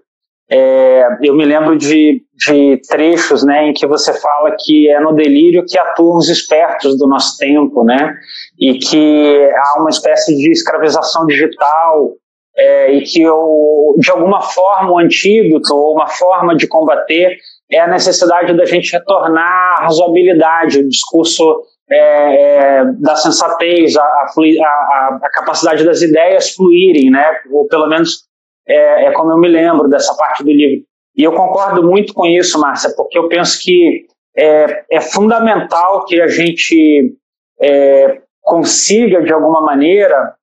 é, 0.49 1.07
eu 1.23 1.35
me 1.35 1.43
lembro 1.43 1.75
de, 1.75 2.23
de, 2.35 2.79
trechos 2.87 3.43
né, 3.43 3.67
em 3.67 3.73
que 3.73 3.87
você 3.87 4.13
fala 4.13 4.55
que 4.59 4.87
é 4.89 4.99
no 4.99 5.13
delírio 5.13 5.65
que 5.67 5.77
atuam 5.77 6.17
os 6.17 6.29
espertos 6.29 6.97
do 6.99 7.07
nosso 7.07 7.35
tempo, 7.37 7.83
né, 7.83 8.15
e 8.59 8.77
que 8.79 9.51
há 9.53 9.79
uma 9.81 9.89
espécie 9.89 10.35
de 10.35 10.51
escravização 10.51 11.25
digital, 11.25 12.13
é, 12.57 12.93
e 12.93 13.01
que 13.01 13.27
o, 13.27 13.95
de 13.99 14.09
alguma 14.11 14.41
forma 14.41 14.91
o 14.91 14.97
antídoto, 14.97 15.75
ou 15.75 15.93
uma 15.93 16.07
forma 16.07 16.55
de 16.55 16.67
combater, 16.67 17.37
é 17.69 17.79
a 17.79 17.87
necessidade 17.87 18.55
da 18.55 18.65
gente 18.65 18.91
retornar 18.93 19.75
à 19.77 19.83
razoabilidade, 19.83 20.79
o 20.79 20.87
discurso 20.87 21.63
é, 21.89 21.97
é, 21.97 22.85
da 22.99 23.15
sensatez, 23.15 23.95
a, 23.97 24.03
a, 24.03 25.19
a, 25.23 25.29
capacidade 25.33 25.83
das 25.83 26.01
ideias 26.01 26.51
fluírem, 26.51 27.11
né? 27.11 27.25
Ou 27.51 27.67
pelo 27.67 27.87
menos 27.87 28.23
é, 28.67 29.05
é, 29.05 29.11
como 29.11 29.31
eu 29.31 29.37
me 29.37 29.47
lembro 29.47 29.87
dessa 29.87 30.15
parte 30.15 30.43
do 30.43 30.51
livro. 30.51 30.85
E 31.15 31.23
eu 31.23 31.33
concordo 31.33 31.83
muito 31.83 32.13
com 32.13 32.25
isso, 32.25 32.59
Márcia, 32.59 32.91
porque 32.95 33.17
eu 33.17 33.27
penso 33.27 33.59
que 33.61 34.05
é, 34.35 34.83
é 34.91 35.01
fundamental 35.01 36.05
que 36.05 36.19
a 36.19 36.27
gente 36.27 37.15
é, 37.61 38.21
consiga, 38.45 39.21
de 39.21 39.33
alguma 39.33 39.61
maneira, 39.61 40.33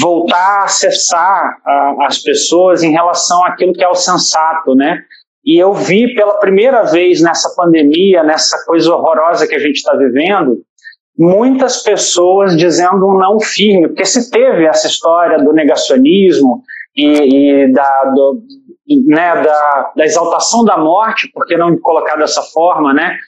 voltar 0.00 0.60
a 0.60 0.64
acessar 0.64 1.56
a, 1.64 2.06
as 2.06 2.18
pessoas 2.18 2.82
em 2.82 2.90
relação 2.90 3.44
àquilo 3.44 3.72
que 3.72 3.84
é 3.84 3.88
o 3.88 3.94
sensato, 3.94 4.74
né? 4.74 5.02
E 5.44 5.58
eu 5.58 5.72
vi 5.72 6.14
pela 6.14 6.38
primeira 6.38 6.82
vez 6.84 7.20
nessa 7.20 7.52
pandemia, 7.56 8.22
nessa 8.22 8.64
coisa 8.64 8.94
horrorosa 8.94 9.46
que 9.46 9.54
a 9.54 9.58
gente 9.58 9.76
está 9.76 9.94
vivendo, 9.96 10.62
muitas 11.18 11.82
pessoas 11.82 12.56
dizendo 12.56 13.06
um 13.06 13.18
não 13.18 13.40
firme, 13.40 13.88
porque 13.88 14.04
se 14.04 14.30
teve 14.30 14.66
essa 14.66 14.86
história 14.86 15.38
do 15.38 15.52
negacionismo 15.52 16.62
e, 16.96 17.64
e 17.64 17.72
da, 17.72 18.04
do, 18.14 18.42
né, 19.06 19.42
da, 19.42 19.92
da, 19.96 20.04
exaltação 20.04 20.64
da 20.64 20.78
morte, 20.78 21.28
porque 21.34 21.56
não 21.56 21.76
colocar 21.78 22.16
dessa 22.16 22.42
forma, 22.42 22.94
né? 22.94 23.18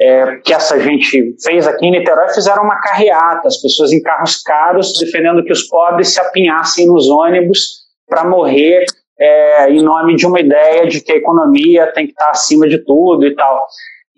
É, 0.00 0.36
que 0.36 0.52
essa 0.52 0.80
gente 0.80 1.34
fez 1.44 1.68
aqui 1.68 1.86
em 1.86 1.90
Niterói, 1.90 2.28
fizeram 2.30 2.64
uma 2.64 2.80
carreata, 2.80 3.46
as 3.46 3.60
pessoas 3.60 3.92
em 3.92 4.00
carros 4.02 4.42
caros 4.42 4.98
defendendo 4.98 5.44
que 5.44 5.52
os 5.52 5.64
pobres 5.64 6.14
se 6.14 6.20
apinhassem 6.20 6.86
nos 6.86 7.08
ônibus 7.08 7.82
para 8.08 8.24
morrer 8.24 8.84
é, 9.20 9.70
em 9.70 9.82
nome 9.82 10.16
de 10.16 10.26
uma 10.26 10.40
ideia 10.40 10.86
de 10.86 11.00
que 11.00 11.12
a 11.12 11.16
economia 11.16 11.92
tem 11.92 12.06
que 12.06 12.12
estar 12.12 12.30
acima 12.30 12.66
de 12.68 12.78
tudo 12.78 13.26
e 13.26 13.34
tal. 13.34 13.66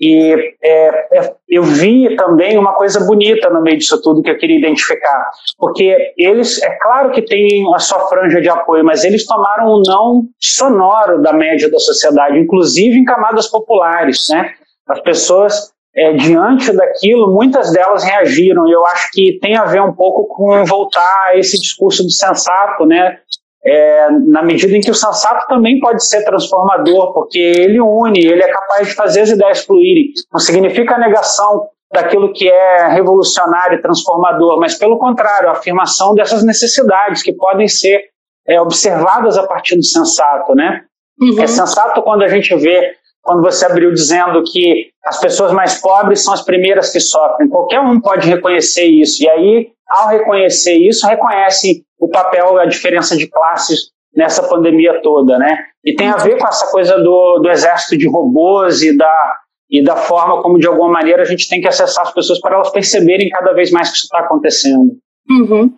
E 0.01 0.53
é, 0.63 1.19
é, 1.19 1.35
eu 1.49 1.63
vi 1.63 2.17
também 2.17 2.59
uma 2.59 2.73
coisa 2.75 2.99
bonita 3.05 3.49
no 3.49 3.63
meio 3.63 3.79
disso 3.79 4.03
tudo 4.03 4.23
que 4.23 4.31
eu 4.31 4.39
queria 4.39 4.59
identificar, 4.59 5.31
porque 5.57 6.13
eles, 6.19 6.61
é 6.63 6.79
claro 6.79 7.13
que 7.13 7.23
tem 7.23 7.65
a 7.73 7.79
sua 7.79 8.01
franja 8.09 8.41
de 8.41 8.49
apoio, 8.49 8.85
mas 8.85 9.05
eles 9.05 9.25
tomaram 9.25 9.67
um 9.67 9.83
não 9.87 10.25
sonoro 10.41 11.23
da 11.23 11.33
média 11.33 11.71
da 11.71 11.79
sociedade, 11.79 12.39
inclusive 12.39 12.97
em 12.97 13.05
camadas 13.05 13.49
populares, 13.49 14.27
né? 14.31 14.53
As 14.89 15.01
pessoas 15.01 15.73
é, 15.95 16.13
diante 16.15 16.73
daquilo, 16.73 17.33
muitas 17.35 17.73
delas 17.73 18.05
reagiram. 18.05 18.67
E 18.67 18.73
eu 18.73 18.85
acho 18.87 19.11
que 19.13 19.39
tem 19.41 19.57
a 19.57 19.65
ver 19.65 19.83
um 19.83 19.93
pouco 19.93 20.27
com 20.27 20.65
voltar 20.65 21.27
a 21.29 21.37
esse 21.37 21.59
discurso 21.59 22.03
do 22.03 22.11
sensato, 22.11 22.85
né? 22.85 23.19
é, 23.65 24.11
na 24.29 24.43
medida 24.43 24.77
em 24.77 24.81
que 24.81 24.91
o 24.91 24.95
sensato 24.95 25.49
também 25.49 25.81
pode 25.81 26.07
ser 26.07 26.23
transformador, 26.25 27.15
porque 27.15 27.39
ele 27.39 27.81
une, 27.81 28.21
ele 28.21 28.43
é 28.43 28.53
capaz 28.53 28.89
de 28.89 28.95
fazer 28.95 29.23
as 29.23 29.31
ideias 29.31 29.65
fluírem. 29.65 30.13
Não 30.31 30.39
significa 30.39 30.97
a 30.97 30.99
negação 30.99 31.69
daquilo 31.91 32.33
que 32.33 32.49
é 32.49 32.89
revolucionário 32.89 33.79
e 33.79 33.83
transformador, 33.83 34.61
mas 34.61 34.75
pelo 34.75 34.99
contrário, 34.99 35.49
a 35.49 35.53
afirmação 35.53 36.15
dessas 36.15 36.45
necessidades 36.45 37.23
que 37.23 37.33
podem 37.33 37.67
ser 37.67 38.05
é, 38.47 38.61
observadas 38.61 39.39
a 39.39 39.47
partir 39.47 39.77
do 39.77 39.85
sensato, 39.85 40.55
né? 40.55 40.83
Uhum. 41.19 41.41
É 41.41 41.47
sensato 41.47 42.03
quando 42.03 42.23
a 42.23 42.29
gente 42.29 42.55
vê, 42.57 42.95
quando 43.25 43.43
você 43.43 43.65
abriu 43.65 43.91
dizendo 43.91 44.43
que 44.45 44.91
as 45.05 45.19
pessoas 45.19 45.51
mais 45.51 45.81
pobres 45.81 46.23
são 46.23 46.35
as 46.35 46.43
primeiras 46.43 46.93
que 46.93 47.01
sofrem. 47.01 47.49
Qualquer 47.49 47.81
um 47.81 47.99
pode 47.99 48.29
reconhecer 48.29 48.85
isso. 48.85 49.23
E 49.23 49.29
aí, 49.29 49.69
ao 49.89 50.09
reconhecer 50.09 50.75
isso, 50.75 51.07
reconhece 51.07 51.83
o 51.99 52.09
papel, 52.09 52.59
a 52.59 52.67
diferença 52.67 53.17
de 53.17 53.27
classes 53.27 53.91
nessa 54.15 54.47
pandemia 54.47 55.01
toda, 55.03 55.39
né? 55.39 55.59
E 55.83 55.95
tem 55.95 56.09
a 56.09 56.17
ver 56.17 56.39
com 56.39 56.47
essa 56.47 56.71
coisa 56.71 56.99
do, 56.99 57.39
do 57.39 57.51
exército 57.51 57.97
de 57.97 58.07
robôs 58.07 58.83
e 58.83 58.97
da, 58.97 59.37
e 59.71 59.83
da 59.83 59.97
forma 59.97 60.43
como, 60.43 60.59
de 60.59 60.67
alguma 60.67 60.91
maneira, 60.91 61.23
a 61.23 61.27
gente 61.27 61.49
tem 61.49 61.61
que 61.61 61.69
acessar 61.69 62.07
as 62.07 62.13
pessoas 62.13 62.39
para 62.41 62.57
elas 62.57 62.71
perceberem 62.71 63.31
cada 63.31 63.53
vez 63.55 63.71
mais 63.71 63.91
que 63.91 63.97
isso 63.97 64.07
está 64.07 64.21
acontecendo. 64.21 64.97
Uhum. 65.31 65.73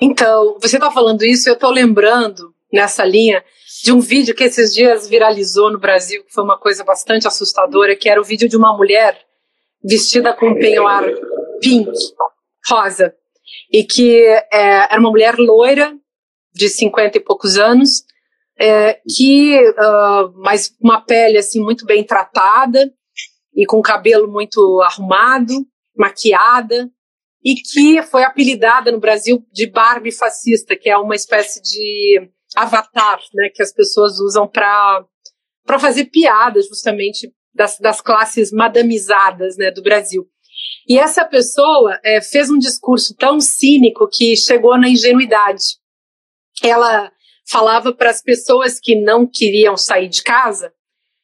Então, 0.00 0.56
você 0.60 0.76
está 0.76 0.90
falando 0.90 1.24
isso, 1.24 1.48
eu 1.48 1.54
estou 1.54 1.70
lembrando 1.70 2.54
nessa 2.72 3.04
linha 3.04 3.42
de 3.82 3.92
um 3.92 4.00
vídeo 4.00 4.34
que 4.34 4.44
esses 4.44 4.74
dias 4.74 5.08
viralizou 5.08 5.70
no 5.70 5.78
Brasil, 5.78 6.24
que 6.24 6.32
foi 6.32 6.44
uma 6.44 6.58
coisa 6.58 6.84
bastante 6.84 7.26
assustadora, 7.26 7.96
que 7.96 8.08
era 8.08 8.20
o 8.20 8.24
vídeo 8.24 8.48
de 8.48 8.56
uma 8.56 8.76
mulher 8.76 9.18
vestida 9.82 10.34
com 10.34 10.48
um 10.48 10.58
penhoar 10.58 11.04
pink, 11.60 11.90
rosa, 12.68 13.14
e 13.72 13.84
que 13.84 14.20
é, 14.52 14.92
era 14.92 14.98
uma 14.98 15.10
mulher 15.10 15.36
loira, 15.36 15.94
de 16.52 16.68
50 16.68 17.18
e 17.18 17.20
poucos 17.20 17.56
anos, 17.56 18.02
é, 18.58 19.00
que, 19.16 19.56
uh, 19.56 20.32
mas 20.36 20.74
uma 20.82 21.00
pele 21.00 21.38
assim 21.38 21.60
muito 21.60 21.86
bem 21.86 22.02
tratada 22.02 22.92
e 23.54 23.64
com 23.64 23.80
cabelo 23.80 24.26
muito 24.26 24.80
arrumado, 24.82 25.54
maquiada, 25.96 26.90
e 27.44 27.54
que 27.54 28.02
foi 28.02 28.24
apelidada 28.24 28.90
no 28.90 28.98
Brasil 28.98 29.44
de 29.52 29.66
Barbie 29.66 30.10
fascista, 30.10 30.74
que 30.76 30.90
é 30.90 30.98
uma 30.98 31.14
espécie 31.14 31.62
de 31.62 32.28
avatar, 32.56 33.20
né, 33.34 33.48
que 33.54 33.62
as 33.62 33.72
pessoas 33.72 34.18
usam 34.20 34.46
para 34.46 35.04
para 35.64 35.78
fazer 35.78 36.06
piada 36.06 36.62
justamente 36.62 37.30
das, 37.54 37.78
das 37.78 38.00
classes 38.00 38.50
madamizadas, 38.50 39.58
né, 39.58 39.70
do 39.70 39.82
Brasil. 39.82 40.26
E 40.88 40.98
essa 40.98 41.26
pessoa 41.26 42.00
é, 42.02 42.22
fez 42.22 42.48
um 42.48 42.58
discurso 42.58 43.14
tão 43.14 43.38
cínico 43.38 44.08
que 44.10 44.34
chegou 44.34 44.78
na 44.78 44.88
ingenuidade. 44.88 45.76
Ela 46.62 47.12
falava 47.46 47.92
para 47.92 48.08
as 48.08 48.22
pessoas 48.22 48.80
que 48.80 48.94
não 48.94 49.26
queriam 49.26 49.76
sair 49.76 50.08
de 50.08 50.22
casa, 50.22 50.72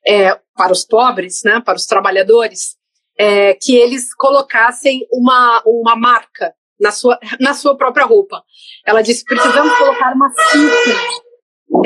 é, 0.07 0.39
para 0.55 0.72
os 0.72 0.85
pobres, 0.85 1.41
né, 1.43 1.61
para 1.64 1.77
os 1.77 1.87
trabalhadores, 1.87 2.77
é, 3.18 3.55
que 3.55 3.75
eles 3.75 4.14
colocassem 4.14 5.07
uma, 5.11 5.62
uma 5.64 5.97
marca 5.97 6.55
na 6.81 6.91
sua, 6.91 7.18
na 7.41 7.55
sua 7.55 7.77
própria 7.77 8.05
roupa. 8.05 8.43
Ela 8.87 9.03
disse: 9.03 9.25
precisamos 9.25 9.77
colocar 9.77 10.12
uma 10.14 10.31
fita. 10.31 11.25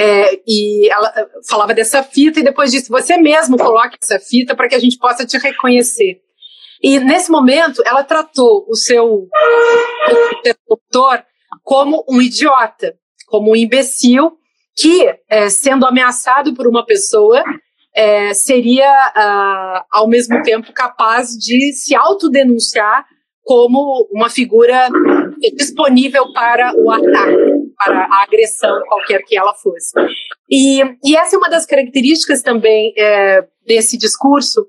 É, 0.00 0.40
e 0.46 0.90
ela 0.92 1.12
eh, 1.16 1.28
falava 1.48 1.72
dessa 1.72 2.02
fita 2.02 2.40
e 2.40 2.44
depois 2.44 2.70
disse: 2.70 2.90
você 2.90 3.16
mesmo 3.16 3.56
coloque 3.56 3.96
essa 4.02 4.18
fita 4.18 4.54
para 4.54 4.68
que 4.68 4.74
a 4.74 4.78
gente 4.78 4.98
possa 4.98 5.24
te 5.26 5.38
reconhecer. 5.38 6.20
E 6.82 7.00
nesse 7.00 7.30
momento, 7.30 7.82
ela 7.84 8.04
tratou 8.04 8.64
o 8.68 8.76
seu 8.76 9.26
interlocutor 10.38 11.22
como 11.64 12.04
um 12.08 12.20
idiota, 12.22 12.94
como 13.26 13.50
um 13.50 13.56
imbecil 13.56 14.38
que, 14.76 15.12
é, 15.28 15.50
sendo 15.50 15.84
ameaçado 15.84 16.54
por 16.54 16.68
uma 16.68 16.86
pessoa, 16.86 17.42
é, 17.94 18.32
seria, 18.32 18.88
uh, 18.88 19.84
ao 19.90 20.08
mesmo 20.08 20.40
tempo, 20.42 20.72
capaz 20.72 21.30
de 21.30 21.72
se 21.72 21.96
autodenunciar 21.96 23.04
como 23.48 24.06
uma 24.12 24.28
figura 24.28 24.90
disponível 25.56 26.30
para 26.34 26.70
o 26.76 26.90
ataque, 26.90 27.72
para 27.78 28.04
a 28.04 28.22
agressão, 28.22 28.82
qualquer 28.86 29.22
que 29.24 29.38
ela 29.38 29.54
fosse. 29.54 29.90
E, 30.50 30.82
e 31.02 31.16
essa 31.16 31.34
é 31.34 31.38
uma 31.38 31.48
das 31.48 31.64
características 31.64 32.42
também 32.42 32.92
é, 32.94 33.42
desse 33.66 33.96
discurso, 33.96 34.66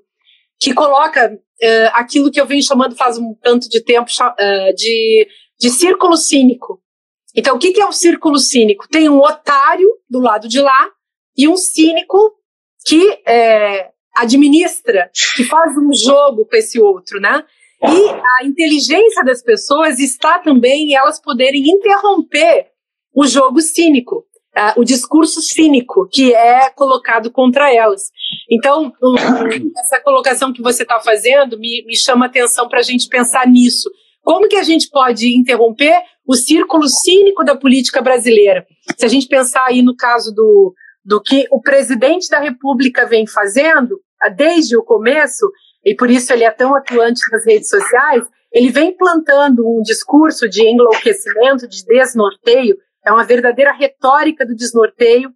que 0.58 0.72
coloca 0.72 1.38
é, 1.60 1.90
aquilo 1.92 2.30
que 2.30 2.40
eu 2.40 2.46
venho 2.46 2.62
chamando 2.62 2.96
faz 2.96 3.18
um 3.18 3.34
tanto 3.42 3.68
de 3.68 3.84
tempo 3.84 4.10
é, 4.38 4.72
de, 4.72 5.28
de 5.60 5.68
círculo 5.68 6.16
cínico. 6.16 6.80
Então, 7.36 7.56
o 7.56 7.58
que, 7.58 7.78
é 7.78 7.84
o 7.84 7.92
círculo 7.92 8.38
cínico? 8.38 8.88
Tem 8.88 9.10
um 9.10 9.18
otário 9.18 9.90
do 10.08 10.20
lado 10.20 10.48
de 10.48 10.58
lá 10.58 10.88
e 11.36 11.46
um 11.46 11.56
cínico 11.58 12.32
que 12.86 13.20
é, 13.26 13.90
administra, 14.16 15.10
que 15.36 15.44
faz 15.44 15.76
um 15.76 15.92
jogo 15.92 16.46
com 16.46 16.56
esse 16.56 16.80
outro, 16.80 17.20
né? 17.20 17.44
E 17.82 18.10
a 18.10 18.44
inteligência 18.44 19.24
das 19.24 19.42
pessoas 19.42 19.98
está 19.98 20.38
também 20.38 20.90
em 20.90 20.94
elas 20.94 21.20
poderem 21.20 21.62
interromper 21.68 22.66
o 23.14 23.26
jogo 23.26 23.60
cínico, 23.60 24.24
o 24.76 24.84
discurso 24.84 25.40
cínico 25.40 26.08
que 26.10 26.34
é 26.34 26.70
colocado 26.70 27.30
contra 27.30 27.72
elas. 27.72 28.10
Então, 28.50 28.92
essa 29.78 30.00
colocação 30.00 30.52
que 30.52 30.62
você 30.62 30.82
está 30.82 31.00
fazendo 31.00 31.58
me, 31.58 31.84
me 31.86 31.96
chama 31.96 32.26
atenção 32.26 32.68
para 32.68 32.80
a 32.80 32.82
gente 32.82 33.08
pensar 33.08 33.46
nisso. 33.46 33.90
Como 34.22 34.48
que 34.48 34.56
a 34.56 34.62
gente 34.62 34.88
pode 34.90 35.34
interromper 35.34 36.02
o 36.26 36.34
círculo 36.34 36.86
cínico 36.86 37.44
da 37.44 37.56
política 37.56 38.02
brasileira? 38.02 38.66
Se 38.98 39.06
a 39.06 39.08
gente 39.08 39.26
pensar 39.26 39.64
aí 39.66 39.82
no 39.82 39.96
caso 39.96 40.32
do, 40.34 40.74
do 41.04 41.20
que 41.22 41.46
o 41.50 41.60
presidente 41.60 42.28
da 42.28 42.38
República 42.38 43.06
vem 43.06 43.26
fazendo, 43.26 43.98
desde 44.36 44.76
o 44.76 44.82
começo, 44.82 45.50
e 45.84 45.94
por 45.94 46.10
isso 46.10 46.32
ele 46.32 46.44
é 46.44 46.50
tão 46.50 46.74
atuante 46.74 47.20
nas 47.30 47.44
redes 47.44 47.68
sociais, 47.68 48.24
ele 48.52 48.70
vem 48.70 48.96
plantando 48.96 49.66
um 49.66 49.80
discurso 49.82 50.48
de 50.48 50.62
enlouquecimento, 50.62 51.68
de 51.68 51.84
desnorteio, 51.84 52.76
é 53.04 53.12
uma 53.12 53.24
verdadeira 53.24 53.72
retórica 53.72 54.44
do 54.44 54.54
desnorteio, 54.54 55.30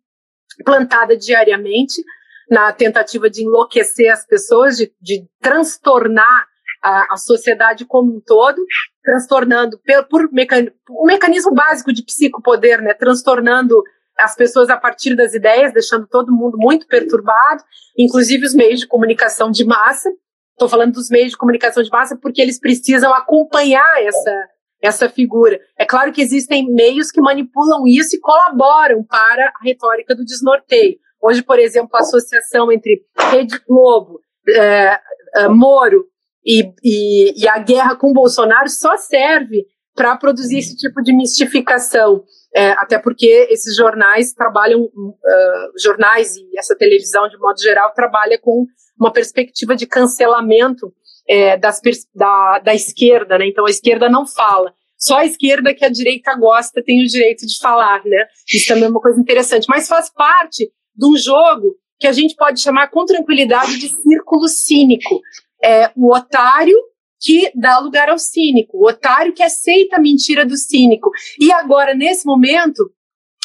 plantada 0.64 1.16
diariamente, 1.16 2.02
na 2.50 2.72
tentativa 2.72 3.30
de 3.30 3.42
enlouquecer 3.42 4.12
as 4.12 4.26
pessoas, 4.26 4.76
de, 4.76 4.92
de 5.00 5.26
transtornar 5.40 6.46
a, 6.82 7.14
a, 7.14 7.16
sociedade 7.16 7.86
como 7.86 8.16
um 8.16 8.20
todo, 8.20 8.62
transtornando 9.02 9.78
por, 9.78 10.08
por 10.08 10.32
mecan, 10.32 10.66
um 10.90 11.06
mecanismo 11.06 11.54
básico 11.54 11.92
de 11.92 12.04
psicopoder, 12.04 12.82
né, 12.82 12.92
transtornando 12.92 13.82
as 14.18 14.36
pessoas 14.36 14.68
a 14.68 14.76
partir 14.76 15.16
das 15.16 15.34
ideias, 15.34 15.72
deixando 15.72 16.06
todo 16.06 16.34
mundo 16.34 16.58
muito 16.58 16.86
perturbado, 16.86 17.64
inclusive 17.98 18.44
os 18.44 18.54
meios 18.54 18.80
de 18.80 18.86
comunicação 18.86 19.50
de 19.50 19.64
massa, 19.64 20.10
Estou 20.54 20.68
falando 20.68 20.92
dos 20.92 21.10
meios 21.10 21.32
de 21.32 21.36
comunicação 21.36 21.82
de 21.82 21.90
massa 21.90 22.16
porque 22.16 22.40
eles 22.40 22.58
precisam 22.58 23.12
acompanhar 23.12 24.02
essa, 24.02 24.48
essa 24.80 25.08
figura. 25.08 25.58
É 25.76 25.84
claro 25.84 26.12
que 26.12 26.22
existem 26.22 26.72
meios 26.72 27.10
que 27.10 27.20
manipulam 27.20 27.86
isso 27.86 28.14
e 28.14 28.20
colaboram 28.20 29.02
para 29.04 29.46
a 29.46 29.64
retórica 29.64 30.14
do 30.14 30.24
desnorteio. 30.24 30.96
Hoje, 31.20 31.42
por 31.42 31.58
exemplo, 31.58 31.90
a 31.94 32.00
associação 32.00 32.70
entre 32.70 33.02
Rede 33.32 33.58
Globo, 33.66 34.20
é, 34.48 35.00
é, 35.36 35.48
Moro 35.48 36.04
e, 36.44 36.72
e, 36.82 37.42
e, 37.42 37.48
a 37.48 37.58
guerra 37.58 37.96
com 37.96 38.12
Bolsonaro 38.12 38.68
só 38.68 38.96
serve 38.96 39.64
para 39.94 40.16
produzir 40.16 40.58
esse 40.58 40.76
tipo 40.76 41.02
de 41.02 41.14
mistificação. 41.14 42.24
É, 42.56 42.70
até 42.72 42.98
porque 42.98 43.48
esses 43.50 43.76
jornais 43.76 44.32
trabalham, 44.32 44.82
uh, 44.82 45.82
jornais 45.82 46.36
e 46.36 46.58
essa 46.58 46.76
televisão, 46.76 47.28
de 47.28 47.36
modo 47.36 47.60
geral, 47.60 47.92
trabalha 47.92 48.38
com 48.38 48.64
uma 48.98 49.12
perspectiva 49.12 49.74
de 49.74 49.86
cancelamento 49.86 50.92
é, 51.28 51.56
das, 51.56 51.80
da, 52.14 52.60
da 52.60 52.74
esquerda, 52.74 53.38
né? 53.38 53.48
Então 53.48 53.66
a 53.66 53.70
esquerda 53.70 54.08
não 54.08 54.26
fala. 54.26 54.72
Só 54.96 55.18
a 55.18 55.26
esquerda 55.26 55.74
que 55.74 55.84
a 55.84 55.88
direita 55.88 56.34
gosta 56.36 56.82
tem 56.82 57.02
o 57.02 57.06
direito 57.06 57.46
de 57.46 57.58
falar, 57.58 58.04
né? 58.04 58.24
Isso 58.48 58.68
também 58.68 58.84
é 58.84 58.88
uma 58.88 59.00
coisa 59.00 59.20
interessante. 59.20 59.66
Mas 59.68 59.88
faz 59.88 60.10
parte 60.12 60.70
de 60.94 61.06
um 61.06 61.16
jogo 61.16 61.76
que 61.98 62.06
a 62.06 62.12
gente 62.12 62.34
pode 62.36 62.60
chamar 62.60 62.88
com 62.88 63.04
tranquilidade 63.04 63.78
de 63.78 63.88
círculo 63.88 64.46
cínico. 64.48 65.20
É 65.62 65.90
o 65.96 66.14
otário 66.14 66.76
que 67.24 67.50
dá 67.54 67.78
lugar 67.78 68.10
ao 68.10 68.18
cínico, 68.18 68.76
o 68.76 68.86
otário 68.86 69.32
que 69.32 69.42
aceita 69.42 69.96
a 69.96 70.00
mentira 70.00 70.44
do 70.44 70.56
cínico. 70.56 71.10
E 71.40 71.50
agora, 71.50 71.94
nesse 71.94 72.26
momento, 72.26 72.90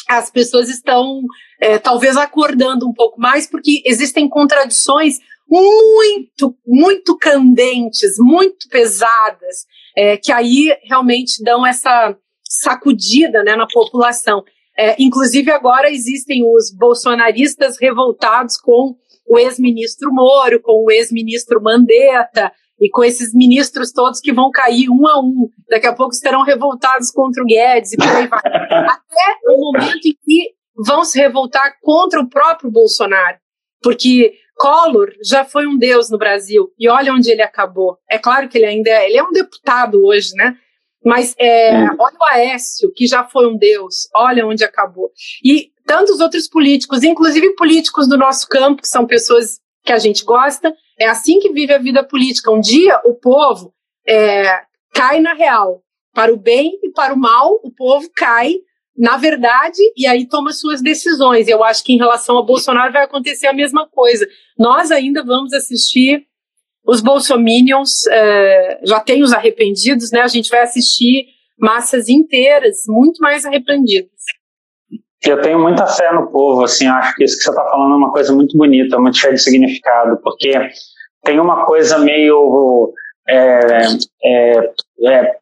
as 0.06 0.30
pessoas 0.30 0.68
estão 0.68 1.22
é, 1.60 1.78
talvez 1.78 2.16
acordando 2.16 2.86
um 2.86 2.92
pouco 2.92 3.18
mais, 3.18 3.46
porque 3.46 3.82
existem 3.86 4.28
contradições 4.28 5.18
muito, 5.48 6.54
muito 6.66 7.16
candentes, 7.16 8.16
muito 8.18 8.68
pesadas, 8.68 9.66
é, 9.96 10.16
que 10.16 10.30
aí 10.30 10.76
realmente 10.84 11.42
dão 11.42 11.66
essa 11.66 12.16
sacudida 12.44 13.42
né, 13.42 13.56
na 13.56 13.66
população. 13.66 14.44
É, 14.78 14.94
inclusive, 14.98 15.50
agora 15.50 15.90
existem 15.90 16.42
os 16.44 16.70
bolsonaristas 16.76 17.78
revoltados 17.80 18.56
com 18.56 18.94
o 19.26 19.38
ex-ministro 19.38 20.12
Moro, 20.12 20.60
com 20.60 20.84
o 20.84 20.90
ex-ministro 20.90 21.62
Mandetta, 21.62 22.52
e 22.80 22.88
com 22.88 23.04
esses 23.04 23.34
ministros 23.34 23.92
todos 23.92 24.20
que 24.20 24.32
vão 24.32 24.50
cair 24.50 24.88
um 24.88 25.06
a 25.06 25.20
um. 25.20 25.48
Daqui 25.68 25.86
a 25.86 25.94
pouco 25.94 26.14
estarão 26.14 26.42
revoltados 26.42 27.10
contra 27.10 27.42
o 27.42 27.46
Guedes 27.46 27.92
e 27.92 27.96
por 27.96 28.06
aí 28.06 28.26
vai. 28.26 28.40
Até 28.40 29.38
o 29.48 29.60
momento 29.60 30.06
em 30.06 30.16
que 30.24 30.54
vão 30.76 31.04
se 31.04 31.18
revoltar 31.18 31.74
contra 31.82 32.20
o 32.20 32.28
próprio 32.28 32.70
Bolsonaro. 32.70 33.38
Porque 33.82 34.34
Collor 34.56 35.10
já 35.24 35.44
foi 35.44 35.66
um 35.66 35.76
deus 35.76 36.10
no 36.10 36.18
Brasil 36.18 36.70
e 36.78 36.88
olha 36.88 37.12
onde 37.12 37.30
ele 37.30 37.42
acabou. 37.42 37.98
É 38.10 38.18
claro 38.18 38.48
que 38.48 38.58
ele 38.58 38.66
ainda 38.66 38.90
é, 38.90 39.08
ele 39.08 39.18
é 39.18 39.22
um 39.22 39.32
deputado 39.32 40.04
hoje, 40.04 40.34
né? 40.34 40.56
Mas 41.04 41.34
é, 41.38 41.72
olha 41.98 42.16
o 42.20 42.24
Aécio, 42.24 42.92
que 42.94 43.06
já 43.06 43.24
foi 43.24 43.46
um 43.48 43.56
deus, 43.56 44.08
olha 44.14 44.46
onde 44.46 44.62
acabou. 44.62 45.10
E 45.42 45.70
tantos 45.86 46.20
outros 46.20 46.46
políticos, 46.46 47.02
inclusive 47.02 47.54
políticos 47.54 48.06
do 48.06 48.18
nosso 48.18 48.46
campo, 48.48 48.82
que 48.82 48.88
são 48.88 49.06
pessoas 49.06 49.58
que 49.82 49.92
a 49.92 49.98
gente 49.98 50.24
gosta, 50.24 50.74
é 51.00 51.08
assim 51.08 51.38
que 51.38 51.52
vive 51.52 51.72
a 51.72 51.78
vida 51.78 52.04
política. 52.04 52.52
Um 52.52 52.60
dia 52.60 53.00
o 53.04 53.14
povo 53.14 53.72
é, 54.06 54.60
cai 54.92 55.20
na 55.20 55.32
real. 55.32 55.82
Para 56.12 56.32
o 56.32 56.36
bem 56.36 56.78
e 56.82 56.90
para 56.90 57.14
o 57.14 57.18
mal, 57.18 57.60
o 57.62 57.72
povo 57.72 58.10
cai 58.14 58.56
na 59.00 59.16
verdade, 59.16 59.78
e 59.96 60.06
aí 60.06 60.28
toma 60.28 60.52
suas 60.52 60.82
decisões. 60.82 61.48
Eu 61.48 61.64
acho 61.64 61.82
que 61.82 61.94
em 61.94 61.96
relação 61.96 62.36
a 62.36 62.44
Bolsonaro 62.44 62.92
vai 62.92 63.04
acontecer 63.04 63.46
a 63.46 63.52
mesma 63.52 63.88
coisa. 63.88 64.28
Nós 64.58 64.90
ainda 64.90 65.24
vamos 65.24 65.54
assistir 65.54 66.26
os 66.86 67.00
bolsominions, 67.00 68.06
é, 68.10 68.80
já 68.84 69.00
tem 69.00 69.22
os 69.22 69.32
arrependidos, 69.32 70.10
né? 70.10 70.20
A 70.20 70.28
gente 70.28 70.50
vai 70.50 70.60
assistir 70.60 71.28
massas 71.58 72.10
inteiras, 72.10 72.76
muito 72.88 73.22
mais 73.22 73.46
arrependidas. 73.46 74.10
Eu 75.26 75.40
tenho 75.42 75.58
muita 75.58 75.86
fé 75.86 76.12
no 76.12 76.30
povo, 76.30 76.64
assim, 76.64 76.86
acho 76.86 77.14
que 77.14 77.24
isso 77.24 77.36
que 77.36 77.42
você 77.42 77.50
está 77.50 77.64
falando 77.64 77.92
é 77.92 77.96
uma 77.96 78.12
coisa 78.12 78.32
muito 78.34 78.56
bonita, 78.56 78.98
muito 78.98 79.18
cheia 79.18 79.34
de 79.34 79.42
significado, 79.42 80.18
porque 80.22 80.52
tem 81.22 81.38
uma 81.38 81.66
coisa 81.66 81.98
meio 81.98 82.94
é, 83.28 83.82
é, 84.24 84.70
é, 85.06 85.36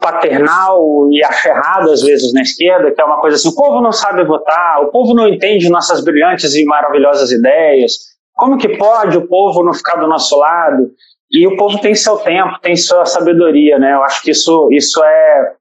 paternal 0.00 1.08
e 1.12 1.22
aferrado 1.22 1.90
às 1.90 2.00
vezes 2.02 2.32
na 2.32 2.40
esquerda, 2.40 2.90
que 2.90 3.00
é 3.00 3.04
uma 3.04 3.20
coisa 3.20 3.36
assim, 3.36 3.50
o 3.50 3.54
povo 3.54 3.82
não 3.82 3.92
sabe 3.92 4.24
votar, 4.24 4.80
o 4.82 4.90
povo 4.90 5.14
não 5.14 5.28
entende 5.28 5.68
nossas 5.68 6.02
brilhantes 6.02 6.54
e 6.54 6.64
maravilhosas 6.64 7.30
ideias, 7.30 7.92
como 8.38 8.56
que 8.56 8.76
pode 8.78 9.18
o 9.18 9.26
povo 9.26 9.64
não 9.64 9.74
ficar 9.74 9.96
do 9.96 10.06
nosso 10.06 10.38
lado? 10.38 10.92
E 11.30 11.46
o 11.46 11.56
povo 11.56 11.78
tem 11.80 11.94
seu 11.94 12.16
tempo, 12.18 12.58
tem 12.62 12.76
sua 12.76 13.04
sabedoria, 13.04 13.78
né? 13.78 13.92
Eu 13.92 14.02
acho 14.02 14.22
que 14.22 14.30
isso, 14.30 14.68
isso 14.70 15.02
é, 15.04 15.52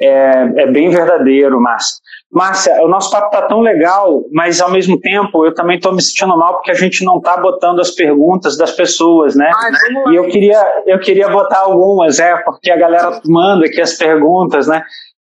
é, 0.00 0.30
é 0.58 0.66
bem 0.66 0.90
verdadeiro, 0.90 1.60
Márcia. 1.60 1.96
Márcia, 2.32 2.82
o 2.82 2.88
nosso 2.88 3.10
papo 3.10 3.30
tá 3.30 3.42
tão 3.42 3.60
legal, 3.60 4.24
mas 4.32 4.60
ao 4.60 4.70
mesmo 4.70 5.00
tempo 5.00 5.46
eu 5.46 5.54
também 5.54 5.76
estou 5.76 5.92
me 5.92 6.02
sentindo 6.02 6.36
mal 6.36 6.54
porque 6.54 6.70
a 6.70 6.74
gente 6.74 7.04
não 7.04 7.18
está 7.18 7.36
botando 7.36 7.80
as 7.80 7.92
perguntas 7.92 8.56
das 8.56 8.72
pessoas, 8.72 9.36
né? 9.36 9.50
Ah, 9.54 10.10
e 10.10 10.16
eu 10.16 10.26
queria, 10.26 10.82
eu 10.86 10.98
queria 10.98 11.28
botar 11.28 11.60
algumas, 11.60 12.18
é, 12.18 12.36
porque 12.38 12.70
a 12.70 12.76
galera 12.76 13.20
manda 13.26 13.66
aqui 13.66 13.80
as 13.80 13.94
perguntas, 13.94 14.66
né? 14.66 14.82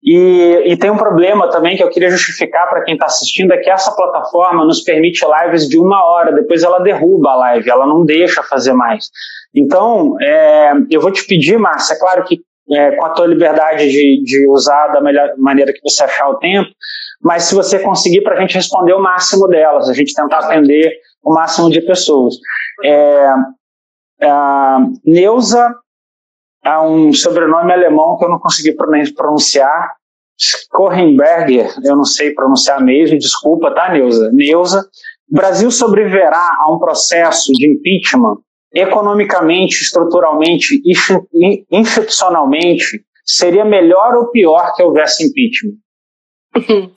E, 0.05 0.63
e, 0.65 0.77
tem 0.77 0.91
um 0.91 0.97
problema 0.97 1.49
também 1.49 1.77
que 1.77 1.83
eu 1.83 1.89
queria 1.89 2.09
justificar 2.09 2.69
para 2.69 2.83
quem 2.83 2.93
está 2.95 3.05
assistindo, 3.05 3.53
é 3.53 3.57
que 3.57 3.69
essa 3.69 3.89
plataforma 3.95 4.65
nos 4.65 4.81
permite 4.81 5.25
lives 5.25 5.67
de 5.69 5.79
uma 5.79 6.03
hora, 6.03 6.33
depois 6.33 6.61
ela 6.61 6.79
derruba 6.79 7.31
a 7.31 7.35
live, 7.37 7.69
ela 7.69 7.87
não 7.87 8.03
deixa 8.03 8.43
fazer 8.43 8.73
mais. 8.73 9.09
Então, 9.55 10.17
é, 10.21 10.73
eu 10.91 10.99
vou 10.99 11.09
te 11.09 11.25
pedir, 11.25 11.57
Márcia, 11.57 11.93
é 11.93 11.99
claro 11.99 12.23
que 12.25 12.41
é, 12.72 12.91
com 12.95 13.05
a 13.05 13.09
tua 13.09 13.28
liberdade 13.28 13.89
de, 13.89 14.24
de 14.24 14.47
usar 14.49 14.88
da 14.88 15.01
melhor 15.01 15.34
maneira 15.38 15.74
que 15.74 15.82
você 15.84 16.03
achar 16.03 16.30
o 16.30 16.38
tempo, 16.38 16.70
mas 17.22 17.43
se 17.43 17.55
você 17.55 17.80
conseguir 17.80 18.22
para 18.22 18.38
a 18.38 18.41
gente 18.41 18.55
responder 18.55 18.93
o 18.93 19.01
máximo 19.01 19.47
delas, 19.47 19.89
a 19.89 19.93
gente 19.93 20.14
tentar 20.14 20.39
atender 20.39 20.91
o 21.24 21.34
máximo 21.34 21.70
de 21.70 21.82
pessoas. 21.82 22.36
É, 22.84 23.34
a 24.22 24.80
Neuza 25.05 25.76
é 26.66 26.80
um 26.80 27.14
sobrenome 27.14 27.72
alemão 27.72 28.18
que 28.18 28.26
eu 28.26 28.30
não 28.30 28.39
consegui 28.39 28.76
pronunciar. 29.16 29.95
Korrenberger, 30.72 31.72
eu 31.86 31.95
não 31.95 32.03
sei 32.03 32.34
pronunciar 32.34 32.82
mesmo, 32.82 33.18
desculpa, 33.18 33.74
tá, 33.74 33.89
Neuza? 33.93 34.32
Neuza. 34.34 34.89
Brasil 35.30 35.70
sobreviverá 35.72 36.57
a 36.59 36.74
um 36.74 36.80
processo 36.80 37.51
de 37.53 37.68
impeachment 37.68 38.38
economicamente, 38.74 39.84
estruturalmente, 39.84 40.82
institucionalmente, 41.71 43.05
seria 43.26 43.63
melhor 43.63 44.15
ou 44.15 44.32
pior 44.32 44.74
que 44.76 44.84
houvesse 44.84 45.26
impeachment? 45.26 45.78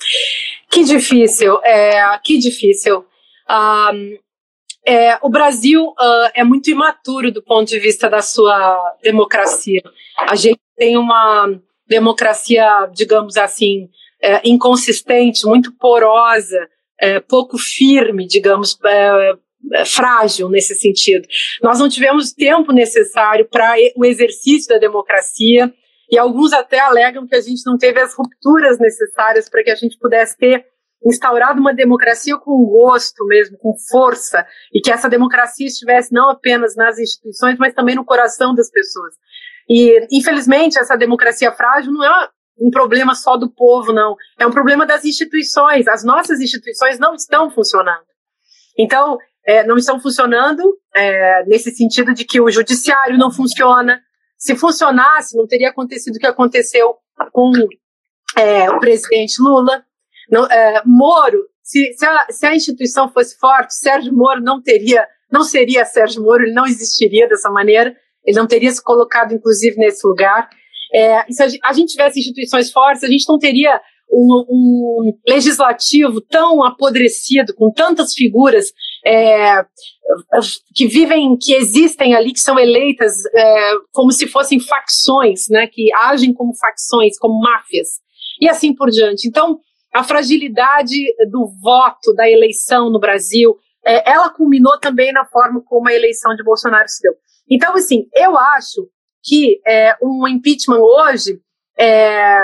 Que 0.68 0.82
difícil, 0.84 1.58
é, 1.62 2.18
que 2.22 2.36
difícil. 2.36 3.04
Um, 3.48 4.18
é, 4.86 5.18
o 5.22 5.28
Brasil 5.30 5.86
uh, 5.86 6.30
é 6.34 6.44
muito 6.44 6.70
imaturo 6.70 7.32
do 7.32 7.42
ponto 7.42 7.68
de 7.68 7.78
vista 7.78 8.10
da 8.10 8.20
sua 8.20 8.96
democracia. 9.02 9.80
A 10.28 10.36
gente 10.36 10.60
tem 10.76 10.98
uma 10.98 11.48
democracia, 11.88 12.90
digamos 12.92 13.36
assim, 13.36 13.88
é, 14.22 14.46
inconsistente, 14.48 15.46
muito 15.46 15.72
porosa, 15.76 16.68
é, 17.00 17.20
pouco 17.20 17.56
firme, 17.58 18.26
digamos, 18.26 18.78
é, 18.84 19.32
frágil 19.86 20.48
nesse 20.48 20.74
sentido. 20.74 21.26
Nós 21.62 21.78
não 21.78 21.88
tivemos 21.88 22.32
tempo 22.32 22.72
necessário 22.72 23.48
para 23.50 23.74
o 23.96 24.04
exercício 24.04 24.68
da 24.68 24.78
democracia 24.78 25.72
e 26.10 26.18
alguns 26.18 26.52
até 26.52 26.78
alegam 26.78 27.26
que 27.26 27.34
a 27.34 27.40
gente 27.40 27.62
não 27.66 27.76
teve 27.76 28.00
as 28.00 28.14
rupturas 28.14 28.78
necessárias 28.78 29.48
para 29.48 29.62
que 29.62 29.70
a 29.70 29.74
gente 29.74 29.98
pudesse 29.98 30.36
ter 30.36 30.64
instaurado 31.04 31.60
uma 31.60 31.74
democracia 31.74 32.36
com 32.38 32.64
gosto 32.64 33.24
mesmo, 33.26 33.58
com 33.58 33.74
força, 33.90 34.46
e 34.72 34.80
que 34.80 34.90
essa 34.90 35.08
democracia 35.08 35.66
estivesse 35.66 36.12
não 36.12 36.30
apenas 36.30 36.74
nas 36.74 36.98
instituições, 36.98 37.56
mas 37.58 37.74
também 37.74 37.94
no 37.94 38.04
coração 38.04 38.54
das 38.54 38.70
pessoas. 38.70 39.14
E, 39.68 40.06
infelizmente, 40.10 40.78
essa 40.78 40.96
democracia 40.96 41.52
frágil 41.52 41.92
não 41.92 42.04
é 42.04 42.28
um 42.58 42.70
problema 42.70 43.14
só 43.14 43.36
do 43.36 43.50
povo, 43.50 43.92
não. 43.92 44.16
É 44.38 44.46
um 44.46 44.50
problema 44.50 44.86
das 44.86 45.04
instituições. 45.04 45.86
As 45.86 46.02
nossas 46.02 46.40
instituições 46.40 46.98
não 46.98 47.14
estão 47.14 47.50
funcionando. 47.50 48.04
Então, 48.78 49.18
é, 49.46 49.64
não 49.64 49.76
estão 49.76 50.00
funcionando 50.00 50.76
é, 50.94 51.44
nesse 51.46 51.70
sentido 51.70 52.12
de 52.12 52.24
que 52.24 52.40
o 52.40 52.50
judiciário 52.50 53.16
não 53.16 53.30
funciona, 53.30 54.00
se 54.36 54.56
funcionasse, 54.56 55.36
não 55.36 55.46
teria 55.46 55.70
acontecido 55.70 56.16
o 56.16 56.18
que 56.18 56.26
aconteceu 56.26 56.96
com 57.32 57.52
é, 58.36 58.68
o 58.70 58.80
presidente 58.80 59.40
Lula. 59.40 59.84
Não, 60.30 60.46
é, 60.46 60.82
Moro, 60.84 61.38
se, 61.62 61.92
se, 61.94 62.04
a, 62.04 62.26
se, 62.30 62.46
a, 62.46 62.54
instituição 62.54 63.08
fosse 63.08 63.38
forte, 63.38 63.74
Sérgio 63.74 64.12
Moro 64.12 64.42
não 64.42 64.60
teria, 64.60 65.06
não 65.30 65.42
seria 65.42 65.84
Sérgio 65.84 66.22
Moro, 66.22 66.42
ele 66.42 66.52
não 66.52 66.66
existiria 66.66 67.28
dessa 67.28 67.48
maneira, 67.48 67.96
ele 68.24 68.36
não 68.36 68.46
teria 68.46 68.70
se 68.70 68.82
colocado, 68.82 69.32
inclusive, 69.32 69.76
nesse 69.76 70.06
lugar. 70.06 70.48
É, 70.92 71.24
se 71.30 71.42
a, 71.42 71.46
a 71.68 71.72
gente 71.72 71.92
tivesse 71.92 72.18
instituições 72.18 72.70
fortes, 72.72 73.04
a 73.04 73.08
gente 73.08 73.24
não 73.28 73.38
teria 73.38 73.80
um, 74.10 74.44
um, 74.48 75.18
legislativo 75.26 76.20
tão 76.20 76.62
apodrecido, 76.62 77.54
com 77.54 77.70
tantas 77.70 78.14
figuras 78.14 78.72
é, 79.04 79.64
que 80.74 80.86
vivem, 80.86 81.36
que 81.36 81.54
existem 81.54 82.14
ali, 82.14 82.32
que 82.32 82.40
são 82.40 82.58
eleitas 82.58 83.12
é, 83.34 83.72
como 83.92 84.12
se 84.12 84.26
fossem 84.26 84.60
facções, 84.60 85.48
né, 85.48 85.66
que 85.66 85.92
agem 85.94 86.32
como 86.32 86.56
facções, 86.56 87.18
como 87.18 87.40
máfias, 87.40 88.00
e 88.40 88.48
assim 88.48 88.74
por 88.74 88.90
diante. 88.90 89.28
Então, 89.28 89.58
a 89.92 90.02
fragilidade 90.02 90.96
do 91.30 91.48
voto, 91.62 92.14
da 92.14 92.28
eleição 92.28 92.90
no 92.90 93.00
Brasil, 93.00 93.56
é, 93.84 94.10
ela 94.10 94.28
culminou 94.30 94.78
também 94.78 95.12
na 95.12 95.24
forma 95.24 95.62
como 95.64 95.88
a 95.88 95.94
eleição 95.94 96.34
de 96.34 96.42
Bolsonaro 96.42 96.88
se 96.88 97.00
deu. 97.02 97.14
Então, 97.48 97.74
assim, 97.74 98.08
eu 98.14 98.36
acho 98.36 98.88
que 99.22 99.60
é, 99.66 99.96
um 100.02 100.26
impeachment 100.26 100.80
hoje 100.80 101.40
é, 101.78 102.38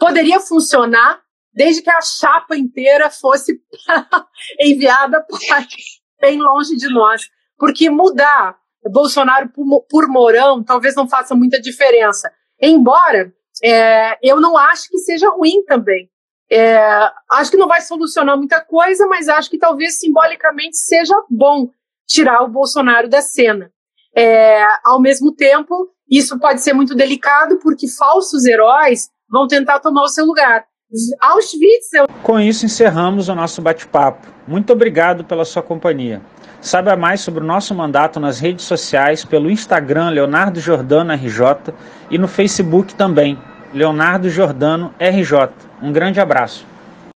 poderia 0.00 0.40
funcionar 0.40 1.20
desde 1.52 1.82
que 1.82 1.90
a 1.90 2.00
chapa 2.00 2.56
inteira 2.56 3.10
fosse 3.10 3.60
enviada 4.58 5.24
bem 6.20 6.40
longe 6.40 6.74
de 6.76 6.88
nós. 6.88 7.28
Porque 7.58 7.90
mudar 7.90 8.56
Bolsonaro 8.90 9.50
por, 9.50 9.82
por 9.82 10.08
Mourão 10.08 10.64
talvez 10.64 10.94
não 10.96 11.06
faça 11.06 11.34
muita 11.34 11.60
diferença. 11.60 12.32
Embora 12.60 13.32
é, 13.62 14.18
eu 14.22 14.40
não 14.40 14.56
acho 14.56 14.88
que 14.88 14.98
seja 14.98 15.28
ruim 15.28 15.62
também. 15.66 16.08
É, 16.50 16.80
acho 17.30 17.50
que 17.50 17.56
não 17.56 17.68
vai 17.68 17.80
solucionar 17.82 18.36
muita 18.36 18.60
coisa, 18.60 19.06
mas 19.06 19.28
acho 19.28 19.50
que 19.50 19.58
talvez 19.58 20.00
simbolicamente 20.00 20.78
seja 20.78 21.14
bom 21.28 21.68
tirar 22.06 22.42
o 22.42 22.48
Bolsonaro 22.48 23.08
da 23.08 23.20
cena. 23.20 23.70
É, 24.16 24.64
ao 24.82 25.00
mesmo 25.00 25.32
tempo, 25.32 25.88
isso 26.10 26.40
pode 26.40 26.60
ser 26.60 26.72
muito 26.72 26.94
delicado, 26.96 27.58
porque 27.60 27.86
falsos 27.86 28.44
heróis 28.44 29.08
vão 29.30 29.46
tentar 29.46 29.80
tomar 29.80 30.02
o 30.02 30.08
seu 30.08 30.24
lugar. 30.24 30.64
Auschwitz. 31.20 31.92
Eu... 31.94 32.08
Com 32.22 32.40
isso, 32.40 32.66
encerramos 32.66 33.28
o 33.28 33.34
nosso 33.34 33.62
bate-papo. 33.62 34.26
Muito 34.46 34.72
obrigado 34.72 35.24
pela 35.24 35.44
sua 35.44 35.62
companhia. 35.62 36.20
Saiba 36.60 36.96
mais 36.96 37.20
sobre 37.20 37.42
o 37.42 37.46
nosso 37.46 37.74
mandato 37.74 38.20
nas 38.20 38.38
redes 38.38 38.64
sociais 38.64 39.24
pelo 39.24 39.50
Instagram 39.50 40.10
Leonardo 40.10 40.60
Jordano 40.60 41.12
RJ 41.14 41.72
e 42.10 42.18
no 42.18 42.28
Facebook 42.28 42.94
também, 42.94 43.38
Leonardo 43.72 44.28
Jordano 44.28 44.92
RJ. 44.98 45.48
Um 45.80 45.92
grande 45.92 46.20
abraço. 46.20 46.66